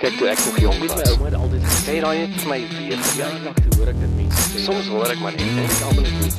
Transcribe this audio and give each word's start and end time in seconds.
Kyk 0.00 0.14
toe 0.16 0.30
ek 0.32 0.38
nog 0.46 0.58
jonk 0.62 0.78
was. 0.80 0.92
My 0.96 1.08
ouma 1.12 1.26
het 1.28 1.34
altyd 1.36 1.64
gesê 1.68 1.94
daai 2.00 2.18
het 2.22 2.36
vir 2.40 2.48
my 2.48 2.56
weer 2.72 3.00
verjaardag 3.04 3.56
toe 3.58 3.72
hoor 3.76 3.88
ek 3.90 3.98
dit 4.00 4.12
mense 4.16 4.44
sê. 4.46 4.62
Soms 4.64 4.86
hoor 4.88 5.10
ek 5.12 5.18
maar 5.20 5.34
net 5.36 5.50
en 5.50 5.58
ek 5.60 5.82
almal 5.90 6.06
net 6.06 6.38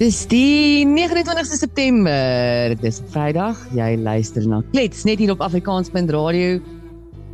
Dis 0.00 0.16
die 0.26 0.82
29ste 0.90 1.58
September. 1.60 2.74
Dis 2.80 2.98
Vrydag. 3.14 3.60
Jy 3.78 3.86
luister 4.02 4.48
na 4.50 4.58
Klets 4.72 5.04
net 5.06 5.22
hier 5.22 5.30
op 5.36 5.44
Afrikaanspunt 5.46 6.10
Radio. 6.16 6.56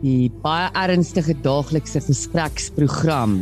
Die 0.03 0.29
baie 0.45 0.69
ernstige 0.83 1.39
daaglikse 1.41 2.05
gespreksprogram. 2.05 3.39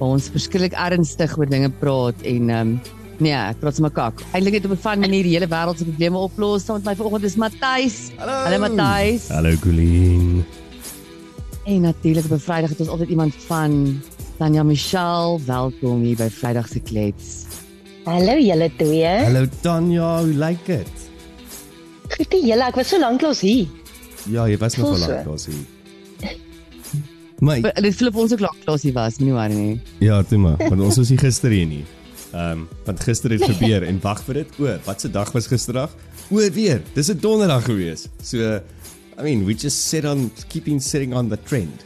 Waar 0.00 0.16
ons 0.16 0.26
verskriklik 0.34 0.74
ernstig 0.74 1.38
oor 1.38 1.46
dinge 1.46 1.70
praat 1.78 2.26
en 2.26 2.50
ehm 2.50 2.74
um, 2.74 2.74
nee, 3.22 3.38
ek 3.38 3.62
praat 3.62 3.78
sommer 3.78 3.94
kak. 3.94 4.26
Eintlik 4.34 4.58
net 4.58 4.66
op 4.66 4.74
'n 4.74 4.82
van 4.88 5.06
manier 5.06 5.22
die 5.22 5.38
hele 5.38 5.46
wêreld 5.46 5.78
se 5.78 5.86
probleme 5.86 6.18
oplos. 6.26 6.66
Saam 6.66 6.82
met 6.82 6.90
my 6.90 6.98
vanoggend 6.98 7.30
is 7.30 7.38
Matthys. 7.38 8.10
Hallo. 8.18 8.42
Hallo 8.50 8.58
Matthys. 8.66 9.30
Hallo 9.30 9.54
Colleen. 9.62 10.42
En 11.64 11.80
natuurlik 11.80 12.24
op 12.30 12.40
Vrydag 12.40 12.68
het 12.68 12.80
ons 12.80 12.88
altyd 12.88 13.08
iemand 13.08 13.34
van 13.46 14.00
Tanya 14.36 14.62
Michelle. 14.62 15.38
Welkom 15.46 16.02
hier 16.02 16.16
by 16.16 16.28
Vrydag 16.30 16.68
se 16.68 16.80
Klets. 16.80 17.44
Hallo 18.04 18.36
julle 18.38 18.70
twee. 18.76 19.06
Hallo 19.06 19.46
Tanya, 19.60 20.18
hoe 20.22 20.34
lyk 20.34 20.66
dit? 20.66 20.90
Goed, 22.08 22.36
julle, 22.44 22.66
ek 22.68 22.76
was 22.76 22.88
so 22.92 23.00
lank 23.00 23.24
lank 23.24 23.40
hier. 23.40 23.68
Ja, 24.28 24.44
jy 24.48 24.58
was 24.60 24.76
nog 24.76 24.92
so. 24.96 25.06
lank 25.08 25.24
daar 25.24 25.38
sien. 25.38 25.64
Maar 27.38 27.64
Dit 27.82 27.96
voel 27.96 28.08
of 28.08 28.20
ons 28.22 28.32
ook 28.32 28.44
lank 28.44 28.60
klasie 28.64 28.92
was, 28.92 29.18
moenie 29.18 29.34
worry 29.34 29.54
nie. 29.54 29.80
ja, 29.98 30.22
toe 30.22 30.38
maar, 30.38 30.56
want 30.68 30.80
ons 30.80 30.96
was 31.00 31.08
nie 31.12 31.18
gister 31.18 31.50
hier 31.50 31.66
nie. 31.66 31.84
Ehm, 32.34 32.50
um, 32.50 32.68
want 32.84 33.00
gister 33.00 33.30
het 33.30 33.44
gebeur 33.44 33.82
en 33.82 33.98
wag 34.02 34.22
vir 34.28 34.34
dit. 34.42 34.54
O, 34.58 34.76
wat 34.84 35.00
se 35.00 35.10
dag 35.10 35.32
was 35.32 35.46
gisterdag? 35.46 35.96
O, 36.30 36.40
weer. 36.52 36.82
Dis 36.94 37.08
'n 37.08 37.18
donderdag 37.20 37.64
gewees. 37.64 38.08
So 38.22 38.60
I 39.18 39.22
mean, 39.22 39.44
we 39.44 39.54
just 39.54 39.88
sit 39.88 40.04
on 40.04 40.30
keeping 40.48 40.80
sitting 40.80 41.14
on 41.14 41.28
the 41.28 41.36
trend. 41.42 41.84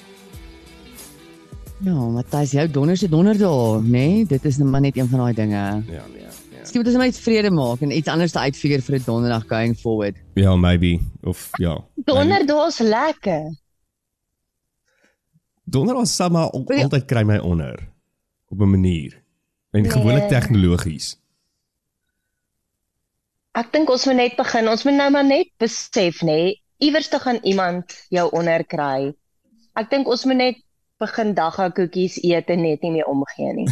Ja, 1.81 1.95
Matthys, 1.95 2.51
jou 2.57 2.67
donderse 2.71 3.09
donderdag, 3.09 3.83
nê? 3.83 3.89
Nee? 3.91 4.25
Dit 4.27 4.45
is 4.45 4.57
nou 4.59 4.69
maar 4.71 4.81
net 4.81 4.97
een 4.97 5.09
van 5.09 5.19
daai 5.19 5.35
dinge. 5.35 5.61
Ja, 5.87 6.07
nee. 6.13 6.23
Ja. 6.51 6.65
Skien 6.67 6.83
moet 6.83 6.91
ons 6.91 6.97
net 7.05 7.19
vrede 7.23 7.51
maak 7.55 7.81
en 7.81 7.93
iets 7.97 8.09
anders 8.09 8.33
te 8.35 8.39
uitfigure 8.39 8.83
vir 8.83 8.99
'n 8.99 9.03
donderdag 9.05 9.45
going 9.49 9.77
forward. 9.79 10.17
Ja, 10.35 10.57
maybe 10.57 10.99
of 11.23 11.49
ja. 11.59 11.85
Donderdag 11.95 12.67
is 12.69 12.79
lekker. 12.79 13.57
Donderdag 15.65 16.07
sal 16.07 16.29
maar 16.29 16.51
al, 16.51 16.65
Ja. 16.67 16.83
altyd 16.83 17.05
kry 17.05 17.23
my 17.23 17.39
onder 17.39 17.89
op 18.49 18.61
'n 18.61 18.71
manier. 18.71 19.23
En 19.71 19.83
Nee. 19.83 19.91
gewoonlik 19.91 20.29
tegnologies. 20.29 21.17
Ek 23.53 23.73
dink 23.73 23.91
ons 23.91 24.05
moet 24.07 24.15
net 24.17 24.37
begin. 24.37 24.69
Ons 24.69 24.85
moet 24.85 24.95
nou 24.95 25.11
maar 25.11 25.27
net 25.27 25.51
besef, 25.59 26.23
nê, 26.23 26.61
iewers 26.79 27.09
te 27.09 27.19
gaan 27.19 27.39
iemand 27.43 27.95
jou 28.09 28.31
onder 28.31 28.65
kry. 28.67 29.13
Ek 29.79 29.91
dink 29.91 30.09
ons 30.11 30.25
moet 30.25 30.37
net 30.37 30.65
begin 30.99 31.31
dagga 31.35 31.69
koekies 31.71 32.17
eet 32.27 32.49
en 32.51 32.65
net 32.65 32.83
nie 32.83 32.91
meer 32.97 33.07
omgee 33.07 33.53
nie. 33.55 33.69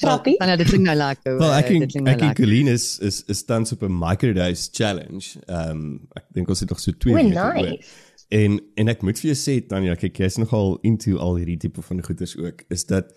Grappie. 0.00 0.34
Dan 0.40 0.50
nou 0.50 0.56
dit 0.58 0.70
klink 0.72 0.86
nou 0.88 0.96
lekker. 0.98 1.38
Wel, 1.38 1.54
ek 1.54 1.70
eh, 1.70 1.76
en 1.76 1.84
dit 1.84 1.94
nou 2.00 2.14
ek 2.14 2.24
en. 2.26 2.34
Colleen 2.40 2.70
is 2.72 2.86
is 3.06 3.22
is 3.30 3.44
tans 3.46 3.74
op 3.76 3.84
'n 3.86 3.94
microdose 3.94 4.70
challenge. 4.74 5.38
Ehm 5.46 5.70
um, 5.70 5.84
ek 6.18 6.26
dink 6.34 6.50
ons 6.50 6.60
het 6.64 6.70
nog 6.74 6.82
so 6.82 6.90
2 6.92 7.14
O, 7.14 7.16
weke 7.16 7.38
oor. 7.38 7.54
nice. 7.62 8.08
En 8.30 8.60
en 8.74 8.88
ek 8.88 9.02
moet 9.06 9.18
vir 9.18 9.32
jou 9.32 9.38
sê 9.38 9.60
Tanya, 9.66 9.94
kyk 9.98 10.18
jy's 10.18 10.38
nogal 10.38 10.78
into 10.86 11.18
al 11.18 11.38
hierdie 11.38 11.58
tipe 11.58 11.82
van 11.82 12.02
goeders 12.02 12.36
ook. 12.38 12.66
Is 12.70 12.86
dat 12.86 13.14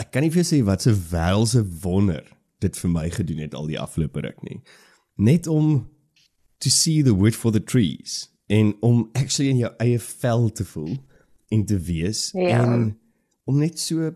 ek 0.00 0.12
kan 0.12 0.22
nie 0.24 0.30
vir 0.32 0.42
jou 0.42 0.48
sê 0.52 0.60
wat 0.64 0.86
'n 0.86 0.96
wêrelse 1.10 1.64
wonder 1.82 2.24
dit 2.60 2.76
vir 2.76 2.90
my 2.90 3.08
gedoen 3.10 3.38
het 3.38 3.54
al 3.54 3.66
die 3.66 3.80
afgelope 3.80 4.20
ruk 4.20 4.42
nie. 4.42 4.60
Net 5.20 5.46
om 5.52 5.84
to 6.64 6.70
see 6.72 7.02
the 7.04 7.12
wood 7.14 7.36
for 7.36 7.52
the 7.52 7.60
trees 7.62 8.28
en 8.48 8.72
om 8.80 9.08
actually 9.12 9.50
in 9.52 9.60
jou 9.60 9.70
eie 9.84 9.98
vel 10.00 10.48
te 10.56 10.64
voel 10.64 10.96
en 11.52 11.64
te 11.68 11.76
wees 11.78 12.30
Ja. 12.34 12.62
en 12.64 12.96
om 13.44 13.58
net 13.60 13.78
so 13.78 14.10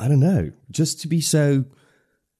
I 0.00 0.08
don't 0.08 0.20
know, 0.20 0.50
just 0.70 1.00
to 1.02 1.08
be 1.08 1.20
so 1.20 1.64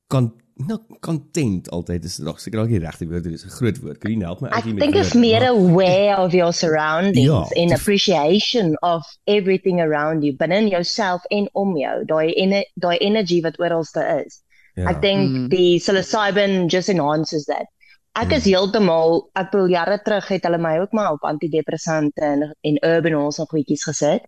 con 0.08 0.32
not 0.56 0.82
content 1.00 1.69
altyd 1.70 2.04
is 2.04 2.19
nog 2.19 2.41
seker 2.41 2.58
dalk 2.60 2.70
die 2.70 2.78
regte 2.82 3.06
woord, 3.08 3.26
is 3.26 3.44
'n 3.44 3.50
groot 3.50 3.78
woord. 3.80 3.98
Kan 3.98 4.12
jy 4.12 4.19
help 4.25 4.41
my 4.41 4.48
uit 4.48 4.64
hier 4.64 4.78
dink 4.78 4.94
is 4.94 5.14
meer 5.14 5.42
aware 5.48 6.16
of 6.22 6.32
your 6.32 6.52
surroundings 6.52 7.26
Ja, 7.26 7.44
die- 7.54 7.75
appreciation 7.75 8.76
of 8.82 9.02
everything 9.25 9.80
around 9.80 10.22
you 10.25 10.36
binne 10.36 10.56
in 10.60 10.69
jouself 10.69 11.25
en 11.30 11.48
om 11.54 11.76
jou. 11.76 12.04
Daai 12.04 12.64
daai 12.75 12.96
energy 12.98 13.41
wat 13.41 13.58
oralste 13.58 14.25
is. 14.26 14.42
Ja. 14.74 14.88
Ek 14.90 15.00
dink 15.02 15.30
Mm. 15.30 15.48
die 15.48 15.78
psilocybin 15.78 16.66
just 16.68 16.88
enhances 16.88 17.44
that. 17.46 17.66
Ek 18.14 18.30
is 18.36 18.44
heeltemal 18.44 19.30
ek 19.34 19.50
bedoel 19.52 19.70
jare 19.72 19.98
terug 20.04 20.26
het 20.28 20.42
hulle 20.44 20.58
my 20.58 20.78
ook 20.82 20.92
maar 20.92 21.12
op 21.12 21.22
antidepressante 21.24 22.20
en 22.20 22.42
en 22.62 22.76
urbanols 22.84 23.38
en 23.38 23.46
goedjies 23.48 23.84
gesit. 23.88 24.22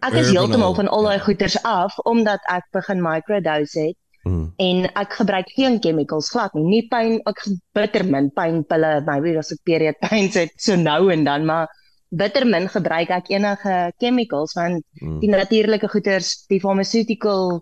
Ek 0.00 0.14
is 0.14 0.30
heeltemal 0.30 0.74
van 0.74 0.88
al 0.88 1.02
daai 1.02 1.18
ja. 1.18 1.24
goeters 1.24 1.56
af 1.62 1.98
omdat 2.04 2.40
ek 2.48 2.64
begin 2.72 3.02
microdose 3.02 3.80
het 3.88 3.96
Mm. 4.24 4.52
en 4.56 4.86
ek 4.96 5.12
gebruik 5.20 5.48
geen 5.52 5.78
chemicals 5.82 6.30
glad 6.30 6.54
nie. 6.54 6.62
Nie 6.64 6.88
pyn, 6.88 7.18
ek 7.28 7.42
bitter 7.76 8.04
min 8.08 8.30
pynpille, 8.32 9.02
maybe 9.04 9.36
as 9.38 9.52
ek 9.52 9.58
period 9.64 9.98
pains 10.00 10.34
het 10.34 10.50
so 10.56 10.76
nou 10.76 11.10
en 11.12 11.24
dan, 11.24 11.44
maar 11.44 11.68
bitter 12.08 12.46
min 12.46 12.68
gebruik 12.68 13.10
ek 13.10 13.28
enige 13.28 13.92
chemicals 14.00 14.54
want 14.54 14.82
Mm. 15.02 15.20
die 15.20 15.28
natuurlike 15.28 15.88
goeters, 15.88 16.46
die 16.48 16.60
pharmaceutical 16.60 17.60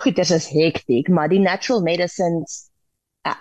goeters 0.00 0.30
is 0.30 0.48
hektiek, 0.48 1.08
maar 1.08 1.28
die 1.28 1.38
natural 1.40 1.82
medicines 1.82 2.68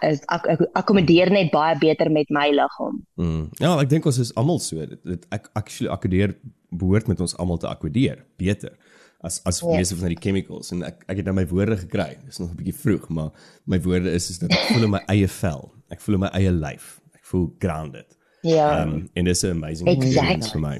is 0.02 0.20
ak 0.30 0.46
ak 0.48 0.60
akkommodeer 0.78 1.32
net 1.32 1.52
baie 1.52 1.78
beter 1.80 2.12
met 2.12 2.30
my 2.30 2.50
liggaam. 2.54 3.00
Mm. 3.18 3.50
Ja, 3.58 3.80
ek 3.82 3.90
dink 3.90 4.06
ons 4.06 4.18
is 4.22 4.34
almal 4.38 4.60
so. 4.60 4.76
Dit, 4.86 5.00
dit 5.04 5.26
ek 5.32 5.50
actually 5.58 5.90
akkodeer 5.92 6.36
behoort 6.70 7.08
met 7.08 7.20
ons 7.22 7.34
almal 7.38 7.58
te 7.58 7.68
akkodeer 7.68 8.26
beter 8.38 8.76
as 9.24 9.40
as 9.46 9.60
Ja. 9.62 9.68
meeste 9.78 9.96
van 9.96 10.08
die 10.10 10.18
chemicals 10.20 10.72
en 10.72 10.84
ek 10.84 11.04
ek 11.08 11.18
het 11.18 11.26
nou 11.26 11.34
my 11.36 11.48
woorde 11.48 11.78
gekry. 11.78 12.18
Dis 12.26 12.38
nog 12.40 12.52
'n 12.52 12.56
bietjie 12.56 12.76
vroeg, 12.76 13.10
maar 13.10 13.32
my 13.66 13.80
woorde 13.82 14.12
is 14.12 14.30
is 14.30 14.40
dat 14.40 14.52
ek 14.52 14.60
voel 14.74 14.84
in 14.84 14.90
my 14.90 15.04
eie 15.08 15.28
vel. 15.28 15.74
Ek 15.90 16.00
voel 16.02 16.16
in 16.16 16.22
my 16.22 16.30
eie 16.34 16.52
lyf. 16.52 17.02
Ek 17.16 17.26
voel 17.26 17.50
grounded. 17.60 18.18
Ja. 18.42 18.84
Um 18.84 19.10
en 19.14 19.26
dis 19.26 19.44
'n 19.44 19.50
amazing 19.52 19.88
Exactly. 19.88 20.10
experience 20.10 20.52
vir 20.52 20.62
my. 20.62 20.80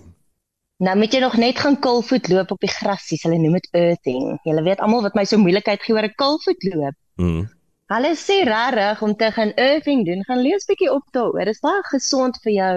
Nou 0.82 0.96
moet 0.98 1.14
jy 1.14 1.20
nog 1.22 1.38
net 1.38 1.60
gaan 1.62 1.78
kulvoet 1.80 2.28
loop 2.32 2.52
op 2.52 2.64
die 2.64 2.72
grasies. 2.72 3.22
Hulle 3.22 3.38
noem 3.38 3.60
dit 3.60 3.68
earthing. 3.78 4.40
Julle 4.48 4.64
weet 4.66 4.80
almal 4.82 5.04
wat 5.06 5.18
my 5.18 5.26
so 5.30 5.38
moeilikheid 5.38 5.84
gee 5.86 5.94
oor 5.94 6.08
'n 6.08 6.16
kulvoet 6.18 6.64
loop. 6.74 6.98
Mm. 7.22 7.44
Hulle 7.92 8.12
sê 8.18 8.38
regtig 8.48 9.02
om 9.02 9.16
te 9.16 9.32
gaan 9.32 9.52
earthing 9.56 10.06
doen, 10.06 10.24
gaan 10.24 10.42
lees 10.42 10.66
bietjie 10.66 10.92
op 10.92 11.04
daaroor. 11.12 11.46
Dit 11.46 11.54
is 11.54 11.60
baie 11.60 11.84
gesond 11.92 12.38
vir 12.44 12.54
jou 12.54 12.76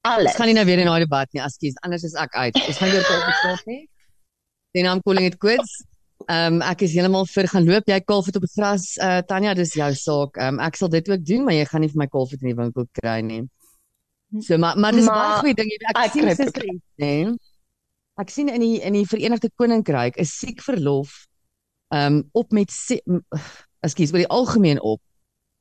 alles. 0.00 0.32
Ons 0.32 0.36
gaan 0.36 0.50
nie 0.50 0.54
nou 0.54 0.64
weer 0.66 0.78
in 0.78 0.90
daai 0.90 1.04
debat 1.04 1.32
nie, 1.32 1.42
askies. 1.42 1.78
Anders 1.86 2.02
is 2.02 2.14
ek 2.14 2.34
uit. 2.34 2.54
Ons 2.66 2.76
gaan 2.76 2.90
weer 2.90 3.00
op 3.00 3.28
gepraat 3.30 3.66
nie. 3.66 3.88
Den 4.76 4.84
naam 4.84 5.02
calling 5.02 5.26
it 5.26 5.38
quits. 5.38 5.84
Ehm 6.26 6.58
um, 6.58 6.62
ek 6.62 6.82
is 6.82 6.92
heeltemal 6.92 7.26
vir 7.26 7.48
gaan 7.48 7.64
loop. 7.64 7.88
Jy 7.88 8.00
kalfvoet 8.00 8.36
op 8.36 8.44
die 8.44 8.52
gras. 8.52 8.96
Uh 9.00 9.20
Tanya, 9.22 9.54
dis 9.54 9.72
jou 9.72 9.94
saak. 9.94 10.36
Ehm 10.36 10.58
um, 10.58 10.64
ek 10.66 10.76
sal 10.76 10.88
dit 10.92 11.08
ook 11.08 11.24
doen, 11.24 11.44
maar 11.44 11.54
jy 11.54 11.64
gaan 11.64 11.80
nie 11.80 11.92
vir 11.94 12.02
my 12.04 12.06
kalfvoet 12.06 12.42
in 12.42 12.52
die 12.52 12.58
winkel 12.58 12.88
kry 13.00 13.20
nie. 13.24 13.46
So 14.40 14.58
maar 14.58 14.78
maar 14.78 14.92
dis 14.92 15.04
Maar 15.04 15.14
baie 15.14 15.40
goeie 15.40 15.54
ding. 15.54 15.70
Jy 15.72 15.78
ek 15.88 15.96
Ek 16.04 16.12
sien 16.12 16.28
sister 16.36 16.64
iets, 16.64 16.84
nee. 16.96 17.34
Ek 18.20 18.30
sien 18.30 18.48
in 18.48 18.60
die 18.60 18.80
in 18.82 18.92
die 18.92 19.06
Verenigde 19.06 19.50
Koninkryk 19.54 20.16
is 20.16 20.36
siek 20.38 20.62
verlof 20.62 21.26
ehm 21.88 22.18
um, 22.20 22.24
op 22.32 22.50
met 22.52 22.72
ekskuus, 23.80 24.10
oor 24.12 24.24
die 24.24 24.32
algemeen 24.40 24.80
op 24.80 25.00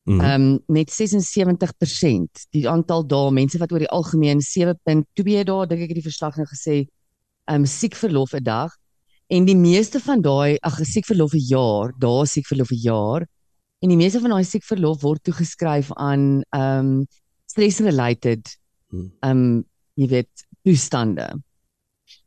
Mm. 0.08 0.20
ehm 0.20 0.42
um, 0.42 0.60
met 0.68 0.90
76%. 0.92 2.48
Die 2.56 2.70
aantal 2.70 3.08
dae 3.08 3.32
mense 3.32 3.58
wat 3.60 3.72
oor 3.72 3.84
die 3.84 3.90
algemeen 3.92 4.40
7.2 4.40 5.44
dae 5.44 5.66
dink 5.68 5.82
ek 5.84 5.92
het 5.92 6.00
die 6.00 6.06
verslag 6.06 6.38
nou 6.40 6.46
gesê 6.48 6.86
ehm 7.48 7.64
um, 7.64 7.66
siek 7.66 7.96
verlof 7.96 8.32
'n 8.34 8.44
dag 8.44 8.72
en 9.28 9.46
die 9.46 9.56
meeste 9.56 10.00
van 10.00 10.22
daai 10.22 10.56
ag 10.64 10.80
siek 10.88 11.06
verlof 11.06 11.34
'n 11.36 11.44
jaar, 11.50 11.92
dae 12.00 12.26
siek 12.26 12.48
verlof 12.48 12.72
'n 12.72 12.80
jaar 12.84 13.28
en 13.84 13.90
die 13.90 13.98
meeste 14.00 14.20
van 14.24 14.30
daai 14.30 14.44
siek 14.44 14.64
verlof 14.64 15.02
word 15.02 15.24
toegeskryf 15.24 15.92
aan 15.96 16.42
ehm 16.56 16.80
um, 16.80 17.08
stress 17.58 17.82
related 17.82 18.58
Hmm. 18.88 19.12
um, 19.22 19.66
jy 20.00 20.08
weet 20.08 20.48
toestande. 20.64 21.28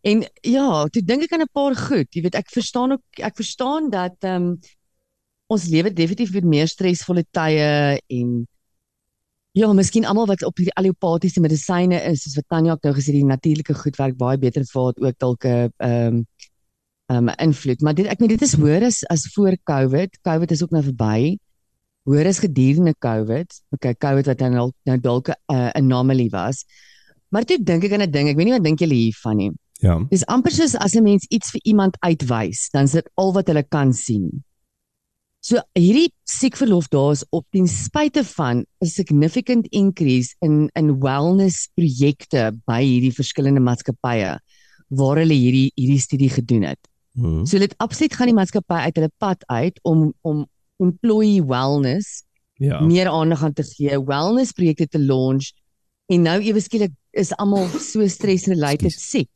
En 0.05 0.23
ja, 0.45 0.85
toe 0.93 1.03
dink 1.05 1.25
ek 1.25 1.33
aan 1.33 1.45
'n 1.47 1.53
paar 1.53 1.75
goed. 1.77 2.09
Jy 2.13 2.23
weet 2.23 2.37
ek 2.37 2.53
verstaan 2.53 2.93
ook 2.93 3.21
ek 3.25 3.37
verstaan 3.37 3.89
dat 3.91 4.17
um, 4.25 4.59
ons 5.49 5.69
lewe 5.69 5.93
definitief 5.93 6.33
met 6.33 6.45
meer 6.45 6.69
stresvolle 6.69 7.25
tye 7.33 8.01
en 8.07 8.47
ja, 9.53 9.73
miskien 9.73 10.05
almal 10.05 10.27
wat 10.27 10.45
op 10.45 10.57
hierdie 10.57 10.77
allopatiese 10.77 11.41
medisyne 11.41 11.99
is, 12.13 12.23
soos 12.23 12.37
wat 12.37 12.47
Tanya 12.49 12.73
ook 12.73 12.85
nou 12.85 12.95
gesê 12.95 13.13
die 13.13 13.25
natuurlike 13.25 13.75
goed 13.75 13.97
werk 13.97 14.17
baie 14.17 14.39
beter 14.39 14.65
vir 14.65 14.87
het 14.87 15.01
ook 15.01 15.19
dalk 15.19 15.45
'n 15.45 15.73
um, 15.79 16.27
'n 17.09 17.35
invloed. 17.41 17.81
Maar 17.81 17.95
dit 17.95 18.07
ek 18.07 18.21
meen 18.21 18.29
dit 18.29 18.43
is 18.43 18.55
hoër 18.55 18.85
as 18.85 19.05
as 19.09 19.27
voor 19.35 19.57
COVID. 19.65 20.21
COVID 20.23 20.51
is 20.51 20.63
ook 20.63 20.71
nou 20.71 20.83
verby. 20.85 21.39
Hoër 22.09 22.27
as 22.27 22.41
gedurende 22.41 22.95
COVID. 22.99 23.57
Okay, 23.77 23.95
COVID 23.95 24.27
wat 24.27 24.39
dan 24.39 24.55
nou 24.57 24.71
nou 24.89 24.99
dalk 25.01 25.29
'n 25.29 25.37
uh, 25.55 25.71
anomaly 25.77 26.29
was. 26.29 26.65
Maar 27.29 27.45
toe 27.45 27.63
dink 27.63 27.85
ek 27.85 27.93
aan 27.93 28.03
'n 28.03 28.11
ding. 28.11 28.29
Ek 28.29 28.37
weet 28.37 28.47
nie 28.47 28.57
wat 28.57 28.65
dink 28.65 28.81
julle 28.81 28.95
hiervan 28.95 29.37
nie. 29.37 29.53
Ja. 29.81 29.97
Dis 30.11 30.27
amper 30.27 30.53
soos 30.53 30.75
as 30.77 30.95
'n 30.95 31.03
mens 31.03 31.27
iets 31.29 31.51
vir 31.51 31.61
iemand 31.65 31.97
uitwys, 32.01 32.69
dan 32.71 32.85
is 32.85 32.93
dit 32.93 33.11
al 33.15 33.33
wat 33.33 33.47
hulle 33.47 33.63
kan 33.63 33.93
sien. 33.93 34.45
So 35.41 35.57
hierdie 35.73 36.13
siekverlof 36.29 36.89
daar 36.93 37.13
is 37.13 37.25
op 37.33 37.47
ten 37.51 37.69
spyte 37.69 38.25
van 38.25 38.65
'n 38.85 38.87
significant 38.87 39.67
increase 39.71 40.35
in 40.41 40.69
in 40.75 41.01
wellness 41.01 41.69
projekte 41.75 42.53
by 42.67 42.83
hierdie 42.85 43.15
verskillende 43.15 43.61
maatskappye 43.61 44.39
waar 44.89 45.17
hulle 45.17 45.35
hierdie 45.35 45.73
hierdie 45.75 46.01
studie 46.01 46.31
gedoen 46.31 46.63
het. 46.63 46.79
Hmm. 47.13 47.47
So 47.47 47.59
dit 47.59 47.75
absoluut 47.79 48.15
gaan 48.15 48.27
die 48.27 48.35
maatskappy 48.35 48.75
uit 48.75 48.97
hulle 48.97 49.13
pad 49.19 49.45
uit 49.47 49.81
om 49.83 50.13
om 50.21 50.47
employee 50.81 51.43
wellness 51.45 52.25
Ja. 52.61 52.81
meer 52.85 53.09
aandag 53.09 53.43
aan 53.45 53.53
te 53.57 53.63
gee, 53.65 53.97
wellness 54.05 54.53
projekte 54.53 54.87
te 54.89 54.99
launch 55.01 55.53
en 56.13 56.23
nou 56.23 56.41
ewe 56.43 56.61
skielik 56.61 56.93
is 57.13 57.31
almal 57.39 57.67
so 57.81 58.07
stress 58.09 58.47
related 58.47 58.91
Ekskuus. 58.91 59.11
siek. 59.11 59.31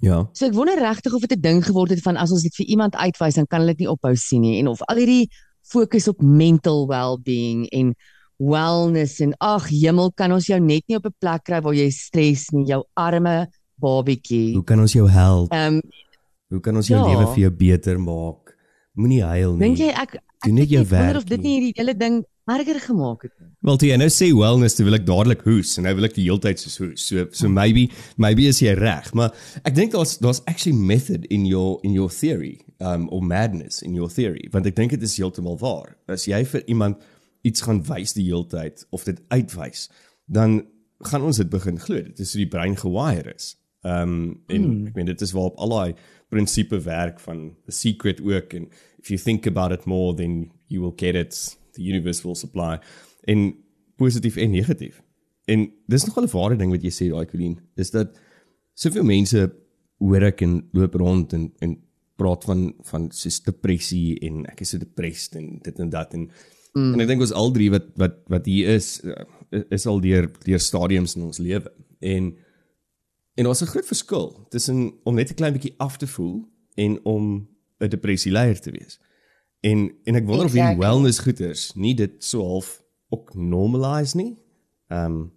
Ja. 0.00 0.28
So 0.32 0.46
ek 0.46 0.54
wonder 0.54 0.78
regtig 0.78 1.12
of 1.14 1.20
dit 1.26 1.32
'n 1.36 1.40
ding 1.40 1.64
geword 1.66 1.90
het 1.90 2.00
van 2.02 2.16
as 2.16 2.30
ons 2.32 2.42
dit 2.42 2.54
vir 2.54 2.66
iemand 2.66 2.94
uitwys 2.94 3.34
dan 3.34 3.46
kan 3.46 3.60
hulle 3.60 3.74
dit 3.74 3.80
nie 3.80 3.88
ophou 3.90 4.14
sien 4.16 4.40
nie 4.40 4.58
en 4.60 4.68
of 4.68 4.80
al 4.88 4.96
hierdie 4.96 5.28
fokus 5.62 6.08
op 6.08 6.22
mental 6.22 6.86
well-being 6.86 7.66
en 7.72 7.94
wellness 8.38 9.20
en 9.20 9.34
ag 9.40 9.66
hemel 9.68 10.12
kan 10.16 10.32
ons 10.32 10.46
jou 10.46 10.58
net 10.60 10.82
nie 10.88 10.96
op 10.96 11.04
'n 11.06 11.14
plek 11.20 11.42
kry 11.44 11.60
waar 11.60 11.74
jy 11.74 11.90
stres 11.90 12.50
nie, 12.52 12.64
jou 12.66 12.84
arme 12.96 13.48
babietjie. 13.80 14.54
Hoe 14.54 14.64
kan 14.64 14.80
ons 14.80 14.92
jou 14.92 15.08
help? 15.08 15.52
Ehm 15.52 15.74
um, 15.74 15.82
Hoe 16.50 16.60
kan 16.60 16.76
ons 16.76 16.86
jou 16.88 16.98
ja. 16.98 17.06
lewe 17.06 17.26
vir 17.34 17.38
jou 17.38 17.50
beter 17.50 17.98
maak? 18.00 18.56
Moenie 18.94 19.22
huil 19.22 19.52
nie. 19.56 19.58
dink 19.68 19.78
jy 19.78 19.88
ek 19.94 20.16
Doen 20.44 20.56
net 20.56 20.68
weet 20.68 20.76
jou 20.76 20.82
ek 20.84 20.90
wonder 20.90 21.06
werk 21.06 21.20
of 21.20 21.28
dit 21.28 21.42
nie. 21.42 21.54
hierdie 21.56 21.72
hele 21.76 21.94
ding 21.96 22.20
erger 22.50 22.80
gemaak 22.80 23.22
het 23.26 23.32
nie. 23.38 23.50
Wel 23.68 23.78
jy 23.90 23.96
nou 24.00 24.08
sê 24.12 24.30
wellness, 24.34 24.76
dan 24.78 24.88
wil 24.88 24.96
ek 24.96 25.06
dadelik 25.06 25.44
hoes 25.46 25.76
en 25.78 25.86
nou 25.86 25.92
wil 25.98 26.08
ek 26.08 26.16
die 26.16 26.24
hele 26.26 26.42
tyd 26.42 26.62
soos 26.62 26.78
hoes. 26.80 27.04
So 27.04 27.26
so 27.36 27.50
maybe 27.52 27.86
maybe 28.20 28.48
is 28.48 28.62
jy 28.64 28.72
reg, 28.78 29.12
maar 29.14 29.34
ek 29.62 29.76
dink 29.76 29.94
daar's 29.94 30.16
daar's 30.22 30.42
actually 30.50 30.76
method 30.76 31.28
in 31.30 31.46
your 31.48 31.78
in 31.86 31.94
your 31.96 32.10
theory, 32.14 32.58
um 32.80 33.08
or 33.12 33.22
madness 33.22 33.82
in 33.86 33.94
your 33.98 34.10
theory, 34.10 34.48
want 34.54 34.68
ek 34.70 34.78
dink 34.80 34.96
dit 34.96 35.06
is 35.06 35.18
heeltemal 35.20 35.60
waar. 35.60 35.96
As 36.10 36.26
jy 36.30 36.42
vir 36.54 36.64
iemand 36.66 37.04
iets 37.46 37.64
gaan 37.64 37.84
wys 37.88 38.16
die 38.16 38.26
hele 38.28 38.48
tyd 38.48 38.84
of 38.96 39.04
dit 39.08 39.20
uitwys, 39.32 39.88
dan 40.26 40.62
gaan 41.08 41.24
ons 41.24 41.40
dit 41.40 41.48
begin 41.52 41.80
glo. 41.80 42.00
Dit 42.04 42.20
is 42.24 42.34
hoe 42.34 42.44
die 42.44 42.52
brein 42.52 42.76
gewire 42.80 43.36
is. 43.36 43.54
Um 43.84 44.42
en 44.48 44.64
hmm. 44.64 44.88
ek 44.90 44.96
meen 44.98 45.12
dit 45.12 45.22
is 45.24 45.36
waarop 45.36 45.60
al 45.60 45.76
daai 45.76 45.92
prinsipe 46.30 46.78
werk 46.84 47.20
van 47.20 47.50
the 47.66 47.72
secret 47.74 48.20
ook 48.20 48.52
en 48.54 48.68
if 49.00 49.10
you 49.10 49.18
think 49.18 49.46
about 49.46 49.72
it 49.72 49.86
more 49.86 50.14
then 50.14 50.50
you 50.68 50.80
will 50.80 50.94
get 50.96 51.14
it 51.14 51.58
the 51.74 51.82
universe 51.82 52.24
will 52.26 52.36
supply 52.36 52.78
en 53.28 53.54
positief 54.00 54.36
en 54.36 54.50
negatief. 54.50 55.02
En 55.44 55.66
dis 55.86 56.04
nogal 56.04 56.24
'n 56.24 56.32
ware 56.32 56.56
ding 56.56 56.70
wat 56.70 56.82
jy 56.82 56.90
sê 56.90 57.08
daai 57.10 57.26
Colleen, 57.26 57.58
is 57.76 57.90
dat 57.90 58.18
soveel 58.74 59.04
mense 59.04 59.52
hoor 59.98 60.22
ek 60.22 60.42
en 60.46 60.68
loop 60.72 60.94
rond 60.94 61.32
en 61.32 61.52
en 61.58 61.76
praat 62.16 62.44
van 62.44 62.74
van 62.90 63.10
soos 63.10 63.40
depressie 63.44 64.18
en 64.20 64.44
ek 64.52 64.60
is 64.60 64.72
so 64.74 64.78
depressed 64.78 65.36
en 65.36 65.58
dit 65.64 65.78
en 65.80 65.90
dat 65.90 66.14
en 66.14 66.28
mm. 66.74 66.92
en 66.94 67.00
ek 67.00 67.08
dink 67.08 67.20
ons 67.20 67.32
al 67.32 67.52
drie 67.56 67.70
wat 67.70 67.88
wat 68.00 68.20
wat 68.28 68.46
hier 68.46 68.74
is 68.76 69.00
uh, 69.04 69.24
is 69.70 69.86
al 69.86 70.00
deur 70.00 70.30
deur 70.44 70.60
stadiums 70.60 71.16
in 71.16 71.26
ons 71.28 71.38
lewe. 71.38 71.72
En 72.00 72.36
en 73.36 73.44
daar's 73.44 73.62
'n 73.62 73.72
groot 73.72 73.86
verskil 73.86 74.46
tussen 74.50 74.92
om 75.04 75.14
net 75.14 75.30
'n 75.30 75.40
klein 75.40 75.56
bietjie 75.56 75.74
af 75.78 75.96
te 75.96 76.06
voel 76.06 76.44
en 76.76 76.98
om 77.04 77.48
'n 77.80 77.88
depressie 77.88 78.32
leier 78.32 78.60
te 78.60 78.70
wees. 78.70 78.98
En 79.62 79.90
en 80.04 80.14
ek 80.16 80.26
wonder 80.26 80.46
of 80.46 80.52
hierdie 80.52 80.70
Exactly. 80.76 80.86
wellness 80.86 81.18
goeters 81.18 81.72
nie 81.74 81.94
dit 81.94 82.12
so 82.24 82.42
half 82.46 82.82
ook 83.10 83.34
normalise 83.34 84.16
nie. 84.16 84.36
Ehm 84.88 85.04
um, 85.12 85.32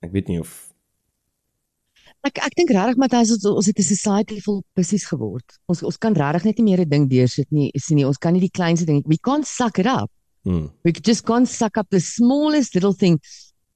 ek 0.00 0.12
weet 0.12 0.28
nie 0.28 0.40
of 0.40 0.66
Ek 2.26 2.38
ek 2.42 2.54
dink 2.58 2.70
regtig 2.74 2.96
Matthys 2.98 3.30
ons, 3.30 3.44
ons 3.46 3.66
het 3.66 3.78
'n 3.78 3.82
society 3.82 4.40
vol 4.40 4.62
pissies 4.74 5.04
geword. 5.06 5.58
Ons 5.68 5.82
ons 5.82 5.96
kan 5.98 6.14
regtig 6.14 6.44
net 6.44 6.58
nie 6.58 6.64
meer 6.64 6.80
'n 6.84 6.88
ding 6.88 7.08
deursit 7.08 7.46
nie. 7.50 7.70
Sien 7.76 7.96
nie, 7.96 8.06
ons 8.06 8.18
kan 8.18 8.32
nie 8.32 8.40
die 8.40 8.50
kleinste 8.50 8.86
ding. 8.86 9.02
We 9.06 9.16
can't 9.18 9.46
suck 9.46 9.78
it 9.78 9.86
up. 9.86 10.10
hmm, 10.44 10.66
We 10.84 10.92
just 10.92 11.24
can't 11.24 11.48
suck 11.48 11.76
up 11.76 11.86
the 11.90 12.00
smallest 12.00 12.74
little 12.74 12.92
thing. 12.94 13.18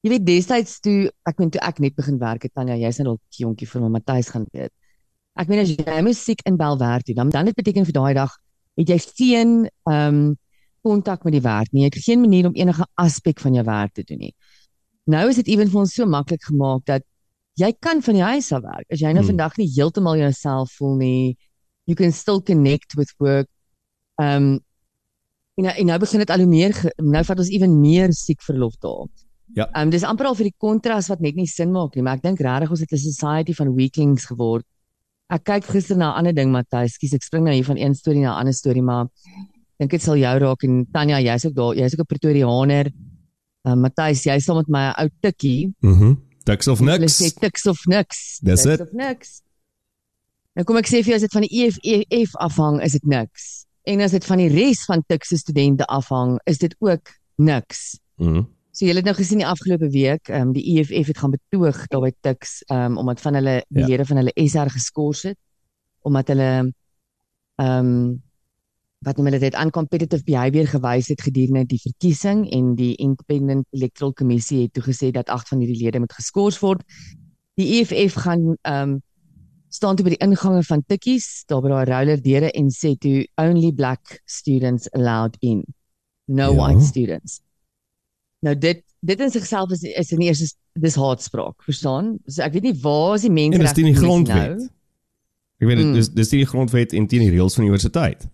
Jy 0.03 0.11
weet 0.11 0.25
destyds 0.27 0.81
toe 0.81 1.11
ek 1.27 1.39
meen 1.39 1.51
toe 1.51 1.61
ek 1.63 1.79
net 1.81 1.95
begin 1.95 2.19
werk 2.19 2.43
het 2.43 2.53
Tanya, 2.55 2.75
jy's 2.75 2.99
nou 2.99 3.05
dalk 3.05 3.21
jonkie 3.31 3.67
vir 3.69 3.81
my 3.83 3.89
Matthys 3.89 4.29
gaan 4.31 4.47
weet. 4.53 4.73
Ek 5.39 5.49
meen 5.49 5.63
as 5.63 5.71
jy 5.73 6.01
musiek 6.05 6.43
inbel 6.49 6.79
werk 6.79 7.07
toe, 7.07 7.15
dan 7.15 7.31
dan 7.31 7.49
dit 7.49 7.57
beteken 7.57 7.87
vir 7.89 7.93
daai 7.97 8.15
dag 8.15 8.33
het 8.77 8.89
jy 8.89 8.99
geen 8.99 9.53
ehm 9.89 10.15
um, 10.15 10.37
kontak 10.83 11.23
met 11.25 11.33
die 11.37 11.45
werk 11.45 11.71
nie. 11.71 11.85
Jy 11.85 11.91
het 11.93 12.05
geen 12.05 12.21
manier 12.21 12.47
om 12.49 12.55
enige 12.59 12.85
aspek 12.99 13.39
van 13.41 13.55
jou 13.55 13.63
werk 13.65 13.93
te 13.95 14.03
doen 14.03 14.19
nie. 14.19 14.33
Nou 15.07 15.29
is 15.31 15.39
dit 15.39 15.53
ewen 15.55 15.71
vir 15.71 15.81
ons 15.81 15.95
so 15.95 16.07
maklik 16.07 16.43
gemaak 16.43 16.83
dat 16.91 17.05
jy 17.61 17.71
kan 17.79 18.03
van 18.03 18.15
die 18.19 18.23
huis 18.23 18.51
af 18.53 18.65
werk. 18.65 18.87
As 18.91 18.99
jy 19.01 19.13
nou 19.13 19.23
Hmm. 19.23 19.31
vandag 19.31 19.57
nie 19.59 19.69
heeltemal 19.77 20.17
jouself 20.17 20.73
voel 20.79 20.97
nie, 20.97 21.37
you 21.87 21.95
can 21.95 22.13
still 22.13 22.41
connect 22.41 22.97
with 22.97 23.15
work. 23.19 23.49
Um 24.19 24.59
en 25.55 25.65
nou, 25.69 25.75
en 25.77 25.87
nou 25.87 25.99
begin 25.99 26.19
dit 26.19 26.31
al 26.31 26.39
hoe 26.39 26.49
meer 26.49 26.93
nou 26.97 27.25
vat 27.25 27.39
ons 27.39 27.51
ewen 27.51 27.81
meer 27.81 28.13
siek 28.13 28.43
verlof 28.43 28.75
daar. 28.81 29.07
Ja. 29.55 29.69
Um 29.83 29.91
dis 29.91 30.03
amper 30.03 30.27
al 30.27 30.35
vir 30.35 30.45
die 30.51 30.59
kontras 30.59 31.09
wat 31.09 31.21
net 31.21 31.37
nie 31.37 31.47
sin 31.47 31.71
maak 31.73 31.95
nie, 31.95 32.03
maar 32.03 32.17
ek 32.17 32.23
dink 32.23 32.41
regtig 32.41 32.71
ons 32.71 32.81
het 32.81 32.93
'n 32.93 32.99
society 32.99 33.53
van 33.55 33.75
weaklings 33.75 34.25
geword. 34.27 34.67
Ek 35.33 35.45
kyk 35.49 35.65
gister 35.73 35.97
na 35.97 36.13
'n 36.13 36.19
ander 36.19 36.33
ding 36.37 36.51
Matthys, 36.53 36.95
skus 36.99 37.15
ek 37.15 37.23
spring 37.25 37.45
nou 37.45 37.55
hier 37.55 37.65
van 37.65 37.79
een 37.79 37.95
storie 37.95 38.21
na 38.21 38.35
'n 38.35 38.39
ander 38.41 38.53
storie, 38.55 38.83
maar 38.83 39.07
dink 39.79 39.91
dit 39.91 40.03
sal 40.03 40.17
jou 40.17 40.39
raak 40.39 40.63
en 40.65 40.87
Tanya, 40.93 41.19
jy's 41.21 41.47
ook 41.47 41.55
daar, 41.55 41.75
jy's 41.75 41.95
ook 41.95 42.05
'n 42.05 42.11
Pretoriaaner. 42.13 42.93
Um 43.65 43.81
Matthys, 43.81 44.25
jy 44.25 44.39
saam 44.39 44.57
met 44.57 44.69
my 44.69 44.93
'n 44.93 44.95
ou 45.03 45.09
tikkie 45.23 45.73
mhm, 45.81 46.15
Diks 46.45 46.69
of 46.69 46.79
Hulle 46.79 46.99
niks. 46.99 47.23
sê 47.23 47.31
tiks 47.41 47.67
of 47.67 47.79
niks. 47.87 48.39
Dis 48.43 48.63
Tiks 48.63 48.77
dit. 48.77 48.81
of 48.81 48.93
niks. 48.93 49.43
Nou 50.55 50.65
kom 50.65 50.77
ek 50.77 50.87
sê 50.87 51.01
vir 51.03 51.13
jou 51.13 51.15
as 51.15 51.21
dit 51.23 51.33
van 51.33 51.43
die 51.43 51.65
EFF 51.65 52.37
afhang, 52.37 52.83
is 52.83 52.93
dit 52.93 53.05
niks. 53.05 53.65
En 53.87 54.01
as 54.01 54.11
dit 54.11 54.25
van 54.25 54.39
die 54.39 54.49
res 54.49 54.85
van 54.85 55.03
tiks 55.09 55.29
se 55.29 55.37
studente 55.39 55.85
afhang, 55.87 56.39
is 56.45 56.59
dit 56.59 56.75
ook 56.81 57.09
niks. 57.39 57.99
Mhm. 58.19 58.43
So 58.73 58.87
julle 58.87 59.03
het 59.03 59.09
nou 59.09 59.15
gesien 59.19 59.43
die 59.43 59.47
afgelope 59.47 59.89
week, 59.93 60.29
ehm 60.33 60.49
um, 60.49 60.53
die 60.57 60.65
EFF 60.81 61.11
het 61.13 61.19
gaan 61.21 61.35
betoog 61.35 61.87
daar 61.93 62.01
by 62.07 62.13
tiks, 62.25 62.63
ehm 62.71 62.93
um, 62.93 62.99
omdat 63.03 63.21
van 63.21 63.35
hulle 63.35 63.57
die 63.69 63.83
Ja. 63.83 63.87
lede 63.89 64.07
van 64.09 64.17
hulle 64.23 64.33
SR 64.35 64.71
geskort 64.73 65.23
het 65.23 65.39
omdat 66.03 66.29
hulle 66.29 66.73
ehm 67.57 67.79
um, 67.87 68.23
wat 69.03 69.17
noem 69.17 69.27
hulle 69.27 69.39
dit 69.43 69.55
uncompetitive 69.59 70.23
behaviour 70.25 70.67
gewys 70.71 71.09
het 71.11 71.21
gedurende 71.23 71.65
die 71.67 71.81
verkiesing 71.83 72.45
en 72.55 72.75
die 72.79 72.95
Independent 73.03 73.67
Electoral 73.71 74.13
Commission 74.13 74.61
het 74.63 74.73
toegesê 74.79 75.11
dat 75.11 75.29
agt 75.29 75.49
van 75.49 75.59
hierdie 75.59 75.83
lede 75.85 75.99
moet 75.99 76.13
geskort 76.13 76.59
word. 76.63 76.83
Die 77.59 77.81
EFF 77.83 78.15
gaan 78.25 78.57
ehm 78.63 78.89
um, 78.91 79.03
staan 79.73 79.97
toe 79.97 80.05
by 80.05 80.11
die 80.13 80.21
ingange 80.27 80.63
van 80.69 80.83
tikkies, 80.87 81.45
daar 81.49 81.63
by 81.65 81.69
daai 81.73 81.85
roller 81.89 82.21
deure 82.23 82.51
en 82.53 82.67
sê 82.71 82.91
toe 83.01 83.27
only 83.41 83.71
black 83.73 84.21
students 84.25 84.89
allowed 84.93 85.37
in. 85.41 85.63
No 86.27 86.53
Ja. 86.53 86.57
white 86.61 86.85
students. 86.85 87.41
Nou 88.43 88.55
dit 88.59 88.83
dit 89.03 89.21
in 89.21 89.31
sigself 89.35 89.71
is 89.75 89.83
is 89.83 90.13
in 90.15 90.19
die 90.23 90.29
eerste 90.31 90.51
dis 90.79 90.95
haatspraak, 90.99 91.63
verstaan? 91.67 92.17
So 92.27 92.43
ek 92.43 92.53
weet 92.57 92.69
nie 92.71 92.77
waar 92.83 93.15
is 93.19 93.27
die 93.27 93.31
mense 93.35 93.59
En 93.59 93.65
dis 93.67 93.75
teen 93.79 93.91
die 93.91 93.99
grondwet. 93.99 94.57
nou? 94.59 94.69
Ek 95.63 95.69
weet 95.69 95.77
dit 95.83 95.87
Mm. 95.87 95.97
dis 95.99 96.09
dis 96.11 96.29
teen 96.29 96.43
die 96.43 96.51
grondwet 96.53 96.93
en 96.93 97.07
teen 97.07 97.21
die 97.27 97.31
reëls 97.35 97.55
van 97.55 97.65
die 97.65 97.71
universiteit. 97.73 98.29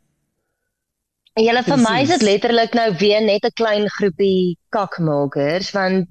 En 1.38 1.44
julle 1.44 1.62
vir 1.62 1.78
my 1.78 1.96
is 2.02 2.08
dit 2.16 2.22
letterlik 2.26 2.74
nou 2.74 2.88
weer 3.00 3.20
net 3.22 3.44
'n 3.44 3.54
klein 3.54 3.88
groepie 3.98 4.56
kakmakers 4.74 5.70
want 5.76 6.08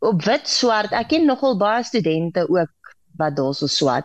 op 0.00 0.22
wit 0.24 0.48
swart, 0.48 0.92
ek 0.92 1.08
ken 1.08 1.26
nogal 1.26 1.56
baie 1.56 1.82
studente 1.84 2.44
ook 2.48 2.72
wat 3.16 3.36
daarso 3.36 3.66
swat. 3.66 4.04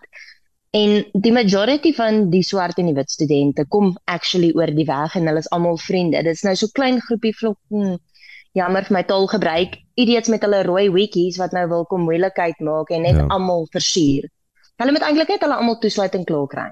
En 0.72 1.04
die 1.14 1.32
majority 1.34 1.92
van 1.94 2.30
die 2.30 2.44
swart 2.44 2.78
en 2.78 2.86
die 2.86 2.94
wit 2.96 3.10
studente 3.12 3.66
kom 3.68 3.98
actually 4.06 4.52
oor 4.56 4.68
die 4.68 4.86
weg 4.86 5.16
en 5.16 5.26
hulle 5.28 5.40
is 5.40 5.50
almal 5.50 5.78
vriende. 5.78 6.24
Dit 6.24 6.36
is 6.36 6.44
nou 6.44 6.56
so 6.56 6.68
klein 6.72 7.02
groepie 7.02 7.34
vlok 7.36 7.58
hmm, 7.68 7.98
jammer 8.58 8.84
vir 8.84 8.94
my 8.94 9.04
taalgebruik, 9.04 9.78
idiots 9.96 10.30
met 10.30 10.42
hulle 10.42 10.64
rooi 10.64 10.90
wikkies 10.90 11.38
wat 11.38 11.52
nou 11.54 11.68
wil 11.68 11.86
kom 11.86 12.02
moeilikheid 12.08 12.60
maak 12.60 12.90
en 12.92 13.02
net 13.02 13.16
Ja. 13.16 13.28
almal 13.30 13.68
versuur. 13.72 14.30
Hulle 14.80 14.92
moet 14.92 15.02
eintlik 15.02 15.28
net 15.30 15.42
hulle 15.42 15.56
almal 15.56 15.80
toesluiting 15.80 16.26
klaar 16.26 16.48
kry. 16.48 16.70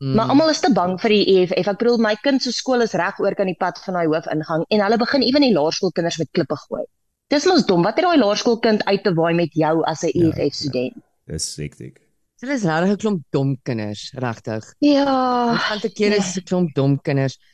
Mm. 0.00 0.14
Maar 0.14 0.28
almal 0.28 0.50
is 0.50 0.60
te 0.60 0.72
bang 0.72 0.98
vir 1.00 1.08
die 1.10 1.24
EFF. 1.36 1.68
Ek 1.68 1.78
bedoel 1.78 1.98
my 1.98 2.14
kind 2.22 2.42
se 2.42 2.52
skool 2.52 2.82
is 2.82 2.92
reg 2.94 3.18
oor 3.20 3.34
kan 3.34 3.46
die 3.46 3.56
pad 3.58 3.78
van 3.84 3.94
daai 3.94 4.06
hoofingang 4.06 4.64
en 4.68 4.80
hulle 4.80 4.98
begin 4.98 5.22
ewen 5.22 5.42
die 5.46 5.52
laerskoolkinders 5.54 6.18
met 6.18 6.28
klippe 6.32 6.56
gooi. 6.68 6.82
Dis 7.30 7.46
mos 7.46 7.64
dom. 7.66 7.82
Wat 7.82 7.96
het 7.96 8.04
daai 8.04 8.18
laerskoolkind 8.18 8.84
uit 8.84 9.02
te 9.04 9.14
waai 9.14 9.34
met 9.34 9.52
jou 9.54 9.82
as 9.84 10.02
'n 10.04 10.10
Ja, 10.14 10.26
EFF 10.28 10.54
student? 10.54 10.94
Dis 11.26 11.56
hektiek. 11.56 12.00
Dit 12.40 12.50
is 12.50 12.64
regtig 12.64 12.90
'n 12.90 12.96
klomp 12.96 13.22
dom 13.30 13.56
kinders, 13.62 14.12
regtig. 14.14 14.74
Ja. 14.80 15.52
Dit 15.52 15.60
gaan 15.60 15.80
te 15.80 15.88
kere 15.92 16.16
is 16.16 16.36
'n 16.36 16.42
klomp 16.42 16.74
dom 16.74 17.00
kinders. 17.00 17.38
Ja, 17.38 17.53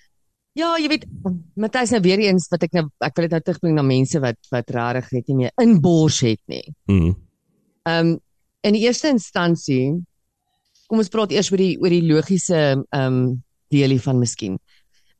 jy 0.58 0.88
weet, 0.90 1.04
Matthys 1.54 1.92
nou 1.94 2.00
weer 2.02 2.22
eens 2.24 2.48
wat 2.50 2.64
ek 2.66 2.72
nou 2.74 2.88
ek 3.06 3.16
wil 3.16 3.26
dit 3.28 3.34
nou 3.36 3.40
terugbring 3.46 3.76
na 3.76 3.84
mense 3.86 4.20
wat 4.22 4.38
wat 4.50 4.72
regtig 4.74 5.12
net 5.12 5.28
nie 5.30 5.36
meer 5.44 5.52
inbors 5.62 6.20
het 6.26 6.42
nie. 6.50 6.66
Mhm. 6.90 7.14
Ehm 7.86 8.10
um, 8.14 8.18
in 8.60 8.76
die 8.76 8.82
eerste 8.84 9.08
instansie 9.08 9.94
kom 10.90 11.00
ons 11.00 11.08
praat 11.08 11.32
eers 11.32 11.48
oor 11.52 11.62
die 11.62 11.76
oor 11.80 11.94
die 11.94 12.02
logiese 12.08 12.58
ehm 12.58 12.84
um, 12.98 13.20
deel 13.70 13.94
hiervan 13.94 14.18
miskien. 14.18 14.58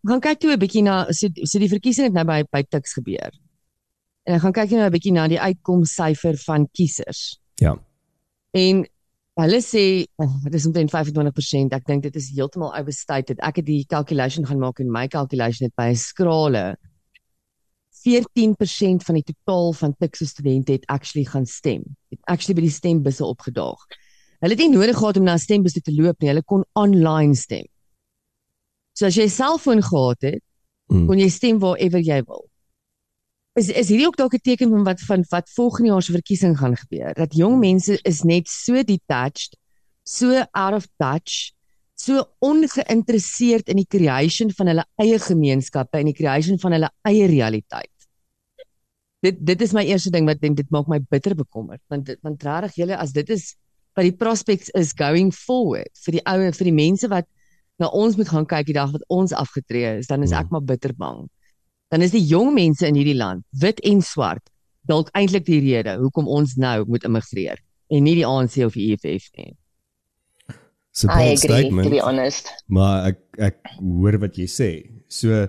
Ons 0.03 0.13
gaan 0.13 0.25
kyk 0.25 0.41
toe 0.41 0.53
'n 0.53 0.59
bietjie 0.59 0.83
na 0.83 1.07
so 1.13 1.29
so 1.45 1.59
die 1.59 1.71
verkiesing 1.71 2.11
het 2.11 2.17
nou 2.19 2.27
by 2.27 2.43
by 2.51 2.63
Tuks 2.63 2.99
gebeur. 2.99 3.31
En 4.27 4.35
ek 4.35 4.43
gaan 4.43 4.53
kyk 4.53 4.71
nou 4.75 4.89
'n 4.89 4.97
bietjie 4.97 5.13
na 5.13 5.29
die 5.29 5.41
uitkomsyfer 5.41 6.37
van 6.47 6.69
kiesers. 6.73 7.39
Ja. 7.61 7.79
En 8.53 8.87
hulle 9.45 9.61
sê 9.63 10.05
oh, 10.19 10.37
dit 10.45 10.55
is 10.55 10.67
omtrent 10.67 10.91
25%. 10.91 11.75
Ek 11.77 11.87
dink 11.87 12.03
dit 12.03 12.17
is 12.17 12.31
heeltemal 12.35 12.73
overstated. 12.77 13.39
Ek 13.41 13.57
het 13.61 13.67
die 13.67 13.85
calculation 13.87 14.47
gaan 14.47 14.59
maak 14.59 14.81
en 14.81 14.91
my 14.91 15.07
calculation 15.09 15.67
het 15.69 15.75
by 15.77 15.91
'n 15.91 15.97
skrale 15.97 16.77
14% 18.01 19.05
van 19.05 19.15
die 19.15 19.25
totaal 19.25 19.73
van 19.73 19.95
Tuks 19.99 20.25
studente 20.29 20.73
het 20.73 20.87
actually 20.87 21.25
gaan 21.25 21.47
stem. 21.47 21.83
Het 22.09 22.19
actually 22.25 22.55
by 22.55 22.63
die 22.67 22.73
stembusse 22.75 23.25
opgedaag. 23.25 23.77
Hulle 24.41 24.55
het 24.57 24.59
nie 24.59 24.73
nodig 24.73 24.97
gehad 24.97 25.17
om 25.17 25.25
na 25.25 25.35
'n 25.35 25.39
stembus 25.39 25.73
te 25.73 25.93
loop 25.93 26.21
nie. 26.21 26.29
Hulle 26.29 26.43
kon 26.43 26.65
online 26.73 27.35
stem. 27.35 27.67
So 28.95 29.07
as 29.07 29.15
jy 29.17 29.25
'n 29.25 29.29
selfoon 29.29 29.83
gehad 29.83 30.21
het, 30.23 30.43
Mm. 30.91 31.07
kon 31.07 31.19
jy 31.19 31.29
stem 31.29 31.59
waarever 31.59 32.01
jy 32.01 32.23
wil. 32.27 32.50
Is 33.61 33.69
is 33.69 33.91
hierdie 33.93 34.07
ook 34.09 34.17
dalk 34.17 34.35
'n 34.35 34.41
teken 34.41 34.71
van 34.73 34.85
wat 34.89 35.01
van 35.05 35.25
wat 35.29 35.51
volgende 35.53 35.91
jaar 35.91 36.03
se 36.03 36.13
verkiesing 36.13 36.59
gaan 36.59 36.77
gebeur? 36.77 37.13
Dat 37.15 37.35
jong 37.35 37.59
mense 37.59 37.99
is 38.03 38.23
net 38.23 38.49
so 38.49 38.83
detached, 38.83 39.57
so 40.03 40.45
out 40.51 40.75
of 40.75 40.87
touch, 40.97 41.53
so 41.95 42.25
ongeïnteresseerd 42.39 43.69
in 43.69 43.77
die 43.83 43.89
creation 43.89 44.51
van 44.51 44.67
hulle 44.67 44.85
eie 44.97 45.19
gemeenskappe 45.19 45.99
en 45.99 46.09
die 46.09 46.17
creation 46.17 46.59
van 46.59 46.73
hulle 46.73 46.91
eie 47.03 47.27
realiteit. 47.27 48.07
Dit 49.21 49.43
dit 49.47 49.63
is 49.63 49.73
my 49.77 49.85
eerste 49.85 50.11
ding 50.11 50.27
wat 50.27 50.41
dit 50.41 50.71
maak 50.71 50.89
my 50.89 51.01
bitter 51.11 51.35
bekommerd 51.35 51.83
want 51.89 52.07
dit- 52.07 52.19
want 52.23 52.43
regtig 52.43 52.75
julle 52.75 52.97
as 52.97 53.13
dit 53.13 53.29
is 53.31 53.57
wat 53.95 54.05
die 54.09 54.17
prospects 54.17 54.71
is 54.71 54.95
going 54.97 55.35
forward 55.35 55.93
vir 56.07 56.13
die 56.13 56.25
ouer 56.25 56.53
vir 56.57 56.65
die 56.65 56.79
mense 56.79 57.09
wat 57.09 57.27
na 57.79 57.89
ons 57.89 58.17
moet 58.17 58.29
gaan 58.29 58.47
kyk 58.47 58.67
die 58.67 58.79
dag 58.79 58.93
wat 58.93 59.05
ons 59.09 59.33
afgetree 59.33 59.99
is, 59.99 60.07
dan 60.07 60.23
is 60.23 60.33
ek 60.33 60.51
maar 60.51 60.65
bitter 60.65 60.93
bang. 60.97 61.29
Dan 61.91 62.05
is 62.07 62.15
die 62.15 62.23
jong 62.23 62.53
mense 62.55 62.87
in 62.87 62.99
hierdie 62.99 63.19
land, 63.19 63.43
wit 63.61 63.81
en 63.87 64.03
swart, 64.05 64.45
dalk 64.89 65.11
eintlik 65.19 65.47
die 65.49 65.61
rede 65.65 65.97
hoekom 66.01 66.29
ons 66.31 66.57
nou 66.61 66.85
moet 66.89 67.05
immigreer 67.07 67.59
en 67.91 68.07
nie 68.07 68.15
die 68.21 68.27
ANC 68.27 68.61
of 68.65 68.77
die 68.79 68.93
EFF 68.95 69.27
nie. 69.39 69.51
So 70.93 71.09
I 71.09 71.33
agree, 71.33 71.35
to 71.35 71.37
statement. 71.39 71.91
be 71.91 72.03
honest. 72.03 72.51
Maar 72.67 73.11
ek 73.13 73.19
ek 73.51 73.59
hoor 73.79 74.19
wat 74.23 74.39
jy 74.39 74.47
sê. 74.51 74.71
So 75.11 75.47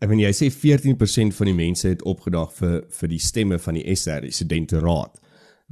ek 0.00 0.08
weet 0.08 0.22
jy 0.24 0.32
sê 0.36 0.48
14% 0.52 1.36
van 1.36 1.50
die 1.50 1.56
mense 1.56 1.88
het 1.88 2.04
opgedag 2.08 2.52
vir 2.56 2.76
vir 3.00 3.12
die 3.12 3.20
stemme 3.20 3.60
van 3.60 3.76
die 3.76 3.84
SR, 3.96 4.24
die 4.24 4.36
studenteraad. 4.36 5.20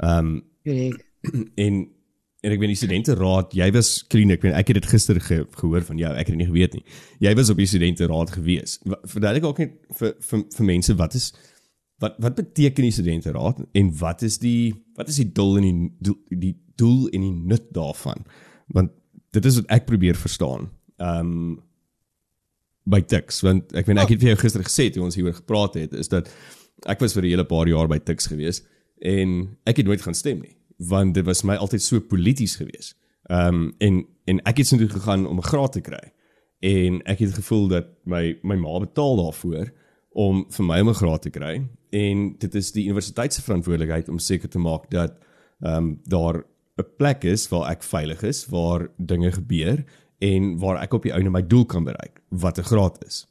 Ehm 0.04 0.18
um, 0.18 0.34
Korrek. 0.68 1.04
en 1.66 1.80
en 2.42 2.52
ek 2.54 2.60
weet 2.62 2.70
die 2.70 2.78
studenteraad, 2.78 3.52
jy 3.52 3.70
was 3.74 3.88
clean, 4.06 4.30
ek 4.30 4.42
weet 4.42 4.54
ek 4.54 4.68
het 4.68 4.78
dit 4.80 4.86
gister 4.86 5.18
ge, 5.20 5.40
gehoor 5.58 5.82
van 5.82 5.98
jou, 5.98 6.10
ek 6.12 6.26
het 6.28 6.34
dit 6.36 6.36
nie 6.38 6.46
geweet 6.46 6.74
nie. 6.78 6.84
Jy 7.20 7.34
was 7.34 7.50
op 7.50 7.56
die 7.56 7.66
studenteraad 7.66 8.30
gewees. 8.30 8.78
Wa- 8.84 9.00
Verduidelik 9.04 9.44
ook 9.44 9.58
net 9.58 9.72
vir 9.98 10.14
vir 10.30 10.44
vir 10.56 10.64
mense 10.66 10.94
wat 10.94 11.14
is 11.14 11.32
wat 11.98 12.14
wat 12.22 12.36
beteken 12.38 12.84
die 12.86 12.94
studenteraad 12.94 13.64
en 13.74 13.90
wat 13.98 14.22
is 14.22 14.38
die 14.38 14.74
wat 14.96 15.08
is 15.08 15.16
die 15.16 15.32
doel 15.32 15.56
en 15.58 15.62
die 15.66 15.90
doel, 16.00 16.18
die 16.30 16.54
doel 16.78 17.08
en 17.10 17.20
die 17.26 17.34
nut 17.54 17.72
daarvan? 17.74 18.22
Want 18.68 18.90
dit 19.32 19.44
is 19.44 19.56
wat 19.58 19.66
ek 19.70 19.86
probeer 19.86 20.14
verstaan. 20.16 20.70
Ehm 20.98 21.32
um, 21.32 21.62
by 22.88 23.02
Tix 23.04 23.42
want 23.44 23.74
ek 23.76 23.84
weet 23.86 23.98
ek 24.00 24.08
het 24.14 24.20
vir 24.22 24.30
jou 24.30 24.38
gister 24.40 24.62
gesê 24.64 24.86
toe 24.94 25.02
ons 25.04 25.14
hieroor 25.18 25.34
gepraat 25.36 25.74
het 25.76 25.92
is 25.92 26.08
dat 26.08 26.30
ek 26.88 27.00
was 27.00 27.12
vir 27.12 27.22
'n 27.26 27.28
hele 27.34 27.44
paar 27.44 27.68
jaar 27.68 27.88
by 27.90 27.98
Tix 27.98 28.26
gewees 28.30 28.62
en 29.02 29.56
ek 29.66 29.76
het 29.82 29.86
nooit 29.86 30.00
gaan 30.00 30.14
stem 30.14 30.40
nie 30.40 30.54
want 30.78 31.14
dit 31.14 31.24
was 31.24 31.42
my 31.42 31.56
altyd 31.58 31.82
so 31.82 32.00
polities 32.00 32.56
gewees. 32.56 32.94
Ehm 33.28 33.54
um, 33.54 33.74
en 33.78 34.06
en 34.24 34.40
ek 34.44 34.56
het 34.56 34.68
toe 34.68 34.88
gegaan 34.88 35.26
om 35.26 35.36
'n 35.36 35.50
graad 35.50 35.72
te 35.72 35.80
kry. 35.80 36.12
En 36.60 37.02
ek 37.02 37.18
het 37.18 37.34
gevoel 37.34 37.68
dat 37.68 37.86
my 38.04 38.38
my 38.42 38.54
ma 38.54 38.78
betaal 38.78 39.16
daarvoor 39.16 39.72
om 40.10 40.46
vir 40.50 40.64
my 40.64 40.80
om 40.80 40.88
'n 40.88 40.94
graad 40.94 41.22
te 41.22 41.30
kry 41.30 41.68
en 41.90 42.34
dit 42.38 42.54
is 42.54 42.72
die 42.72 42.84
universiteit 42.84 43.34
se 43.34 43.42
verantwoordelikheid 43.42 44.08
om 44.08 44.18
seker 44.18 44.48
te 44.48 44.58
maak 44.58 44.90
dat 44.90 45.18
ehm 45.60 45.76
um, 45.76 46.00
daar 46.04 46.44
'n 46.76 46.86
plek 46.96 47.24
is 47.24 47.48
waar 47.48 47.70
ek 47.70 47.82
veilig 47.82 48.22
is, 48.22 48.46
waar 48.46 48.88
dinge 48.96 49.32
gebeur 49.32 49.84
en 50.18 50.58
waar 50.58 50.82
ek 50.82 50.92
op 50.92 51.02
die 51.02 51.12
einde 51.12 51.30
my 51.30 51.46
doel 51.46 51.64
kan 51.64 51.84
bereik 51.84 52.22
wat 52.28 52.58
'n 52.58 52.62
graad 52.70 53.04
is. 53.04 53.26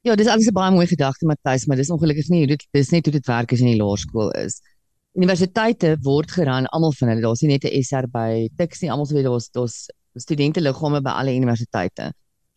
Ja, 0.00 0.14
dis 0.14 0.26
alles 0.26 0.46
'n 0.46 0.52
baie 0.52 0.70
mooi 0.70 0.86
gedagte 0.86 1.26
Matthys, 1.26 1.66
maar 1.66 1.76
dis 1.76 1.90
ongelukkig 1.90 2.28
nie 2.28 2.46
dit 2.46 2.66
dis 2.70 2.90
net 2.90 3.04
hoe 3.04 3.12
dit 3.12 3.26
werk 3.26 3.52
as 3.52 3.58
jy 3.58 3.66
in 3.66 3.78
die 3.78 3.82
laerskool 3.82 4.30
is. 4.30 4.60
Universiteite 5.14 5.94
word 6.02 6.32
geran 6.34 6.66
almal 6.74 6.92
van 6.98 7.12
hulle. 7.12 7.22
Daar's 7.22 7.42
nie 7.42 7.52
net 7.52 7.64
'n 7.64 7.82
SR 7.82 8.06
by 8.10 8.48
Tuks 8.58 8.82
nie, 8.82 8.90
almal 8.90 9.06
sê 9.06 9.22
daar's 9.22 9.48
daar's 9.50 9.88
studente 10.16 10.60
liggame 10.60 11.00
by 11.02 11.10
alle 11.10 11.34
universiteite. 11.34 12.12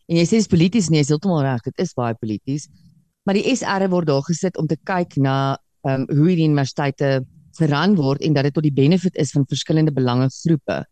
En 0.08 0.16
jy 0.16 0.24
sê 0.24 0.36
dis 0.38 0.46
polities 0.46 0.90
nie, 0.90 1.00
is 1.00 1.08
heeltemal 1.08 1.42
reg, 1.42 1.62
dit 1.62 1.74
is 1.78 1.94
baie 1.94 2.14
polities. 2.14 2.68
Maar 3.26 3.34
die 3.34 3.54
SR 3.54 3.88
word 3.88 4.06
daar 4.06 4.22
gesit 4.22 4.56
om 4.56 4.66
te 4.66 4.76
kyk 4.76 5.16
na 5.16 5.58
ehm 5.84 6.02
um, 6.02 6.16
hoe 6.16 6.28
hierdie 6.28 6.48
universiteite 6.48 7.24
geran 7.58 7.94
word 7.96 8.22
en 8.22 8.32
dat 8.32 8.44
dit 8.44 8.54
tot 8.54 8.62
die 8.62 8.72
benefit 8.72 9.14
is 9.16 9.30
van 9.30 9.44
verskillende 9.46 9.92
belangegroepe 9.92 10.84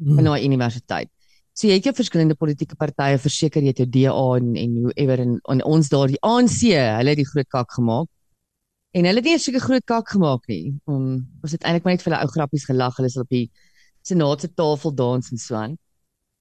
Hmm. 0.00 0.14
van 0.14 0.24
'n 0.24 0.44
universiteit. 0.44 1.08
So 1.52 1.68
jy 1.68 1.74
het 1.74 1.84
jou 1.84 1.94
verskillende 1.94 2.34
politieke 2.34 2.76
partye, 2.76 3.18
verseker 3.18 3.62
jy 3.62 3.68
het 3.68 3.78
jou 3.78 3.88
DA 3.88 4.36
en 4.36 4.56
en 4.56 4.72
whoever 4.82 5.18
en, 5.20 5.40
en 5.44 5.64
ons 5.64 5.88
daar 5.88 6.08
die 6.08 6.20
ANC, 6.22 6.60
hulle 6.72 7.08
het 7.08 7.16
die 7.16 7.28
groot 7.28 7.48
kak 7.48 7.72
gemaak. 7.72 8.08
En 8.90 9.06
hulle 9.06 9.20
het 9.22 9.24
nie 9.24 9.34
'n 9.34 9.38
seker 9.38 9.60
groot 9.60 9.84
kak 9.84 10.08
gemaak 10.08 10.46
nie. 10.48 10.74
Um, 10.86 11.28
ons 11.42 11.52
het 11.52 11.62
eintlik 11.62 11.84
maar 11.84 11.94
net 11.94 12.02
vir 12.02 12.12
hulle 12.12 12.24
ou 12.24 12.30
grappies 12.30 12.64
gelag. 12.64 12.96
Hulle 12.96 13.06
is 13.06 13.16
op 13.16 13.28
die 13.28 13.50
senaat 14.02 14.40
se 14.40 14.48
tafel 14.48 14.94
dans 14.94 15.30
en 15.30 15.38
so 15.38 15.54
aan. 15.54 15.78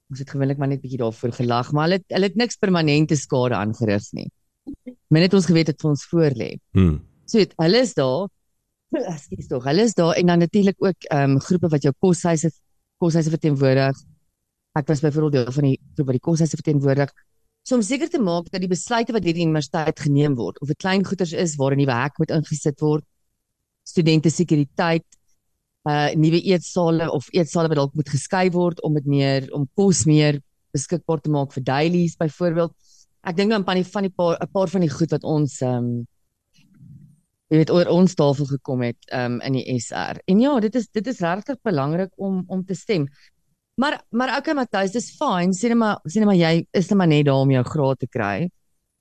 Ons 0.09 0.19
het 0.19 0.29
gewoonlik 0.29 0.57
maar 0.57 0.67
net 0.67 0.81
bietjie 0.81 0.97
daarvoor 0.97 1.31
gelag, 1.31 1.71
maar 1.71 1.83
hulle 1.85 1.99
het, 1.99 2.05
hulle 2.07 2.25
het 2.25 2.35
niks 2.35 2.57
permanente 2.57 3.15
skade 3.15 3.55
aangerig 3.55 4.11
nie. 4.17 4.29
Men 5.07 5.21
het 5.21 5.33
ons 5.33 5.45
geweet 5.45 5.69
dit 5.69 5.81
vir 5.81 5.89
ons 5.89 6.05
voorlê. 6.11 6.49
Hmm. 6.73 6.97
So 7.25 7.37
het, 7.37 7.53
hulle 7.61 7.81
is 7.85 7.93
daar. 7.93 8.27
Ekskuus 9.13 9.47
tog. 9.47 9.63
Hulle 9.69 9.85
is 9.85 9.93
daar 9.93 10.15
en 10.17 10.25
dan 10.25 10.39
natuurlik 10.39 10.75
ook 10.81 11.09
ehm 11.13 11.35
um, 11.37 11.39
groepe 11.39 11.69
wat 11.69 11.85
jou 11.85 11.93
koshuise 11.99 12.49
koshuise 12.97 13.29
verteenwoordig. 13.29 13.97
Ek 14.73 14.87
was 14.87 15.01
byvoorbeeld 15.05 15.33
deel 15.33 15.51
van 15.51 15.63
die 15.69 15.77
groep 15.93 16.07
wat 16.07 16.17
die 16.17 16.25
koshuise 16.25 16.57
verteenwoordig. 16.57 17.13
So 17.63 17.75
om 17.75 17.83
seker 17.85 18.09
te 18.09 18.19
maak 18.19 18.49
dat 18.49 18.61
die 18.61 18.71
besluite 18.71 19.13
wat 19.13 19.23
deur 19.23 19.35
die 19.37 19.45
universiteit 19.45 19.99
geneem 19.99 20.35
word, 20.35 20.59
of 20.61 20.67
dit 20.71 20.79
klein 20.79 21.05
goeders 21.05 21.33
is 21.33 21.55
waar 21.59 21.75
'n 21.75 21.81
nuwe 21.81 21.95
hek 22.01 22.17
moet 22.17 22.31
ingesit 22.31 22.81
word, 22.81 23.05
studente 23.83 24.29
sekuriteit, 24.29 25.05
uh 25.89 26.11
nuwe 26.15 26.41
eetsale 26.41 27.09
of 27.11 27.29
eetsale 27.31 27.69
wat 27.71 27.77
dalk 27.77 27.95
moet 27.95 28.09
geskei 28.09 28.49
word 28.51 28.81
om 28.83 28.93
dit 28.93 29.05
meer 29.05 29.49
om 29.55 29.67
kos 29.75 30.05
meer 30.05 30.41
beskikbaar 30.75 31.21
te 31.21 31.29
maak 31.29 31.53
vir 31.55 31.63
dailies 31.63 32.17
byvoorbeeld. 32.19 32.73
Ek 33.23 33.35
dink 33.35 33.51
dan 33.51 33.65
van 33.65 33.79
die 33.79 33.87
van 33.87 34.03
die 34.03 34.13
paar 34.15 34.37
'n 34.39 34.51
paar 34.51 34.67
van 34.67 34.81
die 34.81 34.89
goed 34.89 35.11
wat 35.11 35.23
ons 35.23 35.61
um, 35.61 36.07
jy 37.49 37.57
weet 37.57 37.71
oor 37.73 37.89
ons 37.89 38.13
tafel 38.15 38.45
gekom 38.45 38.83
het 38.85 38.97
um 39.15 39.39
in 39.41 39.57
die 39.57 39.79
SR. 39.79 40.21
En 40.29 40.39
ja, 40.39 40.59
dit 40.59 40.75
is 40.75 40.87
dit 40.93 41.07
is 41.07 41.19
regtig 41.19 41.57
belangrik 41.63 42.11
om 42.17 42.43
om 42.47 42.65
te 42.65 42.75
stem. 42.75 43.07
Maar 43.79 44.01
maar 44.11 44.37
okay 44.37 44.53
Matthys, 44.53 44.91
dis 44.91 45.11
fyn. 45.15 45.53
Sê 45.55 45.71
net 45.71 45.79
maar 45.79 46.01
sê 46.03 46.19
net 46.19 46.27
maar 46.27 46.39
jy 46.39 46.53
is 46.75 46.89
net 46.91 46.97
maar 46.99 47.07
net 47.07 47.27
daar 47.29 47.45
om 47.45 47.53
jou 47.53 47.63
graad 47.63 48.01
te 48.01 48.09
kry. 48.11 48.49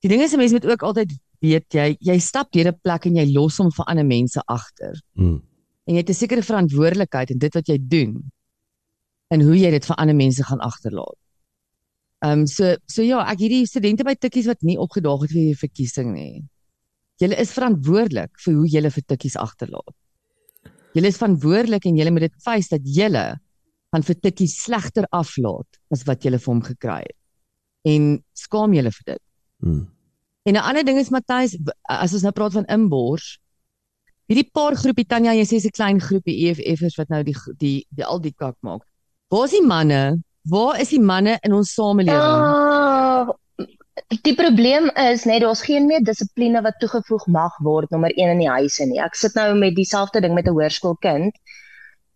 Die 0.05 0.11
ding 0.13 0.23
is 0.23 0.35
'n 0.35 0.39
mens 0.39 0.53
moet 0.55 0.67
ook 0.67 0.83
altyd 0.83 1.13
weet 1.43 1.67
jy 1.75 1.97
jy 2.01 2.19
stap 2.19 2.53
deur 2.53 2.69
'n 2.71 2.81
plek 2.83 3.07
en 3.07 3.17
jy 3.17 3.27
los 3.35 3.59
hom 3.59 3.71
vir 3.71 3.85
ander 3.91 4.07
mense 4.07 4.41
agter. 4.47 4.95
Hmm. 5.15 5.43
En 5.87 5.95
jy 5.95 6.01
het 6.01 6.11
'n 6.11 6.15
sekere 6.15 6.43
verantwoordelikheid 6.43 7.31
in 7.31 7.39
dit 7.39 7.55
wat 7.55 7.67
jy 7.67 7.79
doen 7.81 8.31
en 9.35 9.41
hoe 9.41 9.57
jy 9.59 9.71
dit 9.71 9.87
vir 9.87 9.97
ander 9.97 10.15
mense 10.15 10.43
gaan 10.45 10.61
agterlaat. 10.61 11.19
Ehm 12.25 12.41
um, 12.41 12.47
so 12.47 12.77
so 12.87 13.03
ja, 13.03 13.19
ek 13.33 13.39
hierdie 13.39 13.67
studente 13.67 14.05
by 14.05 14.15
Tikkies 14.15 14.47
wat 14.47 14.63
nie 14.63 14.79
opgedaag 14.79 15.21
het 15.23 15.31
vir 15.31 15.43
die 15.43 15.57
verkiesing 15.57 16.13
nie. 16.15 16.45
Julle 17.19 17.35
is 17.35 17.51
verantwoordelik 17.51 18.31
vir 18.45 18.55
hoe 18.55 18.69
julle 18.69 18.91
vir 18.91 19.03
Tikkies 19.03 19.37
agterlaat. 19.37 19.95
Julle 20.95 21.09
is 21.09 21.19
verantwoordelik 21.19 21.85
en 21.85 21.97
julle 21.97 22.11
moet 22.11 22.21
dit 22.21 22.43
face 22.43 22.69
dat 22.71 22.83
julle 22.85 23.41
gaan 23.93 24.05
vir 24.05 24.19
Tikkies 24.21 24.57
slegter 24.65 25.07
aflaat 25.11 25.81
as 25.95 26.05
wat 26.09 26.25
julle 26.25 26.39
vir 26.39 26.53
hom 26.53 26.63
gekry 26.65 27.01
het. 27.05 27.17
En 27.89 28.19
skaam 28.37 28.75
julle 28.77 28.93
vir 28.93 29.15
dit. 29.15 29.23
Hmm. 29.65 29.87
En 30.49 30.55
'n 30.55 30.65
ander 30.65 30.85
ding 30.85 30.99
is 30.99 31.11
Matthys, 31.11 31.57
as 31.89 32.13
ons 32.13 32.23
nou 32.23 32.33
praat 32.33 32.53
van 32.53 32.65
inbors, 32.65 33.39
hierdie 34.29 34.49
paar 34.53 34.77
groepie 34.77 35.07
Tanya, 35.07 35.33
jy 35.33 35.45
sê 35.45 35.57
'n 35.57 35.71
klein 35.71 36.01
groepie 36.01 36.37
EFF'ers 36.49 36.97
wat 36.97 37.09
nou 37.09 37.23
die 37.23 37.37
die 37.59 37.87
die 37.91 38.05
al 38.05 38.21
die 38.21 38.33
kak 38.33 38.57
maak. 38.61 38.83
Waar 39.29 39.45
is 39.45 39.51
die 39.51 39.67
manne? 39.67 40.23
Waar 40.49 40.81
is 40.81 40.89
die 40.89 41.01
manne 41.01 41.39
in 41.43 41.53
ons 41.53 41.75
samelewing? 41.75 42.17
Ah, 42.17 43.29
die 44.25 44.35
probleem 44.35 44.91
is 44.97 45.25
net 45.25 45.43
daar's 45.43 45.63
geen 45.63 45.87
meer 45.87 46.05
dissipline 46.05 46.63
wat 46.63 46.79
toegevoeg 46.81 47.27
mag 47.27 47.53
word 47.65 47.91
nommer 47.91 48.13
1 48.17 48.31
in 48.31 48.39
die 48.39 48.49
huise 48.49 48.87
nie. 48.87 49.01
Ek 49.01 49.15
sit 49.15 49.35
nou 49.35 49.55
met 49.59 49.77
dieselfde 49.77 50.21
ding 50.21 50.35
met 50.35 50.47
'n 50.47 50.57
hoërskoolkind. 50.57 51.35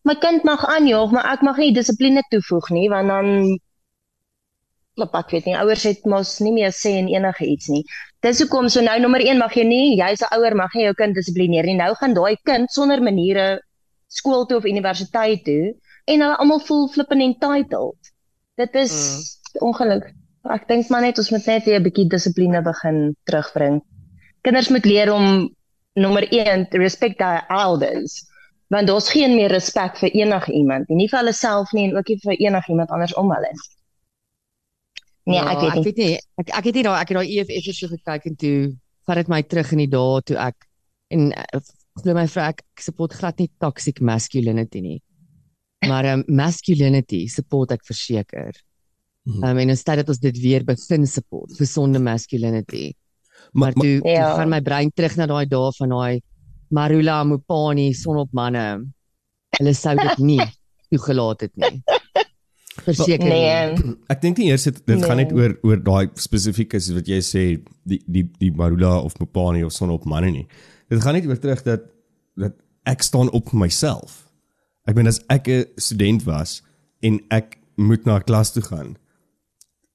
My 0.02 0.14
kind 0.18 0.42
mag 0.44 0.64
aanjaag, 0.66 1.12
maar 1.14 1.28
ek 1.32 1.44
mag 1.46 1.58
nie 1.62 1.74
dissipline 1.74 2.22
toevoeg 2.30 2.70
nie 2.74 2.88
want 2.90 3.08
dan 3.12 3.28
klop 4.98 5.14
ek 5.16 5.30
weet 5.34 5.46
nie. 5.48 5.56
Ouers 5.56 5.84
het 5.88 6.06
mos 6.10 6.36
nie 6.44 6.52
meer 6.52 6.72
sê 6.76 6.96
in 7.00 7.08
enige 7.12 7.46
iets 7.48 7.70
nie. 7.72 7.82
Dis 8.24 8.42
hoekom 8.42 8.68
so 8.72 8.82
nou 8.84 8.98
nommer 9.00 9.22
1 9.24 9.38
mag 9.40 9.54
jy 9.56 9.64
nie, 9.66 9.96
jy's 9.98 10.22
'n 10.22 10.34
ouer 10.36 10.54
mag 10.58 10.74
jy 10.74 10.88
jou 10.88 10.94
kind 10.94 11.14
dissiplineer 11.14 11.66
nie. 11.66 11.78
Nou 11.78 11.94
gaan 11.94 12.14
daai 12.14 12.36
kind 12.44 12.70
sonder 12.70 13.00
maniere 13.02 13.62
skool 14.08 14.46
toe 14.46 14.58
of 14.58 14.68
universiteit 14.68 15.44
toe 15.44 15.72
en 16.06 16.20
hulle 16.20 16.36
almal 16.36 16.60
voel 16.60 16.88
flippin 16.92 17.22
entitled. 17.22 18.12
Dit 18.60 18.74
is 18.74 18.92
mm. 18.92 19.64
ongeluk. 19.68 20.10
Ek 20.50 20.68
dink 20.68 20.90
maar 20.90 21.06
net 21.06 21.18
ons 21.18 21.30
moet 21.30 21.46
net 21.46 21.64
weer 21.64 21.78
'n 21.80 21.86
bietjie 21.86 22.08
dissipline 22.10 22.62
begin 22.62 23.14
terugbring. 23.24 23.80
Kinders 24.42 24.68
moet 24.68 24.84
leer 24.84 25.12
om 25.12 25.48
nommer 25.94 26.26
1 26.28 26.68
te 26.68 26.78
respect 26.78 27.18
their 27.18 27.44
elders. 27.48 28.26
Want 28.72 28.88
daar's 28.88 29.10
geen 29.12 29.34
meer 29.36 29.50
respek 29.52 29.98
vir 30.00 30.14
enigiemand, 30.16 30.88
nie 30.88 31.08
vir 31.10 31.18
hulle 31.20 31.32
self 31.36 31.72
nie 31.76 31.90
en 31.90 31.96
ook 31.98 32.08
nie 32.08 32.18
vir 32.22 32.38
enigiemand 32.40 32.90
anders 32.94 33.12
om 33.20 33.30
hulle. 33.34 33.50
Nee, 35.28 35.36
Ja, 35.38 35.44
ek 35.52 35.60
weet 35.60 35.68
ek 35.70 35.74
nie. 35.76 35.84
weet 35.84 36.00
nie. 36.02 36.14
Ek 36.42 36.48
ek 36.58 36.64
het 36.70 36.74
nie 36.78 36.82
daai 36.86 36.98
ek 37.02 37.08
het 37.12 37.18
daai 37.18 37.28
EFF 37.36 37.68
so 37.76 37.88
gekyk 37.92 38.24
en 38.30 38.36
toe 38.40 38.56
vat 39.06 39.20
dit 39.20 39.28
my 39.30 39.42
terug 39.42 39.70
in 39.76 39.82
die 39.84 39.90
dae 39.92 40.22
toe 40.26 40.36
ek 40.40 40.66
en 41.14 41.28
uh, 41.36 41.60
glo 42.00 42.14
my 42.16 42.24
vrou 42.32 42.46
ek, 42.48 42.62
ek 42.74 42.82
support 42.88 43.14
glad 43.18 43.38
nie 43.38 43.50
toxic 43.62 44.00
masculinity 44.00 44.80
nie. 44.80 44.98
Maar 45.86 46.08
um, 46.14 46.24
masculinity 46.28 47.26
support 47.28 47.70
ek 47.76 47.84
verseker. 47.86 48.56
Um, 49.28 49.58
en 49.58 49.68
instead 49.70 50.00
dat 50.02 50.08
ons 50.10 50.18
dit 50.22 50.38
weer 50.42 50.64
begin 50.66 51.06
support 51.06 51.52
gesonde 51.58 52.00
masculinity. 52.02 52.92
Maar, 53.52 53.72
Maar, 53.76 53.82
toe, 53.82 54.00
toe 54.00 54.10
Ja. 54.10 54.34
gaan 54.38 54.48
my 54.50 54.60
brein 54.62 54.90
terug 54.94 55.16
na 55.16 55.26
daai 55.26 55.46
dae 55.46 55.70
van 55.78 55.88
daai 55.94 56.20
Marula 56.72 57.22
Mopani 57.24 57.92
son 57.94 58.16
op 58.22 58.32
manne. 58.32 58.64
Hulle 59.58 59.74
sou 59.74 59.94
dit 59.96 60.18
nie 60.18 60.40
toegelaat 60.92 61.40
het 61.46 61.56
nie. 61.56 61.82
Verseker. 62.82 63.28
Nee. 63.28 63.72
nie. 63.76 63.94
Ek 64.08 64.22
dink 64.22 64.38
nie 64.40 64.48
eers 64.50 64.64
dit, 64.64 64.78
dit 64.86 64.96
Nee. 64.96 65.04
gaan 65.06 65.20
net 65.20 65.32
oor 65.36 65.54
oor 65.62 65.76
daai 65.84 66.08
spesifieke 66.16 66.80
wat 66.96 67.08
jy 67.08 67.20
sê 67.20 67.42
die 67.84 68.00
die 68.08 68.24
die 68.40 68.50
Marula 68.56 68.94
of 69.04 69.18
Mopani 69.20 69.64
of 69.64 69.72
son 69.76 69.90
op 69.92 70.04
manne 70.08 70.30
nie. 70.32 70.46
Dit 70.88 71.02
gaan 71.04 71.14
net 71.14 71.26
oor 71.28 71.38
terug 71.38 71.62
dat 71.68 71.84
dat 72.36 72.56
ek 72.88 73.02
staan 73.04 73.30
op 73.30 73.50
vir 73.52 73.60
myself. 73.60 74.22
Ek 74.88 74.96
bedoel 74.96 75.12
as 75.12 75.20
ek 75.30 75.48
'n 75.48 75.64
student 75.76 76.24
was 76.24 76.62
en 77.02 77.20
ek 77.30 77.58
moet 77.76 78.06
na 78.06 78.16
'n 78.16 78.24
klas 78.24 78.52
toe 78.52 78.62
gaan, 78.62 78.96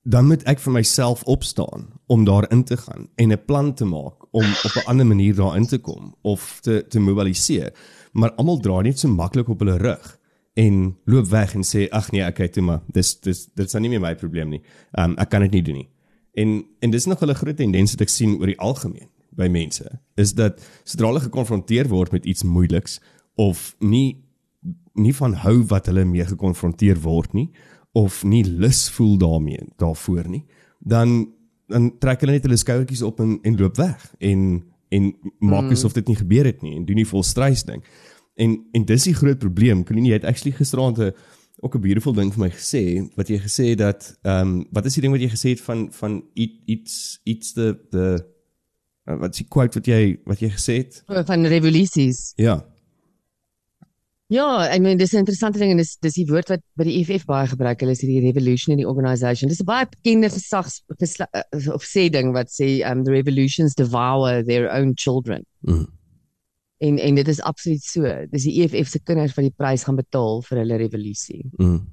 dan 0.05 0.27
moet 0.27 0.43
ek 0.47 0.59
vir 0.59 0.73
myself 0.73 1.23
opstaan 1.23 1.89
om 2.07 2.25
daarin 2.25 2.63
te 2.63 2.77
gaan 2.77 3.09
en 3.17 3.31
'n 3.33 3.45
plan 3.45 3.73
te 3.73 3.85
maak 3.85 4.26
om 4.37 4.47
op 4.67 4.73
'n 4.75 4.87
ander 4.91 5.07
manier 5.07 5.35
daarin 5.35 5.67
te 5.67 5.77
kom 5.77 6.15
of 6.21 6.59
te 6.61 6.85
te 6.89 6.99
mobiliseer. 6.99 7.73
Maar 8.11 8.31
almal 8.31 8.59
draai 8.59 8.83
net 8.83 8.99
so 8.99 9.07
maklik 9.07 9.49
op 9.49 9.59
hulle 9.59 9.77
rug 9.77 10.19
en 10.53 10.97
loop 11.05 11.27
weg 11.27 11.53
en 11.53 11.63
sê 11.63 11.89
ag 11.89 12.11
nee, 12.11 12.25
okay, 12.25 12.47
toe 12.47 12.63
maar 12.63 12.81
dis 12.91 13.19
dis 13.19 13.47
dit's 13.53 13.73
nou 13.73 13.81
nie 13.81 13.89
meer 13.89 14.01
my 14.01 14.15
probleem 14.15 14.49
nie. 14.49 14.61
Um 14.91 15.17
ek 15.17 15.29
kan 15.29 15.41
dit 15.41 15.51
nie 15.51 15.61
doen 15.61 15.75
nie. 15.75 15.89
En 16.33 16.65
en 16.79 16.89
dis 16.91 17.05
nog 17.05 17.21
'n 17.21 17.33
groot 17.33 17.57
tendens 17.57 17.91
wat 17.91 18.01
ek 18.01 18.09
sien 18.09 18.37
oor 18.39 18.45
die 18.45 18.59
algemeen 18.59 19.09
by 19.29 19.47
mense 19.47 19.99
is 20.15 20.33
dat 20.33 20.61
sodra 20.83 21.07
hulle 21.07 21.19
gekonfronteer 21.19 21.87
word 21.87 22.11
met 22.11 22.25
iets 22.25 22.43
moeiliks 22.43 22.99
of 23.35 23.75
nie 23.79 24.23
nie 24.93 25.15
van 25.15 25.33
hou 25.33 25.63
wat 25.69 25.85
hulle 25.85 26.05
mee 26.05 26.25
gekonfronteer 26.25 26.99
word 27.01 27.33
nie 27.33 27.51
of 27.93 28.23
nie 28.23 28.43
lus 28.45 28.89
voel 28.89 29.17
daarmee 29.17 29.67
daarvoor 29.77 30.29
nie, 30.29 30.45
dan 30.79 31.29
dan 31.67 31.91
trek 31.99 32.21
hulle 32.21 32.31
net 32.37 32.43
hulle 32.43 32.57
skouertjies 32.57 33.01
op 33.01 33.19
en 33.19 33.39
en 33.43 33.57
loop 33.57 33.75
weg 33.77 34.13
en 34.19 34.63
en 34.89 35.15
maak 35.39 35.63
Mm. 35.67 35.71
asof 35.71 35.93
dit 35.93 36.07
nie 36.07 36.15
gebeur 36.15 36.45
het 36.45 36.61
nie 36.61 36.75
en 36.75 36.85
doen 36.85 36.95
nie 36.95 37.05
volstrys 37.07 37.63
ding. 37.63 37.83
En 38.35 38.65
en 38.71 38.85
dis 38.85 39.03
die 39.03 39.13
groot 39.13 39.39
probleem. 39.39 39.83
Colleen, 39.83 40.05
jy 40.05 40.13
het 40.13 40.23
actually 40.25 40.55
gisteraand 40.55 40.97
'n 40.99 41.11
ook 41.59 41.75
'n 41.75 41.81
beautiful 41.81 42.13
ding 42.13 42.31
vir 42.33 42.39
my 42.39 42.49
gesê 42.49 43.09
wat 43.15 43.27
jy 43.27 43.37
gesê 43.39 43.65
het 43.69 43.77
dat 43.77 44.17
ehm 44.23 44.47
um, 44.47 44.67
wat 44.71 44.85
is 44.85 44.93
die 44.93 45.01
ding 45.01 45.13
wat 45.13 45.21
jy 45.21 45.29
gesê 45.29 45.49
het 45.49 45.61
van 45.61 45.87
van 45.91 46.23
iets 46.33 46.55
iets 46.65 47.19
iets 47.23 47.53
the 47.53 47.77
the 47.91 48.25
uh, 49.09 49.19
wat 49.19 49.31
is 49.31 49.37
die 49.37 49.47
quote 49.49 49.73
wat 49.79 49.85
jy 49.87 50.19
wat 50.25 50.39
jy 50.39 50.49
gesê 50.49 50.73
het? 50.77 51.03
van 51.25 51.45
revolusies. 51.45 52.33
Ja. 52.35 52.65
Ja, 54.27 54.67
ek 54.67 54.81
meen 54.83 54.97
dis 54.99 55.13
'n 55.13 55.23
interessante 55.23 55.59
ding 55.59 55.71
en 55.71 55.77
dis 55.77 55.95
dis 56.03 56.15
die 56.19 56.25
woord 56.27 56.49
wat 56.49 56.61
by 56.75 56.83
die 56.83 56.99
EFF 56.99 57.25
baie 57.25 57.47
gebruik. 57.47 57.79
Hulle 57.79 57.91
is 57.95 58.01
hierdie 58.01 58.25
revolutionary 58.25 58.83
organisation. 58.83 59.47
Dis 59.47 59.61
'n 59.61 59.65
baie 59.65 59.87
bekende 59.87 60.29
gesla- 60.29 61.31
uh, 61.33 61.73
of 61.73 61.83
sê 61.83 62.09
ding 62.11 62.33
wat 62.33 62.49
sê 62.51 62.83
um 62.83 63.03
the 63.05 63.11
revolutions 63.11 63.73
devour 63.75 64.43
their 64.43 64.69
own 64.69 64.93
children. 64.95 65.45
Mm. 65.61 65.87
En 66.79 66.99
en 66.99 67.15
dit 67.15 67.27
is 67.27 67.41
absoluut 67.41 67.81
so. 67.81 68.01
Dis 68.31 68.43
die 68.43 68.63
EFF 68.63 68.89
se 68.89 68.99
kinders 68.99 69.33
wat 69.33 69.45
die 69.45 69.55
prys 69.57 69.83
gaan 69.83 69.95
betaal 69.95 70.41
vir 70.41 70.57
hulle 70.57 70.77
revolusie. 70.77 71.45
Mm. 71.57 71.87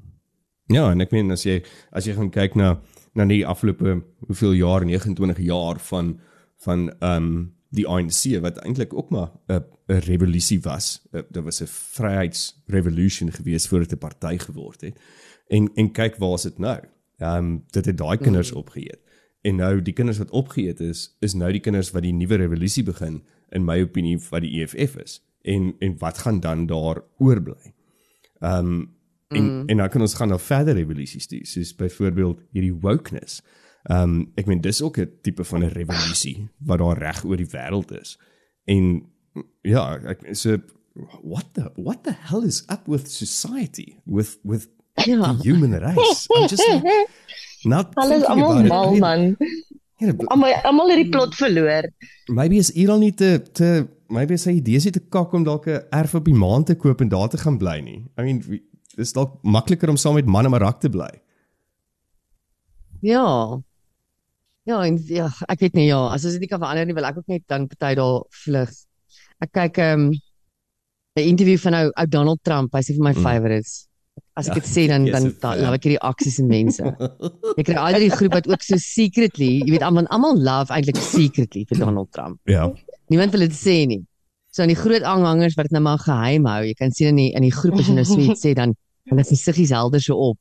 Ja, 0.66 0.90
en 0.90 1.00
ek 1.00 1.12
meen 1.12 1.30
as 1.30 1.44
jy 1.44 1.62
as 1.92 2.04
jy 2.04 2.14
gaan 2.14 2.30
kyk 2.30 2.56
na 2.56 2.80
na 3.14 3.24
die 3.24 3.46
afgelope 3.46 4.02
hoeveel 4.26 4.52
jaar 4.52 4.84
29 4.84 5.38
jaar 5.38 5.78
van 5.78 6.18
van 6.64 6.90
ehm 7.00 7.16
um, 7.16 7.53
die 7.74 7.86
ANC 7.88 8.38
wat 8.42 8.60
eintlik 8.62 8.94
ook 8.94 9.10
maar 9.10 9.30
'n 9.46 9.64
'n 9.86 9.98
revolusie 10.06 10.60
was. 10.60 11.02
Uh, 11.12 11.20
dit 11.30 11.42
was 11.42 11.60
'n 11.62 11.66
vryheidsrevolusie 11.66 13.30
gewees 13.30 13.68
voordat 13.68 13.92
'n 13.92 13.98
party 13.98 14.38
geword 14.38 14.80
het. 14.80 15.00
En 15.48 15.70
en 15.74 15.92
kyk 15.92 16.16
waar 16.16 16.34
is 16.34 16.42
dit 16.42 16.58
nou? 16.58 16.80
Ehm 17.18 17.36
um, 17.36 17.64
dit 17.70 17.84
het 17.84 17.98
daai 17.98 18.18
kinders 18.18 18.50
mm. 18.50 18.56
opgeëet. 18.56 19.00
En 19.40 19.56
nou 19.56 19.82
die 19.82 19.92
kinders 19.92 20.18
wat 20.18 20.30
opgeëet 20.30 20.80
is, 20.80 21.16
is 21.20 21.34
nou 21.34 21.52
die 21.52 21.60
kinders 21.60 21.90
wat 21.90 22.02
die 22.02 22.12
nuwe 22.12 22.34
revolusie 22.34 22.82
begin 22.82 23.22
in 23.48 23.64
my 23.64 23.80
opinie 23.82 24.18
wat 24.30 24.40
die 24.40 24.62
EFF 24.62 24.96
is. 24.96 25.22
En 25.42 25.74
en 25.78 25.98
wat 25.98 26.18
gaan 26.18 26.40
dan 26.40 26.66
daar 26.66 27.02
oorbly? 27.18 27.74
Ehm 28.38 28.66
um, 28.66 28.92
en 29.28 29.44
mm. 29.44 29.68
en 29.68 29.76
dan 29.76 29.88
kan 29.88 30.00
ons 30.00 30.14
gaan 30.14 30.28
na 30.28 30.38
verder 30.38 30.74
revolusies 30.74 31.26
toe, 31.26 31.46
soos 31.46 31.74
byvoorbeeld 31.74 32.40
hierdie 32.50 32.74
wokeness. 32.74 33.40
Ehm 33.40 33.63
um, 33.90 34.32
ek 34.36 34.46
meen 34.46 34.60
dis 34.60 34.82
ook 34.82 34.98
'n 34.98 35.10
tipe 35.22 35.44
van 35.44 35.64
'n 35.64 35.68
revolusie 35.72 36.48
wat 36.58 36.78
daar 36.78 36.98
reg 36.98 37.24
oor 37.24 37.36
die 37.36 37.50
wêreld 37.50 37.92
is. 38.00 38.18
En 38.64 39.02
ja, 39.62 39.98
ek 40.06 40.28
so 40.32 40.58
what 41.22 41.44
the 41.54 41.70
what 41.76 42.02
the 42.04 42.14
hell 42.14 42.44
is 42.44 42.62
up 42.70 42.86
with 42.86 43.10
society 43.10 43.96
with 44.04 44.38
with 44.42 44.68
Ja. 45.06 45.34
the 45.34 45.42
human 45.42 45.72
race? 45.78 46.26
I'm 46.30 46.46
just 46.48 46.68
like, 46.68 47.08
not 47.64 47.92
is 47.96 48.08
thinking 48.08 48.28
almal 48.30 48.64
mal 48.66 48.94
man. 48.96 49.36
Almal 50.26 50.52
almal 50.62 50.88
het 50.88 50.96
die 51.02 51.08
plot 51.10 51.34
verloor. 51.34 51.90
Maybe 52.26 52.56
is 52.56 52.70
Iran 52.72 53.00
nie 53.00 53.14
te 53.14 53.42
te 53.52 53.88
maybe 54.08 54.34
is 54.34 54.42
sy 54.42 54.50
idees 54.60 54.84
nie 54.84 54.92
te 54.92 55.00
kak 55.00 55.32
om 55.32 55.44
dalk 55.44 55.66
'n 55.66 55.82
erf 55.90 56.14
op 56.14 56.24
die 56.24 56.34
maan 56.34 56.64
te 56.64 56.74
koop 56.74 57.00
en 57.00 57.08
daar 57.08 57.28
te 57.28 57.38
gaan 57.38 57.58
bly 57.58 57.80
nie. 57.80 58.06
I 58.18 58.22
mean, 58.22 58.42
dis 58.96 59.12
dalk 59.12 59.42
makliker 59.42 59.88
om 59.88 59.96
saam 59.96 60.14
met 60.14 60.26
man 60.26 60.44
en 60.44 60.50
marak 60.50 60.80
te 60.80 60.88
bly. 60.88 61.10
Ja. 63.00 63.60
Ja, 64.64 64.78
en 64.86 64.96
ja, 65.12 65.28
ek 65.52 65.60
weet 65.60 65.74
nie 65.76 65.86
ja, 65.90 65.98
as 66.14 66.24
ons 66.24 66.32
dit 66.38 66.40
nie 66.46 66.48
kan 66.48 66.60
verander 66.62 66.86
nie, 66.88 66.94
wil 66.96 67.04
ek 67.04 67.18
ook 67.20 67.26
net 67.28 67.42
dan 67.52 67.66
party 67.68 67.94
daar 68.00 68.22
vlug. 68.44 68.70
Ek 69.44 69.50
kyk 69.52 69.78
ehm, 69.78 70.06
'n 70.10 71.20
um, 71.20 71.26
interview 71.32 71.58
van 71.58 71.74
ou 71.74 71.90
ou 71.92 72.06
Donald 72.08 72.40
Trump, 72.42 72.72
hy's 72.72 72.88
een 72.88 72.96
van 72.96 73.04
my 73.10 73.14
Mm. 73.14 73.22
favorites. 73.22 73.74
As 74.36 74.48
ek 74.48 74.54
Ja, 74.54 74.60
dit 74.60 74.68
sê 74.70 74.86
dan 74.88 75.04
dan 75.14 75.22
'n 75.26 75.36
dan 75.40 75.40
fan. 75.40 75.60
love 75.60 75.74
ek 75.74 75.82
hierdie 75.84 76.00
aksies 76.00 76.38
en 76.40 76.46
mense. 76.48 76.82
Ek 77.58 77.64
kry 77.66 77.74
al 77.76 77.98
die 78.00 78.10
groep 78.10 78.32
wat 78.32 78.48
ook 78.48 78.62
so 78.62 78.76
secretly, 78.76 79.60
jy 79.66 79.70
weet 79.70 79.82
almal 79.82 80.06
almal 80.06 80.34
love 80.38 80.72
eintlik 80.72 80.96
secretly 80.96 81.64
vir 81.68 81.78
Donald 81.78 82.10
Trump. 82.12 82.40
Ja. 82.46 82.72
Niemand 83.10 83.30
wil 83.32 83.40
dit 83.40 83.52
sê 83.52 83.86
nie. 83.86 84.00
So 84.50 84.62
aan 84.62 84.68
die 84.72 84.78
groot 84.80 85.02
aanhangers 85.02 85.54
wat 85.56 85.66
dit 85.68 85.72
nou 85.72 85.82
maar 85.82 85.98
geheim 85.98 86.46
hou. 86.46 86.62
Jy 86.64 86.74
kan 86.74 86.90
sien 86.90 87.08
in 87.08 87.16
die 87.16 87.32
in 87.34 87.42
die 87.42 87.52
groep 87.52 87.74
as 87.78 87.86
jy 87.86 87.94
nou 87.94 88.04
so 88.04 88.18
iets 88.18 88.40
sê 88.40 88.54
dan 88.54 88.74
dan 89.10 89.18
is 89.18 89.28
die 89.28 89.36
siggies 89.36 89.70
helder 89.70 90.00
so 90.00 90.16
op. 90.16 90.38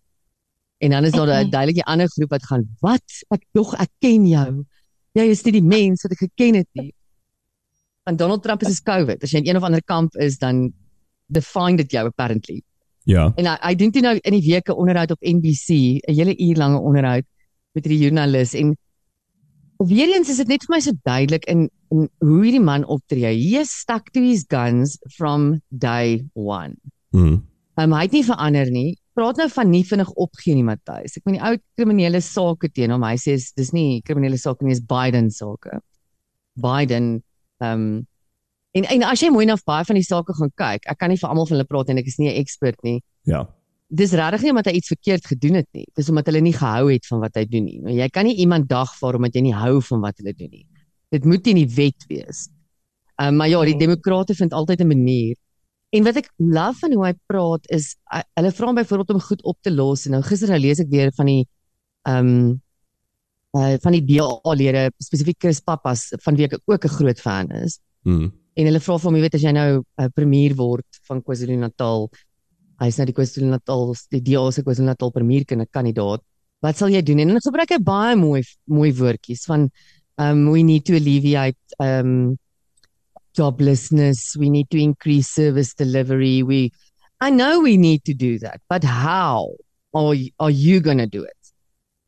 En 0.84 0.91
dan 0.91 1.08
is 1.08 1.15
daar 1.15 1.28
'n 1.28 1.50
duidelike 1.50 1.84
ander 1.84 2.10
groep 2.10 2.30
wat 2.30 2.46
gaan, 2.46 2.67
"Wat? 2.80 3.08
Ek 3.30 3.43
dog 3.52 3.74
ek 3.74 3.89
ken 4.00 4.28
jou. 4.28 4.65
Jy 5.13 5.24
is 5.30 5.43
nie 5.43 5.52
die 5.52 5.63
mens 5.63 6.02
wat 6.02 6.12
ek 6.12 6.17
geken 6.28 6.56
het 6.56 6.69
nie." 6.74 6.93
Want 8.04 8.17
Donald 8.17 8.43
Trump 8.43 8.62
is 8.62 8.82
COVID. 8.82 9.24
As 9.24 9.32
jy 9.32 9.39
in 9.39 9.48
een 9.48 9.58
of 9.58 9.63
ander 9.63 9.84
kamp 9.84 10.15
is, 10.15 10.38
dan 10.38 10.74
define 11.28 11.78
dit 11.78 11.91
jou 11.91 12.06
apparently. 12.06 12.62
Ja. 13.04 13.32
En 13.36 13.46
hy, 13.46 13.58
hy 13.62 13.76
doen 13.76 13.91
toe 13.91 14.02
nou 14.02 14.17
in 14.17 14.32
die 14.32 14.52
week 14.52 14.69
'n 14.69 14.76
onderhoud 14.76 15.12
op 15.12 15.22
NBC, 15.22 16.00
'n 16.04 16.13
hele 16.13 16.38
uur 16.38 16.56
lange 16.56 16.80
onderhoud 16.80 17.24
met 17.72 17.86
hierdie 17.86 18.04
joernalis 18.04 18.54
en 18.54 18.78
weer 19.78 20.15
eens 20.15 20.30
is 20.30 20.38
dit 20.38 20.48
net 20.48 20.63
vir 20.65 20.76
my 20.76 20.80
so 20.80 20.91
duidelik 21.04 21.46
in 21.46 21.69
in 21.93 22.10
hoe 22.19 22.43
hierdie 22.43 22.63
man 22.63 22.86
optree. 22.86 23.36
He 23.38 23.60
is 23.60 23.69
stuck 23.69 24.12
to 24.12 24.22
his 24.22 24.46
guns 24.48 24.98
from 25.15 25.62
day 25.69 26.24
1. 26.34 26.78
Mm. 27.12 27.43
Um, 27.76 27.93
hy 27.93 28.02
het 28.02 28.12
nie 28.12 28.24
verander 28.26 28.72
nie. 28.72 28.98
Praat 29.13 29.38
nou 29.38 29.47
van 29.49 29.69
nie 29.69 29.84
vinnig 29.86 30.10
opgee 30.17 30.56
nie, 30.56 30.63
Matthys. 30.63 31.17
Ek 31.17 31.26
meen 31.26 31.36
die 31.38 31.43
ou 31.45 31.58
kriminele 31.78 32.21
sake 32.21 32.69
teen 32.73 32.91
hom. 32.91 33.04
Hy 33.04 33.15
sê 33.21 33.34
is- 33.38 33.52
dis 33.54 33.71
nie 33.73 34.02
kriminele 34.02 34.38
sake 34.38 34.63
nie, 34.65 34.73
dis 34.73 34.82
Biden 34.82 35.30
sake. 35.32 35.80
Biden 36.56 37.23
ehm 37.62 37.73
um, 37.73 38.08
en 38.73 38.86
en 38.89 39.04
as 39.04 39.21
jy 39.21 39.30
mooi 39.30 39.45
na 39.45 39.56
baie 39.65 39.86
van 39.86 39.95
die 39.95 40.04
sake 40.06 40.34
gaan 40.34 40.49
kyk, 40.58 40.88
ek 40.89 40.97
kan 40.97 41.10
nie 41.10 41.17
vir 41.21 41.30
almal 41.30 41.45
van 41.45 41.58
hulle 41.58 41.67
praat 41.69 41.89
en 41.89 41.97
ek 42.02 42.08
is 42.08 42.17
nie 42.19 42.30
'n 42.32 42.39
ekspert 42.41 42.80
nie. 42.84 43.02
Ja. 43.26 43.45
Dis 43.93 44.12
regtig 44.13 44.41
nie 44.41 44.49
omdat 44.49 44.65
hy 44.65 44.71
iets 44.80 44.88
verkeerd 44.89 45.26
gedoen 45.28 45.56
het 45.56 45.67
nie. 45.73 45.86
Dis 45.95 46.10
omdat 46.10 46.26
hulle 46.26 46.41
nie 46.41 46.54
gehou 46.54 46.89
het 46.91 47.06
van 47.06 47.19
wat 47.19 47.36
hy 47.36 47.45
doen 47.45 47.65
nie. 47.65 47.80
Nou, 47.80 47.93
jy 47.93 48.10
kan 48.10 48.26
nie 48.26 48.36
iemand 48.41 48.67
dagvaar 48.67 49.15
omdat 49.15 49.36
jy 49.36 49.41
nie 49.41 49.54
hou 49.54 49.80
van 49.82 50.02
wat 50.02 50.17
hulle 50.17 50.34
doen 50.34 50.49
nie. 50.49 50.65
Dit 51.12 51.26
moet 51.26 51.45
in 51.47 51.56
die 51.56 51.67
wet 51.76 52.06
wees. 52.10 52.49
Um, 53.21 53.36
maar 53.38 53.47
ja, 53.49 53.62
die 53.63 53.78
demokrate 53.78 54.34
vind 54.34 54.52
altyd 54.54 54.82
'n 54.82 54.88
manier. 54.88 55.36
En 55.93 56.03
wat 56.08 56.17
ek 56.17 56.29
love 56.41 56.79
van 56.82 56.93
hoe 56.97 57.06
hy 57.06 57.13
praat 57.29 57.67
is 57.69 57.93
uh, 58.13 58.23
hulle 58.39 58.51
vra 58.58 58.69
hom 58.69 58.75
byvoorbeeld 58.82 59.15
om 59.15 59.23
goed 59.29 59.43
op 59.43 59.58
te 59.62 59.71
los 59.71 60.08
en 60.08 60.15
nou 60.17 60.23
gister 60.25 60.49
nou 60.49 60.60
lees 60.60 60.82
ek 60.82 60.91
weer 60.93 61.13
van 61.17 61.29
die 61.29 61.41
ehm 62.10 62.29
um, 62.29 62.62
uh, 63.53 63.75
van 63.84 63.93
die 63.93 64.01
DA-lede 64.01 64.88
spesifiek 64.97 65.38
Chris 65.39 65.62
Pappas 65.62 66.10
van 66.25 66.36
wie 66.36 66.47
ek 66.49 66.58
ook 66.65 66.86
'n 66.86 66.95
groot 66.97 67.19
fan 67.19 67.51
is 67.63 67.79
Mm. 68.03 68.32
en 68.60 68.67
hulle 68.67 68.79
vra 68.84 68.97
vir 68.99 69.08
hom, 69.08 69.15
jy 69.15 69.23
weet 69.23 69.36
as 69.38 69.43
jy 69.45 69.51
nou 69.56 69.69
'n 69.79 69.84
uh, 70.03 70.10
premier 70.13 70.53
word 70.60 70.99
van 71.08 71.21
KwaZulu-Natal, 71.23 72.10
hy's 72.84 72.97
nou 72.99 73.06
die 73.06 73.15
KwaZulu-Natal 73.15 73.95
die 74.12 74.21
DA 74.21 74.51
se 74.51 74.63
KwaZulu-Natal 74.63 75.12
premierkinde 75.15 75.65
kandidaat. 75.71 76.21
Wat 76.62 76.77
sal 76.77 76.89
jy 76.89 77.01
doen? 77.01 77.19
En 77.19 77.27
dan 77.27 77.41
gebruik 77.41 77.71
hy 77.71 77.79
baie 77.79 78.15
mooi 78.15 78.43
mooi 78.67 78.91
woordjies 78.91 79.45
van 79.45 79.69
um 80.17 80.51
we 80.51 80.62
need 80.63 80.86
to 80.86 80.93
alleviate 80.93 81.58
um 81.79 82.38
joblessness, 83.38 84.36
we 84.38 84.50
need 84.50 84.69
to 84.69 84.78
increase 84.78 85.30
service 85.30 85.74
delivery. 85.74 86.43
We 86.43 86.72
I 87.22 87.30
know 87.30 87.62
we 87.62 87.78
need 87.78 88.04
to 88.06 88.13
do 88.13 88.38
that, 88.39 88.60
but 88.69 88.84
how 88.84 89.56
are 89.93 90.15
are 90.39 90.52
you 90.52 90.80
going 90.82 91.00
to 91.00 91.08
do 91.08 91.24
it? 91.24 91.39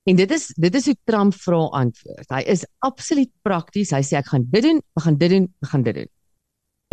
En 0.06 0.16
dit 0.16 0.32
is 0.32 0.52
dit 0.62 0.76
is 0.76 0.86
hoe 0.86 0.96
Trump 1.10 1.34
vra 1.34 1.64
antwoord. 1.82 2.28
Hy 2.30 2.44
is 2.46 2.66
absoluut 2.86 3.32
prakties. 3.42 3.94
Hy 3.96 4.04
sê 4.06 4.20
ek 4.20 4.28
gaan 4.30 4.46
dit 4.52 4.62
doen, 4.66 4.82
ek 5.00 5.06
gaan 5.08 5.18
dit 5.18 5.32
doen, 5.34 5.48
ek 5.64 5.70
gaan 5.72 5.86
dit 5.88 5.96
doen. 6.02 6.12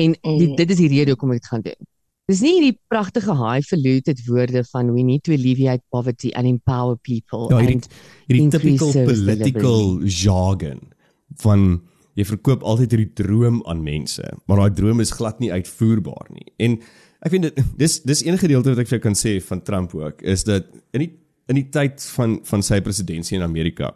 En 0.00 0.12
dit, 0.12 0.48
Mm. 0.48 0.56
dit 0.56 0.70
is 0.70 0.78
die 0.80 0.88
rede 0.88 1.12
hoekom 1.12 1.34
ek 1.34 1.42
dit 1.42 1.50
gaan 1.52 1.64
doen. 1.66 1.80
Dis 2.30 2.40
nie 2.40 2.52
hierdie 2.54 2.78
pragtige 2.88 3.34
highfalutin 3.36 4.16
woorde 4.28 4.62
van 4.70 4.92
we 4.94 5.02
need 5.02 5.24
to 5.24 5.32
alleviate 5.34 5.82
poverty 5.90 6.30
and 6.38 6.46
empower 6.46 6.96
people 6.96 7.50
Ja, 7.50 7.58
hierdie 7.58 7.74
and 7.82 7.88
hierdie 8.28 8.48
typical 8.54 8.92
political 8.92 10.00
jargon 10.06 10.80
van 11.42 11.82
jy 12.14 12.24
verkoop 12.24 12.62
altyd 12.62 12.90
hierdie 12.90 13.12
droom 13.14 13.62
aan 13.66 13.82
mense, 13.82 14.22
maar 14.46 14.56
daai 14.56 14.76
droom 14.76 15.00
is 15.00 15.14
glad 15.16 15.40
nie 15.40 15.52
uitvoerbaar 15.52 16.32
nie. 16.32 16.48
En 16.58 16.78
ek 17.22 17.30
vind 17.30 17.42
dit 17.42 17.60
dis 17.78 18.00
dis 18.02 18.24
enige 18.26 18.46
gedeelte 18.46 18.70
wat 18.70 18.78
ek 18.78 18.88
vir 18.88 18.98
jou 18.98 19.04
kan 19.08 19.18
sê 19.18 19.38
van 19.40 19.62
Trump 19.62 19.94
ook 19.94 20.22
is 20.22 20.44
dat 20.44 20.66
in 20.92 21.06
die 21.06 21.12
in 21.48 21.58
die 21.58 21.68
tyd 21.70 22.02
van 22.16 22.40
van 22.48 22.62
sy 22.62 22.80
presidentskap 22.80 23.38
in 23.38 23.46
Amerika 23.46 23.94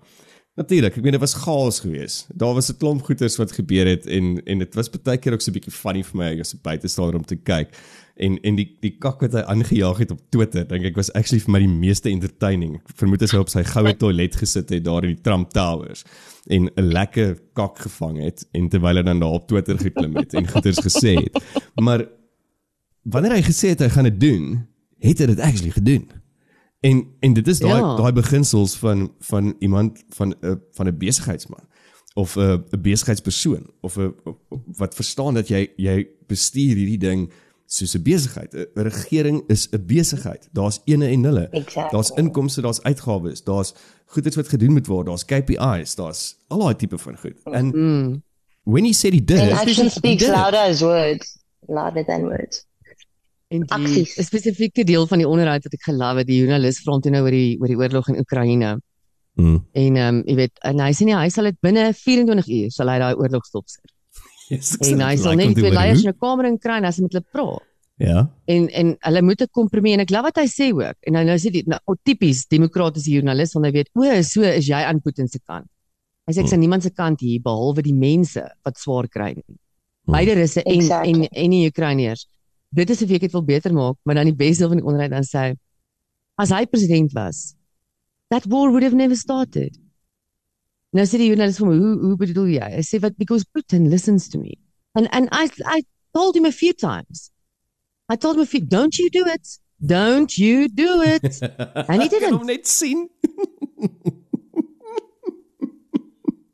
Natuurlik, 0.57 0.95
ek 0.97 1.05
meen 1.05 1.13
dit 1.13 1.21
was 1.21 1.35
chaos 1.37 1.83
geweest. 1.85 2.31
Daar 2.33 2.55
was 2.57 2.71
'n 2.73 2.79
klomp 2.81 3.03
goeters 3.05 3.37
wat 3.37 3.53
gebeur 3.53 3.87
het 3.87 4.07
en 4.07 4.41
en 4.45 4.59
dit 4.59 4.75
was 4.75 4.89
baie 4.89 5.19
keer 5.19 5.33
ook 5.33 5.41
so 5.41 5.51
'n 5.51 5.55
bietjie 5.55 5.73
funny 5.73 6.03
vir 6.03 6.17
my 6.17 6.41
as 6.41 6.55
'n 6.55 6.61
buitestander 6.63 7.15
om 7.15 7.25
te 7.25 7.37
kyk. 7.37 7.69
En 8.17 8.39
en 8.41 8.57
die 8.57 8.77
die 8.81 8.95
kak 8.99 9.21
wat 9.21 9.33
hy 9.37 9.43
aangejaag 9.53 9.99
het 9.99 10.11
op 10.11 10.21
Twitter, 10.31 10.65
dink 10.69 10.85
ek 10.85 10.97
was 10.97 11.11
actually 11.13 11.41
vir 11.45 11.53
my 11.53 11.59
die 11.59 11.69
meeste 11.69 12.09
entertaining. 12.11 12.77
Ek 12.77 12.97
vermoed 12.97 13.21
hy 13.21 13.27
sou 13.27 13.41
op 13.41 13.49
sy 13.53 13.63
goue 13.65 13.93
toilet 14.01 14.37
gesit 14.41 14.71
het 14.73 14.85
daar 14.85 15.05
in 15.05 15.15
die 15.17 15.23
Trump 15.23 15.51
Towers 15.53 16.05
en 16.49 16.71
'n 16.77 16.93
lekker 16.93 17.37
kak 17.53 17.79
gevang 17.79 18.23
het 18.23 18.47
en 18.53 18.69
terwyl 18.69 18.97
hy 18.97 19.03
dan 19.03 19.21
daar 19.21 19.37
op 19.37 19.49
Twitter 19.49 19.79
geklim 19.79 20.17
het 20.17 20.35
en 20.35 20.49
goeters 20.49 20.81
gesê 20.81 21.15
het. 21.25 21.43
Maar 21.75 22.07
wanneer 23.03 23.33
hy 23.33 23.43
gesê 23.43 23.69
het 23.75 23.81
hy 23.81 23.89
gaan 23.89 24.05
dit 24.09 24.21
doen, 24.21 24.67
het 24.99 25.19
hy 25.19 25.27
dit 25.27 25.41
actually 25.41 25.71
gedoen. 25.71 26.09
En 26.81 27.05
en 27.21 27.33
dit 27.35 27.49
is 27.49 27.59
daai 27.59 27.81
Ja. 27.81 27.97
daai 27.97 28.13
beginsels 28.13 28.77
van 28.77 29.13
van 29.21 29.55
iemand 29.59 30.05
van 30.09 30.35
'n 30.43 30.61
van 30.73 30.87
'n 30.89 30.99
besigheidsman 30.99 31.69
of 32.15 32.37
'n 32.37 32.65
'n 32.73 32.81
besigheidspersoon 32.81 33.67
of 33.81 33.99
'n 33.99 34.15
wat 34.77 34.95
verstaan 34.95 35.35
dat 35.35 35.49
jy 35.49 35.69
jy 35.77 36.07
bestuur 36.27 36.77
hierdie 36.77 36.99
ding 36.99 37.31
soos 37.67 37.95
'n 37.97 38.03
besigheid. 38.03 38.55
'n 38.55 38.67
Regering 38.75 39.43
is 39.49 39.69
'n 39.73 39.85
besigheid. 39.87 40.49
Daar's 40.53 40.81
ene 40.85 41.07
en 41.09 41.21
nulle. 41.21 41.49
Exactly. 41.51 41.91
Daar's 41.91 42.11
inkomste, 42.17 42.61
daar's 42.61 42.83
uitgawes, 42.83 43.43
daar's 43.45 43.75
goedes 44.07 44.37
wat 44.37 44.49
gedoen 44.49 44.73
moet 44.73 44.87
word, 44.87 45.07
daar's 45.07 45.25
KPI's, 45.25 45.95
daar's 45.95 46.37
al 46.49 46.59
daai 46.59 46.77
tipe 46.77 46.99
van 46.99 47.17
goed. 47.19 47.37
En 47.45 47.67
mm, 47.67 48.23
when 48.65 48.85
he 48.85 48.93
said 48.93 49.13
he 49.13 49.25
did 49.25 49.39
And 49.39 49.51
it, 49.51 49.57
action 49.59 49.91
speaks 49.91 50.23
did 50.23 50.29
it. 50.29 50.35
louder 50.35 50.61
as 50.61 50.81
words. 50.81 51.39
Louder 51.69 52.05
than 52.05 52.23
words. 52.23 52.65
en 53.49 53.61
die 53.61 53.71
Aksies. 53.71 54.15
spesifieke 54.27 54.85
deel 54.85 55.07
van 55.07 55.19
die 55.19 55.29
onderhoud 55.29 55.63
wat 55.63 55.73
ek 55.73 55.83
gelove 55.83 56.19
het, 56.19 56.27
die 56.27 56.39
joernalis 56.41 56.81
vra 56.83 56.93
hom 56.93 57.01
toe 57.01 57.11
nou 57.15 57.23
oor 57.23 57.31
die 57.31 57.59
oor 57.61 57.69
die 57.71 57.77
oorlog 57.79 58.09
in 58.09 58.19
Oekraïne. 58.19 58.81
Mm. 59.35 59.67
En 59.73 59.97
ehm 59.97 60.15
um, 60.17 60.23
jy 60.27 60.35
weet, 60.35 60.53
en 60.65 60.81
hy 60.81 60.93
sê 60.93 61.05
nie 61.05 61.15
hy 61.15 61.29
sal 61.29 61.45
dit 61.45 61.57
binne 61.63 61.93
24 61.95 62.49
uur 62.49 62.71
sal 62.75 62.89
hy 62.89 62.99
daai 62.99 63.15
oorlog 63.15 63.45
stopsit. 63.47 63.93
Ek 64.51 64.63
En 64.87 65.01
hy 65.03 65.17
sal 65.19 65.39
net 65.39 65.57
twee 65.57 65.73
leiers 65.75 66.05
in 66.05 66.13
'n 66.13 66.19
kamer 66.21 66.47
in 66.47 66.59
kry 66.59 66.77
en 66.79 66.85
hy 66.85 66.93
sal 66.95 67.07
met 67.07 67.17
hulle 67.17 67.27
praat. 67.33 67.65
Ja. 67.99 68.27
En 68.45 68.69
en 68.69 68.97
hulle 69.01 69.23
moet 69.23 69.43
'n 69.43 69.49
kompromie 69.51 69.95
en 69.95 70.01
ek 70.01 70.11
glo 70.11 70.23
wat 70.23 70.37
hy 70.37 70.47
sê 70.47 70.73
ook. 70.73 70.97
En 71.07 71.13
nou 71.13 71.25
nou 71.25 71.39
sê 71.39 71.51
die 71.51 71.65
nou, 71.67 71.79
o, 71.87 71.95
tipies 71.95 72.47
demokratiese 72.47 73.11
joernalis 73.11 73.55
want 73.55 73.67
hy 73.67 73.73
weet 73.73 73.91
o, 73.95 74.23
so 74.23 74.43
is 74.43 74.67
jy 74.69 74.83
aan 74.83 75.01
Putin 75.01 75.29
se 75.29 75.39
kant. 75.39 75.67
Hy 76.27 76.33
sê 76.33 76.41
ek 76.43 76.49
sien 76.49 76.61
niemand 76.61 76.83
se 76.83 76.91
kant 76.91 77.21
hier 77.21 77.41
behalwe 77.41 77.83
die 77.83 77.95
mense 77.95 78.43
wat 78.65 78.79
swaar 78.79 79.09
kry 79.09 79.35
nie. 79.35 79.59
Beide 80.07 80.35
russe 80.35 80.63
en 80.63 80.75
Exactly. 80.81 81.13
en 81.13 81.29
en 81.33 81.51
die 81.51 81.67
Oekraïners. 81.67 82.27
Dit 82.71 82.91
is 82.91 83.03
of 83.03 83.11
ek 83.11 83.21
dit 83.21 83.33
wil 83.33 83.43
beter 83.43 83.73
maak, 83.73 83.97
maar 84.05 84.15
dan 84.15 84.27
die 84.27 84.35
beste 84.35 84.69
van 84.69 84.77
die 84.77 84.87
onderhoud 84.87 85.11
dan 85.11 85.25
sê 85.25 85.39
hy 85.39 85.57
as 86.39 86.51
hy 86.51 86.67
president 86.67 87.13
was, 87.15 87.57
that 88.31 88.47
war 88.47 88.71
would 88.71 88.83
have 88.83 88.95
never 88.95 89.17
started. 89.17 89.77
Nou 90.97 91.05
sê 91.05 91.19
die 91.21 91.29
joernalis 91.29 91.59
vir 91.61 91.69
my, 91.69 91.77
hoe 91.83 91.95
hoe 92.07 92.17
bedoel 92.21 92.49
jy? 92.55 92.69
Hy 92.79 92.85
sê 92.89 93.01
what 93.03 93.17
because 93.21 93.45
Putin 93.57 93.91
listens 93.93 94.29
to 94.33 94.41
me. 94.41 94.57
And 94.97 95.09
and 95.13 95.29
I 95.33 95.51
I 95.77 95.83
told 96.17 96.37
him 96.39 96.47
a 96.49 96.53
few 96.53 96.73
times. 96.73 97.31
I 98.09 98.17
told 98.17 98.37
him 98.37 98.43
a 98.43 98.47
few, 98.47 98.63
don't 98.65 98.97
you 98.99 99.11
do 99.11 99.25
it. 99.27 99.59
Don't 99.85 100.39
you 100.39 100.69
do 100.69 101.03
it. 101.03 101.43
And 101.91 102.01
he 102.03 102.09
didn't. 102.09 102.33
hom 102.33 102.47
net 102.47 102.67
sien. 102.67 103.09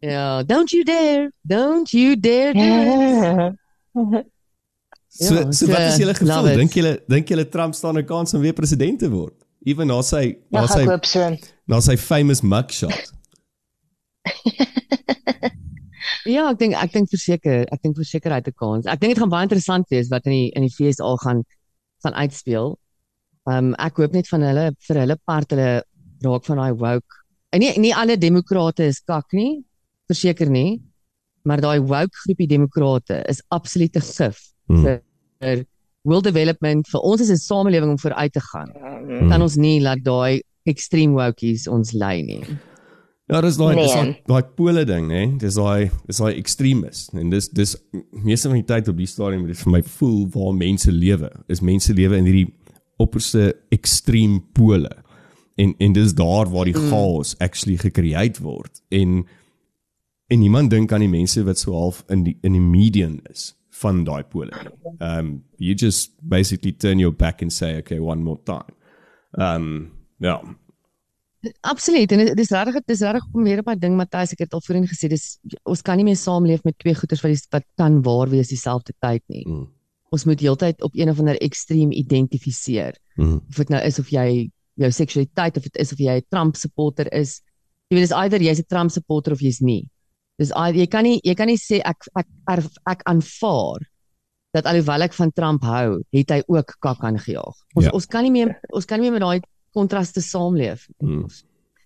Yeah, 0.02 0.42
don't 0.52 0.72
you 0.72 0.82
dare. 0.84 1.30
Don't 1.46 1.92
you 1.92 2.16
dare 2.16 2.52
do 2.52 2.66
it. 2.66 4.26
So 5.14 5.34
Ja, 5.34 5.42
so 5.42 5.50
so, 5.52 5.66
wat 5.68 5.82
is 5.90 5.98
julle 6.00 6.14
gevoel? 6.16 6.54
Dink 6.56 6.72
julle 6.72 6.92
dink 7.04 7.28
julle 7.28 7.44
Trump 7.52 7.74
staan 7.76 7.98
'n 8.00 8.04
kans 8.08 8.32
om 8.34 8.40
weer 8.40 8.54
president 8.56 8.98
te 8.98 9.10
word? 9.12 9.34
Ewen 9.60 9.86
na 9.86 9.98
sy 10.00 10.38
na 10.48 10.62
Ja, 10.62 10.66
sy 10.66 10.84
so. 11.04 11.36
na 11.68 11.80
sy 11.84 11.96
famous 12.00 12.40
mugshot. 12.40 13.12
Ja, 16.26 16.44
ek 16.50 16.58
dink 16.60 16.74
ek 16.78 16.92
dink 16.94 17.10
verseker, 17.10 17.64
ek 17.74 17.80
dink 17.82 17.96
verseker 17.98 18.30
hy 18.30 18.38
het 18.38 18.48
'n 18.48 18.54
kans. 18.58 18.86
Ek 18.86 19.00
dink 19.00 19.14
dit 19.14 19.18
gaan 19.22 19.30
baie 19.30 19.46
interessant 19.46 19.88
wees 19.90 20.08
wat 20.10 20.26
in 20.26 20.32
die 20.32 20.48
in 20.54 20.62
die 20.66 20.70
FSA 20.70 21.16
gaan 21.22 21.42
gaan 22.04 22.14
uitspeel. 22.14 22.76
Um 23.50 23.74
ek 23.74 23.96
hoop 23.98 24.12
net 24.14 24.28
van 24.30 24.42
hulle 24.46 24.70
vir 24.86 24.96
hulle 25.02 25.16
part 25.26 25.50
hulle 25.50 25.82
raak 26.22 26.44
van 26.46 26.56
daai 26.62 26.74
woke. 26.78 27.18
En 27.52 27.60
nie 27.60 27.72
nie 27.78 27.94
alle 27.94 28.16
demokrate 28.16 28.86
is 28.86 29.00
kak 29.00 29.32
nie, 29.32 29.64
verseker 30.08 30.50
nie. 30.50 30.80
Maar 31.44 31.60
daai 31.60 31.80
woke 31.80 32.16
groepie 32.24 32.46
demokrate 32.48 33.22
is 33.28 33.42
absolute 33.50 34.00
gif 34.00 34.38
Hmm. 34.68 34.82
vir, 34.84 35.00
vir 35.40 35.64
world 36.04 36.24
development 36.24 36.86
vir 36.88 37.00
ons 37.00 37.20
as 37.20 37.30
'n 37.30 37.36
samelewing 37.36 37.90
om 37.90 37.98
vooruit 37.98 38.32
te 38.32 38.40
gaan. 38.40 38.70
Um, 38.76 39.28
Kan 39.28 39.42
ons 39.42 39.56
nie 39.56 39.80
laat 39.80 40.04
daai 40.04 40.40
extreme 40.66 41.14
wokies 41.14 41.66
ons 41.66 41.92
lei 41.92 42.22
nie. 42.22 42.44
Ja, 43.30 43.40
dis 43.40 43.56
daai 43.56 43.74
dis 43.76 43.92
daai 43.94 44.42
Nee. 44.42 44.50
pole 44.56 44.84
ding, 44.84 45.10
hè. 45.10 45.26
Dis 45.38 45.54
daai 45.54 45.90
dis 46.06 46.18
daai 46.18 46.34
extremis 46.36 47.08
en 47.14 47.30
dis 47.30 47.48
dis 47.48 47.76
meeste 48.10 48.48
van 48.50 48.58
die 48.58 48.66
tyd 48.66 48.88
op 48.88 48.96
die 48.96 49.06
stadium 49.06 49.46
dit 49.46 49.56
vir 49.56 49.72
my 49.72 49.82
voel 49.82 50.26
waar 50.34 50.54
mense 50.54 50.92
lewe. 50.92 51.30
Is 51.48 51.60
mense 51.60 51.94
lewe 51.94 52.16
in 52.16 52.24
hierdie 52.28 52.50
opperste 52.98 53.54
ekstreem 53.70 54.40
pole. 54.52 54.90
En 55.56 55.74
en 55.78 55.92
dis 55.92 56.14
daar 56.14 56.50
waar 56.50 56.64
die 56.64 56.74
chaos 56.74 57.34
actually 57.38 57.76
gecreate 57.78 58.42
word. 58.42 58.82
En 58.90 59.24
en 60.32 60.38
niemand 60.40 60.70
dink 60.70 60.92
aan 60.92 61.00
die 61.04 61.08
mense 61.12 61.44
wat 61.44 61.58
so 61.58 61.72
half 61.76 62.04
in 62.10 62.24
die 62.24 62.36
in 62.42 62.52
die 62.52 62.60
median 62.64 63.20
is 63.30 63.52
van 63.82 64.04
daai 64.04 64.22
pole. 64.24 64.50
nie. 64.50 64.96
Um 65.00 65.44
you 65.58 65.74
just 65.74 66.12
basically 66.20 66.72
turn 66.72 66.98
your 66.98 67.12
back 67.14 67.42
and 67.42 67.52
say 67.52 67.78
okay 67.78 67.98
one 68.00 68.22
more 68.22 68.40
time. 68.44 68.74
Um 69.38 69.90
ja. 70.18 70.40
Absoluut 71.66 72.12
en 72.12 72.20
dit 72.22 72.36
dis 72.38 72.50
regtig 72.54 72.84
dis 72.86 73.00
regtig 73.02 73.24
om 73.34 73.42
weer 73.42 73.58
op 73.58 73.68
'n 73.68 73.78
ding 73.78 73.96
Matthys 73.96 74.32
ek 74.32 74.44
het 74.44 74.54
al 74.54 74.60
voorheen 74.62 74.86
gesê 74.86 75.08
dis 75.08 75.38
ons 75.64 75.82
kan 75.82 75.96
nie 75.96 76.04
meer 76.04 76.16
saamleef 76.16 76.62
met 76.64 76.78
twee 76.78 76.94
goeters 76.94 77.22
wat 77.22 77.32
die, 77.32 77.40
wat 77.50 77.64
kan 77.76 78.02
waar 78.02 78.28
wees 78.28 78.48
dieselfde 78.48 78.92
tyd 79.00 79.22
nie. 79.28 79.44
Mm. 79.46 79.66
Ons 80.12 80.24
moet 80.24 80.40
heeltyd 80.40 80.82
op 80.82 80.94
een 80.94 81.08
of 81.10 81.18
ander 81.18 81.36
ekstreem 81.40 81.90
identifiseer. 81.90 82.94
Mm. 83.16 83.40
Of 83.48 83.56
dit 83.56 83.68
nou 83.68 83.82
is 83.82 83.98
of 83.98 84.08
jy 84.08 84.50
jou 84.74 84.90
seksualiteit 84.90 85.56
of 85.56 85.62
dit 85.62 85.76
is 85.76 85.92
of 85.92 85.98
jy 85.98 86.16
'n 86.16 86.26
Trump 86.30 86.56
supporter 86.56 87.12
is. 87.12 87.40
Jy 87.90 87.96
weet 87.98 88.08
dis 88.08 88.16
either 88.16 88.40
jy's 88.40 88.60
'n 88.60 88.68
Trump 88.68 88.90
supporter 88.90 89.32
of 89.32 89.40
jy's 89.40 89.60
nie. 89.60 89.88
Dis 90.38 90.52
either, 90.52 90.80
jy 90.80 90.86
kan 90.86 91.02
nie 91.04 91.20
jy 91.24 91.34
kan 91.34 91.46
nie 91.46 91.58
sê 91.58 91.80
ek 91.84 92.06
ek 92.16 92.26
ek, 92.48 92.64
ek 92.86 93.02
aanvaar 93.04 93.80
dat 94.54 94.66
alhoewel 94.66 95.02
ek 95.02 95.12
van 95.12 95.30
Trump 95.32 95.62
hou, 95.62 96.02
het 96.12 96.30
hy 96.30 96.42
ook 96.46 96.76
kak 96.80 97.00
aangejaag. 97.00 97.56
Ons 97.74 97.86
Ja. 97.86 97.90
ons 97.90 98.06
kan 98.06 98.22
nie 98.22 98.30
meer 98.30 98.60
ons 98.72 98.84
kan 98.84 99.00
nie 99.00 99.10
meer 99.10 99.18
met 99.18 99.22
daai 99.22 99.40
kontraste 99.72 100.20
saamleef. 100.20 100.88
nie. 100.98 101.10
Mm. 101.16 101.22
Ons- 101.22 101.44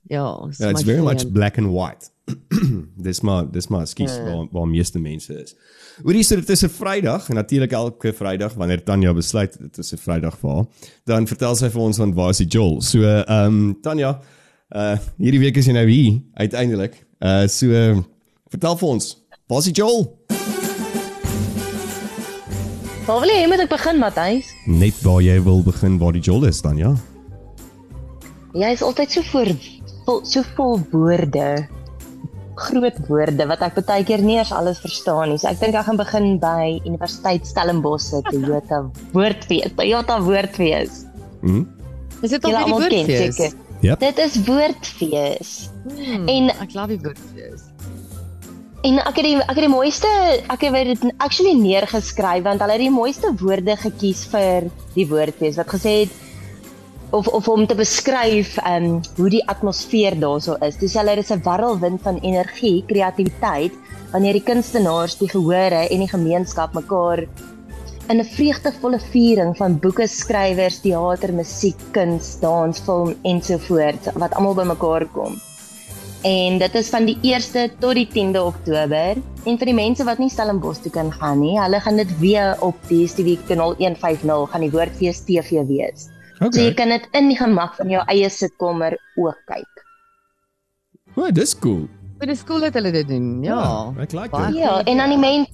Ja, 0.08 0.32
ons 0.34 0.58
Yeah, 0.58 0.70
it's 0.70 0.82
very 0.84 1.02
much 1.02 1.18
friend. 1.20 1.32
black 1.32 1.58
and 1.58 1.66
white. 1.72 2.10
dis 3.06 3.20
maar 3.22 3.50
dis 3.50 3.66
maar 3.68 3.86
skies 3.86 4.14
Ja. 4.16 4.22
waar 4.24 4.46
waar 4.52 4.68
meeste 4.68 4.98
mense 4.98 5.34
is. 5.42 5.54
Hoorie 6.02 6.22
so 6.22 6.36
dit 6.36 6.48
is 6.50 6.62
'n 6.62 6.68
Vrydag 6.68 7.28
en 7.28 7.34
natuurlik 7.34 7.72
elke 7.72 8.12
Vrydag 8.12 8.54
wanneer 8.54 8.82
Tanya 8.84 9.12
besluit 9.12 9.58
dit 9.58 9.78
is 9.78 9.92
'n 9.92 9.96
Vrydag 9.98 10.38
vir 10.38 10.50
haar, 10.50 10.64
dan 11.04 11.26
vertel 11.26 11.56
sy 11.56 11.68
vir 11.70 11.80
ons 11.82 11.96
van 11.96 12.14
waar 12.14 12.30
is 12.30 12.36
die 12.38 12.46
Joel. 12.46 12.80
So 12.82 13.02
ehm 13.02 13.46
um, 13.46 13.78
Tanya, 13.82 14.20
uh 14.76 14.96
hierdie 15.18 15.40
week 15.40 15.56
is 15.56 15.66
jy 15.66 15.72
nou 15.72 15.88
hier 15.88 16.20
uiteindelik. 16.34 17.04
Uh 17.20 17.46
so 17.48 17.66
uh, 17.66 17.98
vertel 18.48 18.76
vir 18.76 18.88
ons, 18.88 19.16
waar 19.48 19.58
is 19.58 19.64
die 19.64 19.72
Joel? 19.74 20.18
Waar 23.06 23.20
wil 23.20 23.28
jy 23.30 23.42
hê 23.44 23.48
moet 23.48 23.60
ek 23.60 23.70
begin, 23.70 23.98
Matthys? 23.98 24.48
Net 24.66 25.02
waar 25.02 25.20
jy 25.22 25.42
wil 25.42 25.62
begin 25.62 25.98
waar 25.98 26.12
die 26.12 26.22
Joel 26.22 26.44
is 26.46 26.60
dan 26.62 26.76
ja. 26.76 26.94
Jy 28.56 28.70
is 28.72 28.82
altyd 28.84 29.12
so 29.12 29.22
voor 29.32 29.50
vol, 30.06 30.20
so 30.24 30.42
vol 30.56 30.78
woorde. 30.92 31.48
Groot 32.56 32.96
woorde 33.10 33.44
wat 33.50 33.60
ek 33.66 33.76
baie 33.84 34.04
keer 34.08 34.22
nie 34.24 34.38
eers 34.38 34.52
alles 34.56 34.80
verstaan 34.80 35.28
nie. 35.34 35.38
So 35.42 35.50
ek 35.50 35.60
dink 35.60 35.76
ek 35.76 35.84
gaan 35.90 36.00
begin 36.00 36.28
by 36.40 36.78
Universiteit 36.88 37.44
Stellenbosch 37.48 38.08
se 38.14 38.22
Toyota 38.30 38.86
Woordfees. 39.12 39.74
Toyota 39.76 40.16
Woordfees. 40.24 41.02
Mhm. 41.42 41.66
Is 42.24 42.32
dit 42.32 42.44
al 42.48 42.52
by 42.52 42.56
die 42.56 42.64
ken 42.64 42.80
woordfees? 42.80 43.36
seker. 43.36 43.58
Yep. 43.84 44.00
Dit 44.00 44.18
is 44.24 44.36
Woordfees. 44.46 45.50
Hmm, 45.84 46.28
En- 46.32 46.54
ek 46.56 46.70
glo 46.72 46.86
die 46.88 47.00
woordfees. 47.02 47.66
En 48.86 49.00
ek 49.02 49.16
het 49.18 49.24
die 49.26 49.36
ek 49.36 49.52
het 49.56 49.64
die 49.66 49.72
mooiste 49.72 50.08
ek 50.48 50.60
het 50.62 50.74
dit 50.86 51.14
actually 51.18 51.52
neergeskryf 51.58 52.42
want 52.46 52.60
hulle 52.62 52.72
het 52.76 52.80
die 52.86 52.92
mooiste 52.94 53.32
woorde 53.40 53.76
gekies 53.76 54.24
vir 54.30 54.70
die 54.94 55.06
woordfees 55.10 55.56
wat 55.60 55.68
gesê 55.74 55.94
het 56.04 56.12
of 57.10 57.26
of 57.28 57.48
om 57.48 57.66
te 57.66 57.74
beskryf 57.74 58.56
ehm 58.58 58.84
um, 58.84 59.00
hoe 59.16 59.30
die 59.30 59.44
atmosfeer 59.48 60.18
daarso 60.20 60.56
is. 60.66 60.76
Dis 60.76 60.94
hulle 60.94 61.16
is 61.16 61.30
'n 61.30 61.42
warrelwind 61.42 62.02
van 62.02 62.18
energie, 62.18 62.84
kreatiwiteit 62.86 63.72
wanneer 64.12 64.32
die 64.32 64.42
kunstenaars, 64.42 65.18
die 65.18 65.28
gehore 65.28 65.88
en 65.88 65.98
die 65.98 66.08
gemeenskap 66.08 66.74
mekaar 66.74 67.26
in 68.08 68.20
'n 68.20 68.24
vreugdevolle 68.24 69.00
viering 69.10 69.56
van 69.56 69.78
boeke 69.78 70.06
skrywers, 70.06 70.80
teater, 70.80 71.32
musiek, 71.32 71.78
kuns, 71.92 72.38
dans, 72.40 72.78
film 72.80 73.14
ensovoorts 73.22 74.08
wat 74.14 74.34
almal 74.34 74.54
bymekaar 74.54 75.06
kom. 75.12 75.40
En 76.22 76.58
dit 76.58 76.74
is 76.74 76.88
van 76.88 77.04
die 77.04 77.18
1ste 77.22 77.68
tot 77.78 77.94
die 77.94 78.08
10de 78.10 78.40
Oktober. 78.42 79.14
En 79.44 79.58
vir 79.58 79.66
die 79.66 79.74
mense 79.74 80.04
wat 80.04 80.18
nie 80.18 80.30
Stellenbosch 80.30 80.82
toe 80.82 80.90
kan 80.90 81.12
gaan 81.12 81.40
nie, 81.40 81.58
hulle 81.60 81.80
gaan 81.80 81.96
dit 81.96 82.18
weer 82.18 82.56
op 82.60 82.74
DStv 82.88 83.36
kanaal 83.46 83.74
150 83.78 84.50
gaan 84.50 84.60
die 84.60 84.70
Woordfees 84.70 85.20
TV 85.20 85.62
wees. 85.68 86.08
Okay. 86.36 86.52
So 86.52 86.64
jy 86.66 86.74
kan 86.76 86.92
dit 86.92 87.06
in 87.16 87.30
die 87.32 87.38
gemak 87.38 87.76
van 87.78 87.92
jou 87.92 88.02
eie 88.12 88.30
sitkamer 88.30 88.98
ook 89.16 89.38
kyk. 89.48 89.84
O, 91.16 91.30
dis 91.32 91.54
cool. 91.58 91.86
Dit 92.20 92.32
is 92.32 92.42
cool 92.48 92.64
dat 92.64 92.76
hulle 92.76 92.92
dit 92.92 93.08
doen. 93.08 93.42
Ja. 93.44 93.60
ja 93.60 94.04
ek 94.04 94.12
like 94.16 94.42
dit. 94.46 94.58
Ja, 94.60 94.80
en 94.84 95.02
dan 95.02 95.14
die 95.14 95.20
mense 95.20 95.52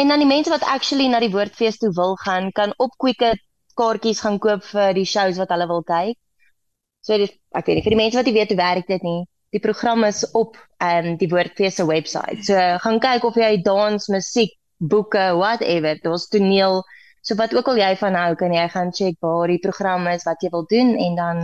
en 0.00 0.08
dan 0.08 0.22
die 0.22 0.28
mense 0.28 0.52
wat 0.52 0.64
actually 0.64 1.08
na 1.10 1.18
die 1.20 1.32
Woordfees 1.32 1.80
toe 1.80 1.90
wil 1.96 2.16
gaan, 2.22 2.52
kan 2.56 2.72
op 2.78 2.94
Quicket 2.96 3.40
kaartjies 3.76 4.20
gaan 4.24 4.38
koop 4.40 4.64
vir 4.64 4.94
die 4.96 5.08
shows 5.08 5.40
wat 5.40 5.50
hulle 5.52 5.66
wil 5.68 5.84
kyk. 5.84 6.16
So 7.04 7.16
dit 7.16 7.32
ek 7.56 7.66
weet 7.66 7.80
nie 7.80 7.84
vir 7.84 7.96
die 7.96 8.02
mense 8.04 8.20
wat 8.20 8.28
nie 8.28 8.36
weet 8.36 8.54
hoe 8.54 8.60
werk 8.60 8.88
dit 8.88 9.04
nie 9.04 9.20
die 9.50 9.60
program 9.60 10.04
is 10.04 10.22
op 10.32 10.56
um 10.80 11.16
die 11.18 11.28
Woordfees 11.28 11.78
se 11.78 11.86
webwerf. 11.86 12.44
So 12.46 12.56
gaan 12.84 13.00
kyk 13.02 13.26
of 13.26 13.36
jy 13.38 13.56
dans, 13.66 14.08
musiek, 14.12 14.54
boeke, 14.78 15.30
whatever, 15.36 15.98
daar's 16.04 16.28
toneel, 16.30 16.80
so 17.20 17.36
wat 17.36 17.54
ook 17.54 17.68
al 17.68 17.80
jy 17.80 17.94
van 17.96 18.14
hou, 18.14 18.34
kan 18.34 18.52
jy 18.52 18.68
gaan 18.68 18.92
check 18.92 19.16
waar 19.20 19.48
die 19.48 19.60
program 19.62 20.06
is 20.06 20.24
wat 20.28 20.42
jy 20.42 20.50
wil 20.50 20.66
doen 20.66 20.96
en 20.96 21.14
dan 21.16 21.42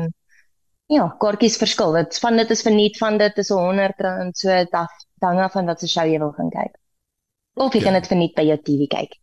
ja, 0.93 1.09
kaartjies 1.21 1.59
verskil. 1.59 1.95
Dit 1.99 2.19
van 2.23 2.37
dit 2.37 2.51
is 2.51 2.63
verniet 2.63 2.99
van 2.99 3.19
dit 3.19 3.39
is 3.43 3.49
100 3.51 4.01
rand 4.07 4.39
so 4.39 4.51
af 4.71 4.93
hang 5.25 5.41
af 5.41 5.53
van 5.53 5.67
wat 5.67 5.81
se 5.81 5.89
show 5.89 6.07
jy 6.07 6.19
wil 6.23 6.35
gaan 6.37 6.51
kyk. 6.51 6.77
Of 7.55 7.73
jy 7.75 7.81
ja. 7.81 7.89
kan 7.89 7.99
dit 8.01 8.11
verniet 8.13 8.37
by 8.37 8.45
jou 8.51 8.59
TV 8.63 8.89
kyk. 8.93 9.17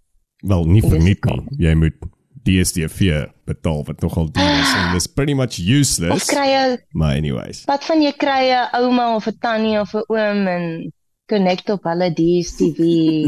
Wel, 0.43 0.65
nie 0.67 0.83
verniet 0.83 1.23
nie. 1.29 1.41
Jy 1.69 1.73
moet 1.79 1.99
DStv 2.43 3.29
betaal 3.47 3.83
wat 3.87 4.01
nogal 4.03 4.27
duur 4.31 4.57
is 4.59 4.73
en 4.75 4.89
dis 4.97 5.07
pretty 5.07 5.35
much 5.37 5.59
useless. 5.61 6.11
Of 6.11 6.27
kry 6.27 6.49
jy 6.51 6.63
Maar 6.91 7.15
anyways. 7.21 7.63
Wat 7.69 7.85
van 7.87 8.03
jy 8.03 8.11
kry 8.19 8.51
'n 8.51 8.81
ouma 8.81 9.15
of 9.15 9.27
'n 9.27 9.37
tannie 9.39 9.79
of 9.79 9.93
'n 9.93 10.03
oom 10.07 10.47
en 10.47 10.91
connect 11.31 11.69
op 11.69 11.85
hulle 11.87 12.09
DStv 12.13 12.81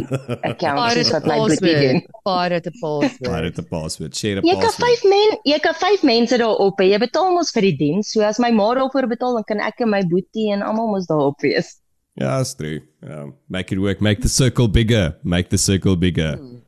account 0.50 0.98
soos 0.98 1.12
wat 1.16 1.30
my 1.30 1.38
boetie 1.44 1.76
doen. 1.80 2.02
Pirate 2.28 2.74
password. 2.82 3.22
Pirate 3.24 3.64
password. 3.70 4.18
Share 4.18 4.42
a 4.42 4.44
password. 4.44 4.52
Jy 4.52 4.58
kan 4.66 4.76
5 4.82 5.08
men, 5.14 5.38
jy 5.52 5.60
kan 5.64 5.78
5 5.80 6.06
mense 6.10 6.40
daarop 6.42 6.84
hê. 6.84 6.90
Jy 6.92 7.00
betaal 7.06 7.32
mos 7.36 7.54
vir 7.56 7.70
die 7.70 7.78
diens. 7.80 8.12
So 8.12 8.26
as 8.28 8.42
my 8.44 8.52
ma 8.56 8.68
daarvoor 8.80 9.10
betaal, 9.12 9.40
dan 9.40 9.48
kan 9.48 9.64
ek 9.64 9.86
en 9.86 9.94
my 9.94 10.04
boetie 10.12 10.52
en 10.56 10.66
almal 10.66 10.92
mos 10.92 11.08
daarop 11.12 11.40
wees. 11.46 11.78
Ja, 12.16 12.38
that's 12.38 12.56
true. 12.56 12.80
Um, 13.04 13.36
make 13.52 13.76
it 13.76 13.80
work. 13.80 14.02
Make 14.02 14.22
the 14.22 14.32
circle 14.32 14.68
bigger. 14.68 15.16
Make 15.24 15.50
the 15.50 15.60
circle 15.60 15.98
bigger. 16.00 16.36
Hmm. 16.40 16.62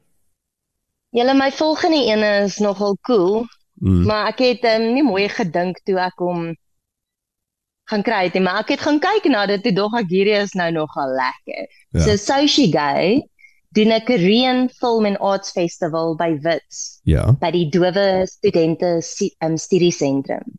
Julle 1.15 1.33
my 1.39 1.51
volgende 1.55 2.01
ene 2.11 2.31
is 2.45 2.59
nogal 2.59 2.97
cool. 3.07 3.45
Mm. 3.79 4.05
Maar 4.09 4.31
ek 4.31 4.41
het 4.41 4.63
um, 4.65 4.87
nie 4.95 5.05
mooi 5.05 5.27
gedink 5.29 5.79
toe 5.85 5.99
ek 6.01 6.17
hom 6.21 6.49
gaan 7.87 8.03
kry 8.03 8.23
het 8.27 8.35
nie, 8.35 8.43
maar 8.43 8.61
ek 8.63 8.75
het 8.75 8.83
gaan 8.83 8.99
kyk 8.99 9.27
na 9.31 9.45
dit 9.47 9.63
toe 9.63 9.73
dog 9.75 9.95
ek 9.99 10.09
hierdie 10.11 10.35
is 10.41 10.53
nou 10.59 10.69
nogal 10.75 11.13
lekker. 11.15 11.67
Ja. 11.95 12.03
So 12.03 12.17
Sushi 12.19 12.67
Guy 12.73 13.23
doen 13.77 13.93
'n 13.93 14.05
Korean 14.05 14.69
Film 14.69 15.05
and 15.05 15.19
Arts 15.19 15.51
Festival 15.51 16.15
by 16.15 16.35
Wits. 16.43 16.99
Ja. 17.03 17.31
By 17.31 17.51
die 17.51 17.69
Dowe 17.69 18.25
Studente 18.27 18.99
um, 19.39 19.57
Studie 19.57 19.91
Sentrum. 19.91 20.57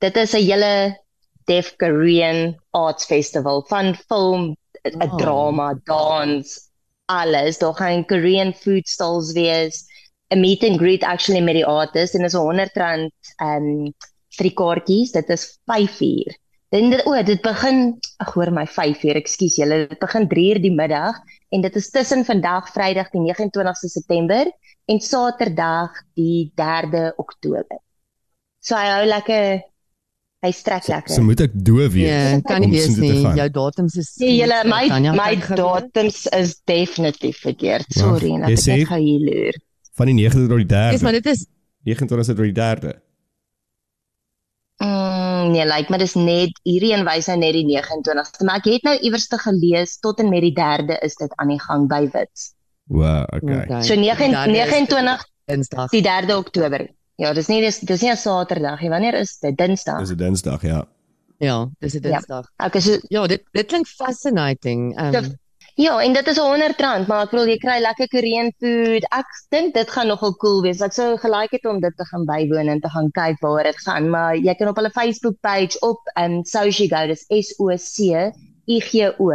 Dit 0.00 0.16
is 0.16 0.34
'n 0.34 0.42
hele 0.42 0.98
Deaf 1.46 1.76
Korean 1.76 2.56
Arts 2.70 3.04
Festival 3.04 3.64
van 3.68 3.94
film, 3.94 4.56
'n 4.82 5.02
oh. 5.02 5.16
drama, 5.16 5.74
dans, 5.84 6.70
alles. 7.06 7.58
Daar 7.58 7.74
gaan 7.74 8.06
Korean 8.06 8.52
food 8.52 8.88
stalls 8.88 9.32
wees, 9.32 9.84
'n 10.30 10.40
meet 10.40 10.64
and 10.64 10.78
greet 10.78 11.02
actually 11.02 11.40
met 11.40 11.54
die 11.54 11.66
artists 11.66 12.16
en 12.16 12.24
is 12.24 12.34
'n 12.34 12.40
100 12.40 12.76
rand 12.76 13.12
um 13.42 13.94
vir 14.36 14.48
die 14.48 14.54
kaartjies. 14.54 15.12
Dit 15.12 15.28
is 15.28 15.58
5 15.66 16.00
uur. 16.00 16.42
Dan 16.74 16.90
dit 16.90 17.04
o, 17.06 17.14
dit 17.22 17.38
begin 17.38 17.84
ag 18.18 18.32
hoor 18.34 18.50
my 18.50 18.64
5 18.66 19.04
uur, 19.06 19.18
ekskuus 19.20 19.60
julle, 19.60 19.84
dit 19.92 20.00
begin 20.00 20.24
3 20.30 20.46
uur 20.50 20.58
die 20.64 20.72
middag 20.74 21.20
en 21.54 21.62
dit 21.62 21.76
is 21.78 21.90
tussen 21.94 22.24
vandag 22.26 22.66
Vrydag 22.74 23.12
die 23.12 23.22
29ste 23.22 23.90
September 23.92 24.50
en 24.90 24.98
Saterdag 25.00 25.94
die 26.18 26.50
3de 26.58 27.12
Oktober. 27.22 27.78
So 28.58 28.74
hy 28.74 28.90
hou 28.90 29.06
lekker 29.06 29.62
hy 30.44 30.50
strek 30.52 30.88
lekker. 30.90 31.14
So, 31.14 31.22
so 31.22 31.28
moet 31.28 31.44
ek 31.46 31.54
doof 31.54 31.94
wees. 31.94 32.10
Ja, 32.10 32.42
kan 32.48 32.66
nie 32.66 32.72
wees 32.74 32.98
nie. 32.98 33.22
Jou 33.22 33.48
datums 33.54 33.94
is 34.02 34.10
Nee, 34.20 34.34
julle 34.40 34.58
my 34.68 34.82
my 35.14 35.30
datums 35.54 36.24
is 36.34 36.58
definitief 36.68 37.38
verkeerd. 37.46 37.86
Sorry, 37.94 38.34
net 38.42 38.50
ek 38.58 38.90
gaan 38.90 39.04
hier 39.04 39.22
loer. 39.30 39.62
Van 39.94 40.10
die 40.10 40.18
9de 40.18 40.48
tot 40.50 40.58
die 40.58 40.66
3de. 40.66 40.84
Dis 40.98 41.06
maar 41.06 41.20
dit 41.22 41.30
is 41.36 41.46
29ste 41.86 42.34
tot 42.34 42.44
die 42.48 42.56
3de. 42.58 42.96
Mm, 44.82 45.23
nee, 45.50 45.64
like 45.66 45.90
maar 45.90 45.98
dis 45.98 46.14
net 46.14 46.58
hierdie 46.62 46.92
een 46.92 47.04
wys 47.04 47.26
nou 47.26 47.38
net 47.38 47.52
die 47.52 47.66
29ste, 47.68 48.44
maar 48.44 48.62
ek 48.62 48.64
het 48.72 48.82
nou 48.82 48.96
iewers 48.98 49.26
te 49.28 49.38
gelees 49.38 49.98
tot 49.98 50.20
en 50.20 50.28
met 50.28 50.44
die 50.44 50.54
3de 50.56 50.98
is 51.06 51.16
dit 51.16 51.32
aan 51.36 51.48
die 51.48 51.60
gang 51.60 51.88
by 51.88 52.02
Wits. 52.12 52.52
Wow, 52.86 53.24
okay. 53.32 53.62
okay. 53.64 53.82
So 53.82 53.94
9 53.94 54.30
29 54.30 55.24
Dinsdag. 55.44 55.90
Die 55.90 56.02
3de 56.02 56.36
Oktober. 56.36 56.88
Ja, 57.20 57.32
dis 57.32 57.48
nie 57.52 57.60
dis 57.62 57.78
dis 57.78 58.02
nie 58.02 58.10
'n 58.10 58.16
Saterdag 58.16 58.80
nie. 58.80 58.90
Wanneer 58.90 59.14
is 59.14 59.38
dit? 59.38 59.56
Dinsdag. 59.56 60.00
Dis 60.00 60.10
'n 60.10 60.16
Dinsdag, 60.16 60.62
ja. 60.62 60.84
Ja, 61.38 61.68
dis 61.78 61.94
'n 61.94 62.02
ja. 62.02 62.10
Dinsdag. 62.10 62.50
Ja. 62.56 62.66
Okay, 62.66 62.80
so 62.80 62.98
ja, 63.08 63.26
dit 63.26 63.42
dit 63.52 63.66
klink 63.66 63.86
fascinating. 63.86 65.00
Um, 65.00 65.12
so, 65.12 65.20
ja, 65.74 65.98
en 66.02 66.12
dit 66.12 66.26
is 66.26 66.38
100 66.38 66.80
rand, 66.80 67.06
maar 67.10 67.24
ek 67.26 67.32
bedoel 67.32 67.50
jy 67.52 67.58
kry 67.62 67.76
lekker 67.82 68.08
Korean 68.12 68.50
food. 68.62 69.06
Ek 69.16 69.38
dink 69.54 69.74
dit 69.74 69.90
gaan 69.90 70.10
nogal 70.12 70.36
cool 70.42 70.62
wees. 70.62 70.82
Ek 70.84 70.94
sou 70.94 71.14
gelaik 71.18 71.56
het 71.56 71.66
om 71.66 71.80
dit 71.82 71.96
te 71.98 72.06
gaan 72.10 72.26
bywoon 72.28 72.70
en 72.70 72.80
te 72.80 72.90
gaan 72.94 73.10
kyk 73.16 73.42
waar 73.42 73.66
dit 73.66 73.80
gaan, 73.86 74.08
maar 74.10 74.36
jy 74.38 74.54
kan 74.58 74.70
op 74.70 74.78
hulle 74.78 74.94
Facebook 74.94 75.40
page 75.42 75.80
op 75.82 76.14
um 76.20 76.42
Sochigo, 76.46 77.06
dis 77.10 77.26
S 77.28 77.54
O 77.58 77.70
C 77.74 78.12
I 78.70 78.80
G 78.80 79.10
O 79.18 79.30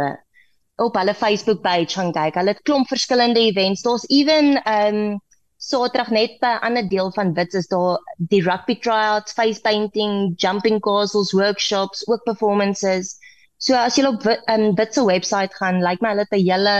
op 0.80 0.96
hulle 0.96 1.14
Facebook 1.14 1.60
page 1.62 1.92
gaan 1.98 2.12
kyk. 2.16 2.38
Hulle 2.40 2.54
het 2.56 2.62
klomp 2.64 2.88
verskillende 2.88 3.40
events. 3.40 3.84
Daar's 3.84 4.08
even 4.08 4.56
um 4.64 5.20
Saterdag 5.60 6.08
net 6.08 6.38
by 6.40 6.54
'n 6.56 6.64
ander 6.64 6.88
deel 6.88 7.10
van 7.12 7.34
Wits 7.36 7.54
is 7.54 7.66
daar 7.68 7.98
die 8.32 8.40
rugby 8.42 8.78
tryouts, 8.80 9.32
face 9.32 9.60
painting, 9.60 10.32
jumping 10.40 10.80
castles, 10.80 11.32
workshops, 11.32 12.06
ook 12.08 12.22
performances. 12.24 13.19
So 13.60 13.76
as 13.76 13.96
jy 13.98 14.06
op 14.08 14.24
'n 14.26 14.38
um, 14.48 14.74
Wits 14.74 14.96
se 14.96 15.04
webwerf 15.04 15.54
gaan, 15.60 15.80
lyk 15.84 16.00
like 16.00 16.02
my 16.02 16.12
hulle 16.14 16.26
het 16.26 16.32
'n 16.32 16.44
hele 16.44 16.76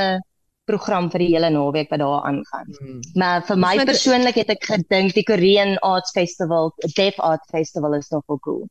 program 0.65 1.11
vir 1.11 1.19
die 1.19 1.33
hele 1.35 1.51
naweek 1.51 1.91
wat 1.91 2.01
daar 2.01 2.23
aangaan. 2.25 2.69
Hmm. 2.79 3.01
Maar 3.15 3.43
vir 3.43 3.57
my 3.57 3.75
persoonlik 3.85 4.35
het 4.35 4.51
ek 4.51 4.65
gedink 4.65 5.15
die 5.15 5.25
Korean 5.25 5.79
Arts 5.79 6.11
Festival, 6.11 6.73
Deaf 6.95 7.19
Art 7.19 7.45
Festival 7.51 7.95
is 7.95 8.09
nogal 8.11 8.39
cool. 8.39 8.69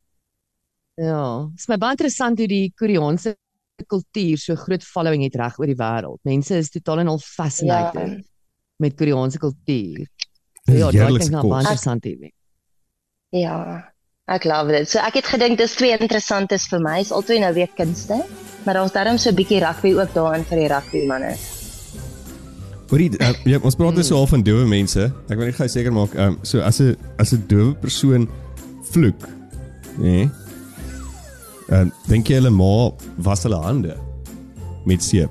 Ja, 0.96 1.48
dit 1.50 1.58
is 1.58 1.68
my 1.68 1.76
baie 1.76 1.96
interessant 1.96 2.38
hoe 2.38 2.48
die 2.48 2.72
Koreaanse 2.76 3.36
kultuur 3.86 4.38
so 4.38 4.54
groot 4.54 4.84
following 4.84 5.22
het 5.22 5.34
reg 5.34 5.58
oor 5.58 5.66
die 5.66 5.78
wêreld. 5.78 6.20
Mense 6.22 6.56
is 6.56 6.70
totaal 6.70 6.98
en 6.98 7.08
al 7.08 7.18
fascinated. 7.18 8.18
Ja 8.18 8.28
met 8.80 8.94
Koreaanse 8.94 9.38
kultuur. 9.38 10.08
Ja, 10.64 10.90
dit 10.90 11.06
klink 11.06 11.30
nou 11.30 11.48
baie 11.48 11.64
interessant 11.64 12.04
hier. 12.04 12.30
Ja, 13.28 13.89
ek 14.30 14.46
love 14.46 14.70
dit. 14.72 14.88
So 14.90 15.02
ek 15.02 15.20
het 15.20 15.30
gedink 15.32 15.58
dis 15.60 15.74
twee 15.78 15.96
interessantes 15.96 16.68
vir 16.70 16.82
my. 16.84 16.98
Is 17.02 17.12
altyd 17.14 17.42
nou 17.44 17.52
weer 17.56 17.70
kunste, 17.76 18.20
maar 18.66 18.78
daar's 18.78 18.94
darm 18.94 19.18
so 19.18 19.30
'n 19.30 19.38
bietjie 19.38 19.60
rugby 19.64 19.94
ook 19.94 20.14
daarin 20.14 20.44
vir 20.44 20.58
die 20.58 20.68
rugby 20.68 21.06
manne. 21.06 21.34
Hoorie, 22.90 23.10
uh, 23.22 23.32
ja, 23.44 23.58
ons 23.62 23.74
praat 23.74 23.94
dus 23.94 24.10
al 24.10 24.26
van 24.26 24.42
dowe 24.42 24.66
mense. 24.66 25.12
Ek 25.30 25.36
wil 25.38 25.46
net 25.46 25.54
gou 25.54 25.68
seker 25.68 25.92
maak, 25.92 26.14
ehm 26.14 26.34
um, 26.34 26.38
so 26.42 26.60
as 26.60 26.80
'n 26.80 26.96
as 27.18 27.32
'n 27.32 27.44
dowe 27.46 27.74
persoon 27.74 28.28
vloek, 28.90 29.28
nê? 29.98 30.02
Nee, 30.02 30.30
ehm 31.70 31.80
um, 31.80 31.92
dink 32.08 32.28
jy 32.28 32.34
hulle 32.34 32.50
ma 32.50 32.90
was 33.16 33.42
hulle 33.42 33.60
hande 33.62 33.96
met 34.84 35.02
seep? 35.02 35.30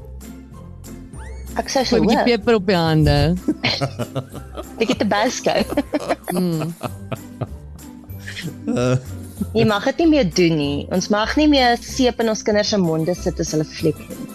Ek 1.55 1.67
sê 1.67 1.83
so. 1.83 1.97
'n 1.97 2.07
bietjie 2.07 2.23
peper 2.23 2.55
op 2.55 2.65
die 2.67 2.75
hande. 2.75 3.35
Ek 4.81 4.87
het 4.87 4.99
Tabasco. 4.99 5.51
mm. 6.31 6.73
uh. 8.77 8.97
Jy 9.55 9.63
mag 9.65 9.85
dit 9.85 10.03
nie 10.03 10.09
meer 10.11 10.27
doen 10.35 10.57
nie. 10.59 10.87
Ons 10.91 11.07
mag 11.13 11.31
nie 11.39 11.47
meer 11.47 11.77
seep 11.81 12.19
in 12.19 12.29
ons 12.29 12.43
kinders 12.43 12.73
se 12.73 12.77
monde 12.77 13.15
sit 13.15 13.39
as 13.39 13.53
hulle 13.55 13.65
vlieg 13.65 14.01
nie. 14.09 14.27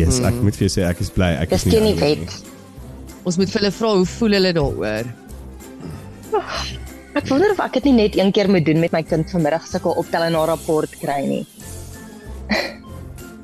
Yes, 0.00 0.18
ek 0.24 0.34
moet 0.42 0.56
vir 0.56 0.66
jou 0.66 0.72
sê 0.80 0.86
ek 0.88 1.00
is 1.04 1.12
bly 1.14 1.34
ek 1.38 1.52
is 1.54 1.66
nie. 1.68 1.76
Dis 1.76 1.84
nie 1.84 1.94
wet. 2.00 2.38
Ons 3.24 3.38
moet 3.40 3.50
vir 3.52 3.62
hulle 3.62 3.74
vra 3.76 3.92
hoe 4.00 4.08
voel 4.16 4.38
hulle 4.38 4.52
daaroor. 4.56 5.12
Ek 7.14 7.28
wonder 7.30 7.52
of 7.54 7.60
ek 7.62 7.76
dit 7.78 7.84
nie 7.92 7.96
net 8.02 8.16
een 8.18 8.32
keer 8.34 8.50
moet 8.50 8.64
doen 8.66 8.80
met 8.82 8.92
my 8.92 9.04
kind 9.06 9.28
vanmiddag 9.30 9.68
sulke 9.70 9.92
optel 10.02 10.26
en 10.26 10.34
'n 10.34 10.46
rapport 10.50 10.90
kry 10.98 11.20
nie. 11.28 11.44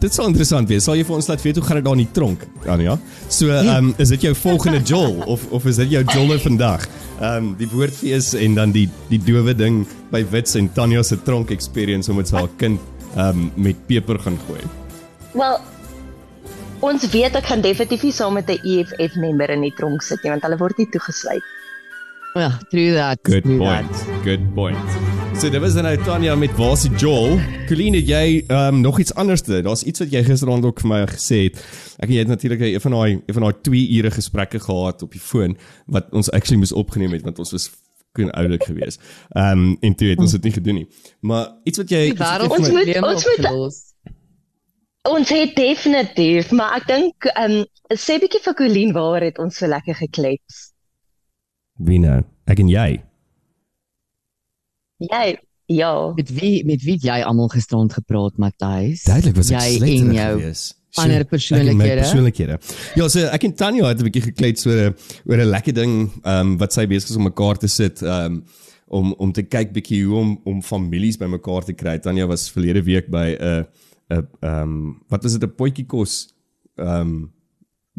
Dit 0.00 0.14
sal 0.14 0.30
interessant 0.30 0.68
wees. 0.70 0.84
Sal 0.86 0.98
jy 0.98 1.04
vir 1.06 1.16
ons 1.16 1.28
laat 1.30 1.42
weet 1.44 1.60
hoe 1.60 1.64
gaan 1.66 1.80
dit 1.80 1.86
daar 1.86 1.98
in 1.98 2.04
die 2.04 2.14
tronk, 2.16 2.44
Anja? 2.66 2.96
So, 3.28 3.50
ehm 3.52 3.90
um, 3.90 3.90
is 4.02 4.12
dit 4.14 4.28
jou 4.28 4.34
volgende 4.34 4.80
jol 4.86 5.20
of 5.26 5.46
of 5.50 5.66
is 5.70 5.80
dit 5.82 5.96
jou 5.96 6.04
jolle 6.14 6.38
vandag? 6.42 6.86
Ehm 7.20 7.36
um, 7.36 7.50
die 7.60 7.68
woordfees 7.70 8.32
en 8.38 8.56
dan 8.58 8.72
die 8.76 8.86
die 9.10 9.20
dowe 9.20 9.54
ding 9.54 9.84
by 10.10 10.22
Wits 10.32 10.56
en 10.60 10.70
Tanya 10.72 11.02
se 11.06 11.20
tronk 11.26 11.52
experience 11.54 12.10
om 12.10 12.20
met 12.22 12.30
haar 12.30 12.48
kind 12.56 12.80
ehm 13.16 13.28
um, 13.28 13.50
met 13.56 13.86
peper 13.86 14.18
gaan 14.24 14.38
gooi. 14.46 14.62
Wel, 15.32 15.60
ons 16.80 17.08
weet 17.12 17.36
ek 17.38 17.46
gaan 17.52 17.62
definitief 17.62 18.02
nie 18.08 18.16
saam 18.16 18.34
met 18.34 18.50
'n 18.50 18.60
EFF 18.64 19.16
member 19.16 19.50
in 19.50 19.62
die 19.68 19.74
tronk 19.76 20.02
sit 20.02 20.22
nie 20.24 20.30
want 20.30 20.42
hulle 20.42 20.58
word 20.58 20.78
nie 20.78 20.88
toegesluit. 20.90 21.44
Ja, 22.34 22.50
true 22.70 22.94
that. 22.94 23.18
Good 23.22 23.42
true 23.42 23.58
point. 23.58 23.90
That. 23.92 24.22
Good 24.24 24.54
point. 24.54 25.09
So 25.40 25.48
dit 25.48 25.60
was 25.60 25.74
nou 25.74 25.96
Tanya 26.04 26.34
met 26.36 26.52
Wasie 26.58 26.90
Joel. 27.00 27.38
Colleen, 27.68 27.94
het 27.96 28.08
jy 28.08 28.24
ehm 28.46 28.74
um, 28.74 28.80
nog 28.84 28.98
iets 29.00 29.14
anders 29.14 29.40
te? 29.42 29.62
Daar's 29.64 29.82
iets 29.88 29.98
wat 30.02 30.10
jy 30.12 30.20
gisteraand 30.26 30.64
ook 30.68 30.80
vir 30.82 30.88
my 30.90 30.98
gesê 31.08 31.38
het. 31.46 31.60
Ek 32.04 32.10
jy 32.12 32.18
het 32.20 32.28
natuurlik 32.28 32.60
een 32.60 32.80
van 32.84 32.92
daai 32.96 33.12
een 33.26 33.34
van 33.38 33.46
daai 33.46 33.54
2 33.64 33.86
ure 33.98 34.10
gesprekke 34.12 34.60
gehad 34.60 35.02
op 35.06 35.12
die 35.16 35.20
foon 35.22 35.56
wat 35.86 36.10
ons 36.12 36.28
actually 36.36 36.60
moes 36.60 36.72
opgeneem 36.76 37.12
het 37.16 37.24
want 37.24 37.38
ons 37.40 37.52
was 37.56 37.70
kon 38.12 38.30
oulik 38.36 38.64
gewees. 38.68 38.98
Ehm 39.32 39.64
um, 39.64 39.76
en 39.80 39.94
toe 39.96 40.08
het 40.12 40.18
ons 40.20 40.36
dit 40.36 40.42
nie 40.48 40.52
gedoen 40.58 40.74
nie. 40.82 40.86
Maar 41.20 41.48
iets 41.64 41.78
wat 41.78 41.88
jy 41.96 42.02
wêreld 42.20 42.50
Ons 42.58 42.68
moet- 42.70 42.94
ons 43.02 43.24
moet- 43.24 43.38
opgelos. 43.38 43.78
Ons 45.08 45.28
het 45.32 45.54
definitief, 45.56 46.50
maar 46.52 46.76
ek 46.82 46.86
dink 46.86 47.30
ehm 47.34 47.60
um, 47.62 47.64
sê 47.96 48.20
bietjie 48.20 48.42
vir 48.44 48.54
Colleen 48.54 48.92
waar 48.92 49.22
het 49.24 49.38
ons 49.38 49.56
so 49.56 49.66
lekker 49.66 49.94
geklets. 49.94 50.66
wie 51.80 51.98
nou? 51.98 52.20
Ek 52.46 52.58
en 52.60 52.68
jy. 52.68 53.00
Jy 55.00 55.38
ja. 55.70 56.12
Met 56.14 56.30
wie 56.34 56.64
met 56.66 56.82
wie 56.82 56.98
jy 56.98 57.20
almal 57.22 57.48
gisterand 57.52 57.92
gepraat, 57.94 58.36
Matthys? 58.42 59.04
Duidelik 59.06 59.36
was 59.38 59.50
ek 59.54 59.78
jou 59.78 60.38
gewees. 60.40 60.64
ander 60.98 61.24
persoonlikhede? 61.24 62.02
Persoonlikhede. 62.02 62.56
Ja, 62.98 63.06
so 63.08 63.28
ek 63.30 63.46
en 63.46 63.54
Tanya 63.54 63.92
het 63.92 64.00
'n 64.00 64.08
bietjie 64.08 64.24
geklets 64.32 64.66
oor 64.66 64.90
'n 64.90 64.96
oor 65.30 65.38
'n 65.38 65.50
lekker 65.50 65.74
ding 65.74 66.10
ehm 66.24 66.40
um, 66.40 66.58
wat 66.58 66.72
sy 66.72 66.86
besig 66.86 67.10
is 67.10 67.16
om 67.16 67.22
mekaar 67.30 67.56
te 67.56 67.68
sit 67.68 68.02
ehm 68.02 68.24
um, 68.24 68.44
om 68.88 69.14
om 69.18 69.32
te 69.32 69.42
kyk 69.42 69.72
bietjie 69.72 70.04
hoe 70.04 70.18
om 70.18 70.40
om 70.44 70.62
families 70.62 71.16
bymekaar 71.16 71.64
te 71.64 71.72
kry. 71.72 71.98
Tanya 71.98 72.26
was 72.26 72.50
verlede 72.50 72.82
week 72.82 73.08
by 73.08 73.36
'n 73.38 73.66
'n 74.10 74.26
ehm 74.40 74.62
um, 74.62 75.02
wat 75.08 75.22
was 75.22 75.32
dit 75.38 75.42
'n 75.42 75.54
potjie 75.54 75.86
kos 75.86 76.34
ehm 76.76 77.00
um, 77.00 77.32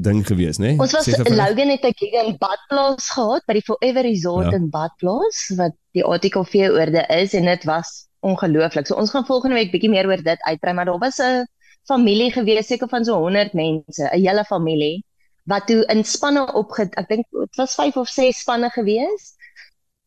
ding 0.02 0.24
gewees, 0.28 0.58
né? 0.58 0.72
Nee? 0.74 0.80
Ons 0.80 0.94
was 0.98 1.08
Logan 1.30 1.70
het 1.70 1.84
'n 1.86 1.94
gig 1.96 2.14
in 2.24 2.38
Badplaas 2.38 3.10
gehad 3.10 3.46
by 3.46 3.54
die 3.54 3.68
Forever 3.70 4.02
Resort 4.02 4.52
Ja. 4.52 4.58
in 4.58 4.70
Badplaas 4.70 5.54
wat 5.56 5.74
die 5.92 6.04
ATKV 6.06 6.70
oorde 6.70 7.06
is 7.08 7.34
en 7.34 7.46
dit 7.46 7.64
was 7.64 8.08
ongelooflik. 8.20 8.88
So 8.88 8.96
ons 8.96 9.10
gaan 9.10 9.26
volgende 9.26 9.56
week 9.56 9.72
bietjie 9.72 9.90
meer 9.90 10.08
oor 10.08 10.24
dit 10.24 10.42
uitbrei, 10.42 10.74
maar 10.74 10.86
daar 10.86 11.00
was 11.00 11.20
'n 11.20 11.48
familie 11.84 12.32
gewees 12.32 12.68
seker 12.68 12.88
van 12.90 13.06
so 13.06 13.18
100 13.18 13.54
mense, 13.54 14.04
'n 14.04 14.20
hele 14.26 14.44
familie 14.44 15.04
wat 15.44 15.68
toe 15.68 15.84
in 15.86 16.04
spanne 16.06 16.54
opge 16.54 16.88
ek 17.00 17.08
dink 17.08 17.26
dit 17.32 17.56
was 17.56 17.76
5 17.76 17.98
of 17.98 18.10
6 18.10 18.40
spanne 18.40 18.70
gewees 18.70 19.34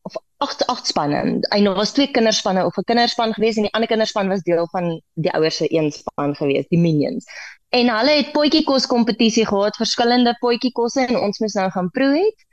of 0.07 0.15
8 0.37 0.65
8 0.67 0.87
spanne. 0.87 1.41
En 1.49 1.63
daar 1.63 1.75
was 1.75 1.91
twee 1.91 2.11
kinderspanne 2.11 2.65
of 2.65 2.77
'n 2.77 2.83
kinderspan 2.83 3.33
gewees 3.33 3.55
en 3.55 3.67
die 3.67 3.73
ander 3.73 3.89
kinderspan 3.89 4.27
was 4.27 4.41
deel 4.41 4.67
van 4.71 5.01
die 5.13 5.31
ouers 5.31 5.55
se 5.57 5.65
een 5.69 5.91
span 5.91 6.35
gewees, 6.35 6.67
die 6.67 6.79
Minions. 6.79 7.25
En 7.75 7.89
hulle 7.91 8.13
het 8.21 8.31
potjiekos 8.31 8.85
kompetisie 8.87 9.45
gehad, 9.45 9.75
verskillende 9.75 10.35
potjiekosse 10.39 11.07
en 11.09 11.17
ons 11.19 11.39
moes 11.43 11.55
nou 11.59 11.69
gaan 11.73 11.89
proe 11.91 12.13
het. 12.15 12.45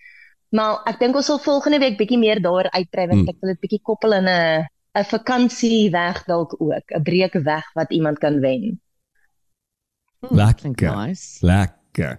Maar 0.57 0.83
ek 0.91 0.99
dink 1.01 1.17
ons 1.17 1.29
sal 1.31 1.39
volgende 1.41 1.79
week 1.79 1.97
bietjie 2.01 2.19
meer 2.21 2.41
daar 2.45 2.69
uitbrei 2.75 3.07
want 3.07 3.21
Hmm. 3.21 3.29
ek 3.29 3.41
wil 3.41 3.53
dit 3.55 3.61
bietjie 3.61 3.83
koppel 3.83 4.13
in 4.19 4.29
'n 4.29 4.67
'n 4.99 5.05
vakansie 5.05 5.91
weg 5.91 6.25
dalk 6.27 6.57
ook, 6.61 6.87
'n 6.93 7.03
breek 7.03 7.33
weg 7.33 7.65
wat 7.75 7.91
iemand 7.91 8.19
kan 8.19 8.41
wen. 8.41 8.81
Lekker. 10.31 10.55
Klink 10.55 10.81
nice. 10.81 11.47
Lekker. 11.47 11.82
Ja, 11.93 12.19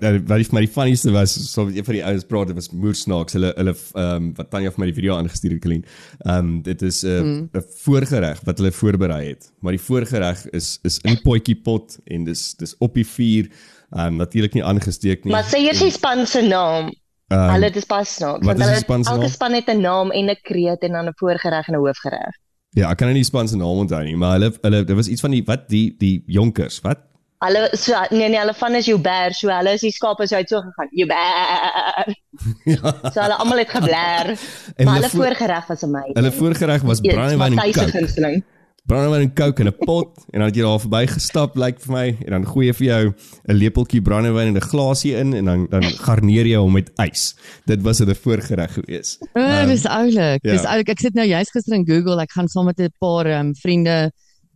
dat- 0.00 0.22
wat 0.26 0.36
die- 0.38 0.46
maar 0.50 0.60
die 0.60 0.68
funnieste 0.70 1.10
was 1.10 1.52
so 1.52 1.64
wat 1.64 1.74
een 1.74 1.84
van 1.84 1.94
die 1.94 2.04
ouens 2.04 2.24
praat, 2.24 2.46
dit 2.46 2.54
was 2.56 2.70
moersnaaks. 2.70 3.32
Hulle 3.32 3.52
hulle 3.56 3.74
ehm 3.92 4.14
um, 4.14 4.34
wat 4.34 4.50
Tanya 4.50 4.70
vir 4.70 4.78
my 4.80 4.86
die 4.86 4.94
video 4.94 5.16
aangestuur 5.16 5.50
het, 5.50 5.60
Colleen. 5.60 5.84
Ehm 6.24 6.38
um, 6.38 6.62
dit 6.62 6.82
is 6.82 7.02
'n 7.04 7.08
'n 7.08 7.48
Mm. 7.52 7.62
voorgereg 7.84 8.40
wat 8.44 8.58
hulle 8.58 8.72
voorberei 8.72 9.28
het. 9.28 9.52
Maar 9.60 9.72
die 9.72 9.80
voorgereg 9.80 10.46
is 10.50 10.78
is 10.82 10.98
in 11.02 11.20
potjie 11.22 11.56
pot 11.56 11.98
en 12.06 12.24
dis 12.24 12.54
dis 12.56 12.74
op 12.78 12.94
die 12.94 13.06
vuur. 13.06 13.48
Ehm 13.92 14.06
um, 14.06 14.16
natuurlik 14.16 14.54
nie 14.54 14.64
aangesteek 14.64 15.24
nie. 15.24 15.32
Maar 15.32 15.44
sê 15.44 15.58
eers 15.58 15.78
die 15.78 15.90
span 15.90 16.26
se 16.26 16.40
naam. 16.42 16.90
Ehm, 17.28 17.50
Hulle 17.52 17.70
dis 17.70 17.84
pas 17.84 18.14
snaaks 18.16 18.46
want 18.46 18.58
hulle 18.58 18.76
span 18.76 19.02
elke 19.04 19.28
span 19.28 19.52
het 19.52 19.68
'n 19.68 19.80
naam 19.80 20.10
en 20.10 20.28
'n 20.30 20.36
kreet 20.42 20.80
en 20.82 20.92
dan 20.92 21.06
'n 21.08 21.12
voorgereg 21.16 21.68
en 21.68 21.74
'n 21.74 21.78
hoofgereg. 21.78 22.34
Ja, 22.70 22.90
ek 22.90 22.96
kan 22.98 23.06
nie 23.08 23.14
die 23.16 23.24
span 23.24 23.48
se 23.48 23.56
naam 23.56 23.78
onthou 23.78 24.02
nie, 24.04 24.16
maar 24.16 24.32
hulle 24.38 24.52
hulle 24.62 24.84
dit 24.84 24.96
was 24.96 25.08
iets 25.08 25.20
van 25.20 25.30
die 25.30 25.42
wat 25.44 25.68
die 25.68 25.94
die 25.98 26.22
jonkers, 26.26 26.80
wat? 26.80 26.98
Hulle 27.44 27.68
so 27.76 27.92
nee 28.10 28.28
nee, 28.28 28.38
hulle 28.38 28.54
van 28.54 28.74
is 28.74 28.86
Joubert, 28.86 29.34
so 29.36 29.48
hulle 29.48 29.72
is 29.76 29.80
die 29.80 29.90
skape 29.92 30.26
so 30.26 30.36
uit 30.36 30.48
so 30.48 30.60
gegaan. 30.60 30.88
Joubert. 30.90 32.16
ja. 32.64 32.94
So 33.12 33.20
hulle 33.20 33.36
almal 33.38 33.58
het 33.58 33.68
gebler. 33.70 34.34
En 34.76 34.84
maar 34.86 34.94
hulle 34.94 35.08
voor- 35.10 35.24
voorgereg 35.26 35.66
was 35.66 35.82
amazing. 35.82 36.14
Hulle 36.16 36.32
voorgereg 36.32 36.82
was 36.82 37.00
brandewyn 37.00 37.58
en 37.58 37.72
gunsteling. 37.74 38.42
brandewyn 38.86 39.20
en 39.24 39.34
coke 39.34 39.62
in 39.62 39.68
'n 39.68 39.76
pot 39.78 40.18
en 40.30 40.38
dan 40.40 40.48
het 40.48 40.56
jy 40.56 40.62
daar 40.62 40.80
verby 40.80 41.06
gestap 41.08 41.54
lyk 41.56 41.78
vir 41.80 41.92
my 41.92 42.06
en 42.26 42.30
dan 42.34 42.46
gooi 42.46 42.66
jy 42.66 42.74
vir 42.74 42.86
jou 42.86 43.04
'n 43.48 43.54
lepeltjie 43.56 44.02
brandewyn 44.02 44.46
en 44.48 44.56
'n 44.56 44.60
glasie 44.70 45.14
in 45.16 45.32
en 45.34 45.44
dan 45.44 45.66
dan 45.70 45.82
garneer 46.04 46.46
jy 46.46 46.56
hom 46.58 46.72
met 46.72 46.90
ys. 47.00 47.34
Dit 47.66 47.82
was 47.82 48.00
'n 48.00 48.14
voorgereg 48.14 48.72
gewees. 48.74 49.18
O, 49.32 49.40
Ehm, 49.40 49.68
dis 49.68 49.86
oulik. 49.86 50.42
ja. 50.42 50.52
Dis 50.52 50.64
oulik. 50.64 50.88
Ek 50.88 50.98
sit 51.00 51.14
nou 51.14 51.26
juist 51.26 51.50
gister 51.50 51.74
in 51.74 51.86
Google. 51.86 52.20
Ek 52.20 52.32
gaan 52.32 52.48
saam 52.48 52.64
met 52.64 52.78
'n 52.80 52.92
paar 52.98 53.26
ehm 53.26 53.46
um, 53.46 53.54
vriende 53.54 54.12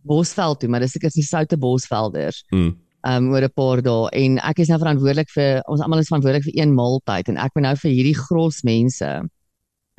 Bosveld 0.09 0.59
toe, 0.59 0.69
maar 0.69 0.83
dis 0.83 0.95
seker 0.95 1.13
die 1.13 1.25
Soute 1.25 1.57
Bosvelders. 1.57 2.43
Mm. 2.49 2.75
Ehm 3.07 3.29
um, 3.29 3.31
oor 3.31 3.45
'n 3.47 3.53
paar 3.55 3.81
dae 3.81 4.09
en 4.11 4.39
ek 4.43 4.59
is 4.59 4.67
nou 4.67 4.79
verantwoordelik 4.79 5.29
vir 5.31 5.61
ons 5.71 5.81
almal 5.81 6.01
is 6.01 6.09
verantwoordelik 6.11 6.49
vir 6.49 6.57
een 6.59 6.73
maaltyd 6.75 7.29
en 7.31 7.37
ek 7.39 7.53
moet 7.55 7.63
nou 7.63 7.75
vir 7.83 7.91
hierdie 7.91 8.17
gros 8.17 8.63
mense. 8.67 9.11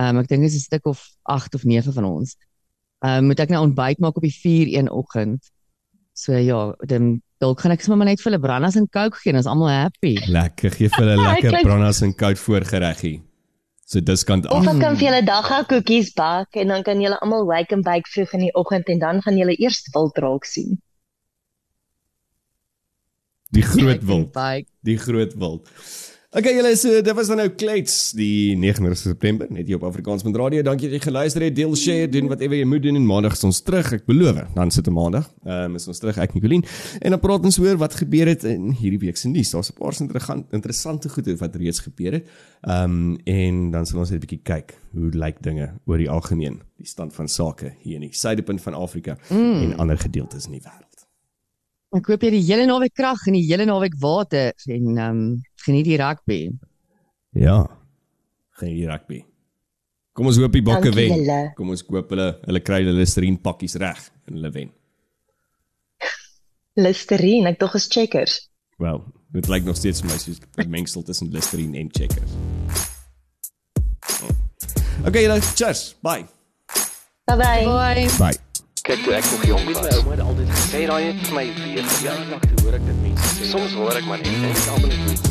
Ehm 0.01 0.17
um, 0.17 0.21
ek 0.21 0.29
dink 0.29 0.45
dit 0.45 0.51
is 0.51 0.57
'n 0.57 0.69
stuk 0.69 0.87
of 0.87 1.01
8 1.23 1.55
of 1.55 1.65
9 1.65 1.93
van 1.97 2.05
ons. 2.05 2.37
Ehm 3.01 3.25
um, 3.25 3.27
moet 3.33 3.41
ek 3.41 3.49
nou 3.49 3.63
ontbyt 3.65 3.99
maak 4.05 4.17
op 4.17 4.23
die 4.23 4.37
4 4.37 4.69
een 4.77 4.91
oggend. 4.91 5.51
So 6.13 6.37
ja, 6.37 6.75
dan 6.85 7.23
dalk 7.41 7.61
gaan 7.61 7.73
ek 7.73 7.81
sommer 7.81 8.07
net 8.07 8.21
vir 8.21 8.33
hulle 8.33 8.43
brandas 8.43 8.77
en 8.77 8.89
coke 8.89 9.17
gee 9.17 9.33
en 9.33 9.41
ons 9.41 9.47
almal 9.49 9.73
happy. 9.73 10.19
Lekker, 10.29 10.71
gee 10.71 10.89
vir 10.93 11.05
hulle 11.07 11.17
lekker 11.31 11.63
brandas 11.65 12.03
en 12.03 12.13
koud 12.15 12.39
voorgereggie. 12.39 13.30
So 13.91 13.99
diskant 13.99 14.47
Of 14.47 14.69
af. 14.69 14.75
ek 14.75 14.79
kan 14.85 14.97
vir 14.99 15.09
julle 15.09 15.23
dagga 15.27 15.57
koekies 15.67 16.13
bak 16.15 16.55
en 16.63 16.71
dan 16.71 16.85
kan 16.87 17.01
julle 17.03 17.17
almal 17.25 17.43
wake 17.49 17.75
and 17.75 17.83
bake 17.83 18.07
vroeg 18.15 18.37
in 18.39 18.45
die 18.47 18.53
oggend 18.55 18.87
en 18.93 19.01
dan 19.03 19.19
gaan 19.25 19.39
julle 19.41 19.57
eers 19.59 19.83
wild 19.97 20.21
raak 20.23 20.47
sien. 20.47 20.77
Die 23.51 23.65
groot 23.67 24.05
wild. 24.07 24.39
Die 24.87 24.97
groot 24.97 25.35
wild. 25.35 25.67
Okay 26.31 26.53
julle 26.55 26.71
so 26.79 27.01
dit 27.03 27.17
was 27.19 27.27
dan 27.27 27.41
nou 27.41 27.49
klets 27.59 27.95
die 28.15 28.55
29 28.55 29.01
September 29.01 29.49
net 29.51 29.67
hier 29.67 29.81
op 29.81 29.87
Afrikaans 29.89 30.23
met 30.23 30.37
radio. 30.39 30.63
Dankie 30.63 30.87
dat 30.87 31.01
jy 31.01 31.09
geluister 31.09 31.43
het. 31.43 31.57
Deel, 31.57 31.73
share, 31.75 32.07
doen 32.07 32.29
whatever 32.31 32.55
jy 32.55 32.69
moet 32.71 32.85
doen 32.85 33.01
en 33.01 33.09
maandag 33.09 33.35
is 33.35 33.43
ons 33.49 33.59
terug. 33.67 33.89
Ek 33.97 34.05
beloof. 34.07 34.39
Dan 34.55 34.71
sit 34.71 34.87
'n 34.87 34.95
maandag. 34.95 35.27
Ehm 35.43 35.73
um, 35.73 35.75
is 35.75 35.89
ons 35.91 35.99
terug 35.99 36.21
ek 36.23 36.35
Nicoline 36.35 36.63
en 37.03 37.11
dan 37.11 37.21
praat 37.21 37.43
ons 37.45 37.59
oor 37.59 37.77
wat 37.83 37.95
gebeur 37.99 38.31
het 38.31 38.45
in 38.45 38.71
hierdie 38.71 39.01
week 39.03 39.17
se 39.17 39.29
nuus. 39.29 39.51
Daar's 39.51 39.73
'n 39.73 39.79
paar 39.83 39.91
interessante 39.99 40.55
interessante 40.55 41.09
goede 41.09 41.37
wat 41.37 41.57
reeds 41.57 41.81
gebeur 41.81 42.13
het. 42.13 42.29
Ehm 42.63 42.85
um, 42.85 43.19
en 43.25 43.71
dan 43.71 43.87
sal 43.87 43.99
ons 43.99 44.11
net 44.11 44.23
'n 44.23 44.27
bietjie 44.27 44.43
kyk 44.45 44.79
hoe 44.95 45.11
lyk 45.11 45.43
dinge 45.43 45.75
oor 45.87 45.99
die 45.99 46.11
algemeen, 46.11 46.63
die 46.79 46.87
stand 46.87 47.13
van 47.13 47.29
sake 47.29 47.75
hier 47.83 47.95
in 47.95 48.07
die 48.07 48.15
suidepunt 48.15 48.63
van 48.63 48.75
Afrika 48.75 49.19
mm. 49.31 49.63
en 49.63 49.77
ander 49.79 49.99
gedeeltes 49.99 50.47
in 50.47 50.53
die 50.53 50.63
wêreld. 50.63 50.91
Ek 51.91 52.05
koop 52.07 52.23
jy 52.23 52.31
die 52.31 52.45
hele 52.47 52.67
naweek 52.67 52.93
krag 52.95 53.27
en 53.27 53.35
die 53.35 53.47
hele 53.49 53.65
naweek 53.65 53.99
water 53.99 54.53
en 54.67 54.97
ehm 54.97 55.11
um, 55.11 55.41
geniet 55.65 55.89
die 55.89 55.99
rugby. 56.01 56.41
Ja. 57.37 57.65
Geen 58.61 58.75
hier 58.75 58.91
rugby. 58.91 59.25
Kom 60.13 60.27
ons 60.27 60.41
hoop 60.41 60.53
die 60.53 60.65
bokke 60.65 60.91
wen. 60.93 61.15
julle. 61.15 61.39
Kom 61.57 61.71
ons 61.73 61.85
koop 61.87 62.11
hulle 62.13 62.33
hulle 62.45 62.61
kry 62.67 62.83
hulle 62.83 62.97
Listerine 62.99 63.39
pakkies 63.41 63.79
reg 63.81 64.03
en 64.27 64.37
hulle 64.39 64.51
wen. 64.57 64.73
Listerine, 66.81 67.51
ek 67.51 67.61
dog 67.61 67.75
is 67.79 67.87
checkers. 67.91 68.37
Wel, 68.81 69.01
dit 69.37 69.49
lyk 69.53 69.65
nog 69.69 69.79
steeds 69.79 70.03
vir 70.03 70.11
my 70.11 70.19
soos 70.19 70.41
'n 70.59 70.71
mengsel 70.71 71.03
tussen 71.03 71.31
Listerine 71.31 71.79
en 71.79 71.89
Checkers. 71.93 72.37
Oh. 74.23 75.07
Okay, 75.07 75.25
julle, 75.25 75.41
cheers. 75.55 75.95
Bye. 76.03 76.27
Bye 77.27 77.37
bye. 77.37 77.65
Bye. 77.65 78.09
Bye. 78.19 78.39
Kyk 78.83 79.05
toe 79.05 79.15
ek 79.15 79.25
nog 79.31 79.45
jong 79.45 79.65
was, 79.69 79.81
my 79.81 79.91
ouma 79.97 80.11
het 80.11 80.21
altyd 80.25 80.49
gesê 80.51 80.87
daai 80.89 81.05
het 81.05 81.27
vir 81.27 81.35
my 81.37 81.45
weer 81.63 81.85
lank 82.31 82.47
te 82.49 82.63
hoor 82.63 82.79
ek 82.79 82.87
dit 82.87 83.03
mense 83.03 83.35
sê. 83.37 83.51
Soms 83.53 83.77
hoor 83.77 83.97
ek 84.01 84.09
maar 84.09 84.19
net 84.25 84.33
en 84.33 84.49
ek 84.51 84.65
almal 84.73 84.97
net 85.05 85.30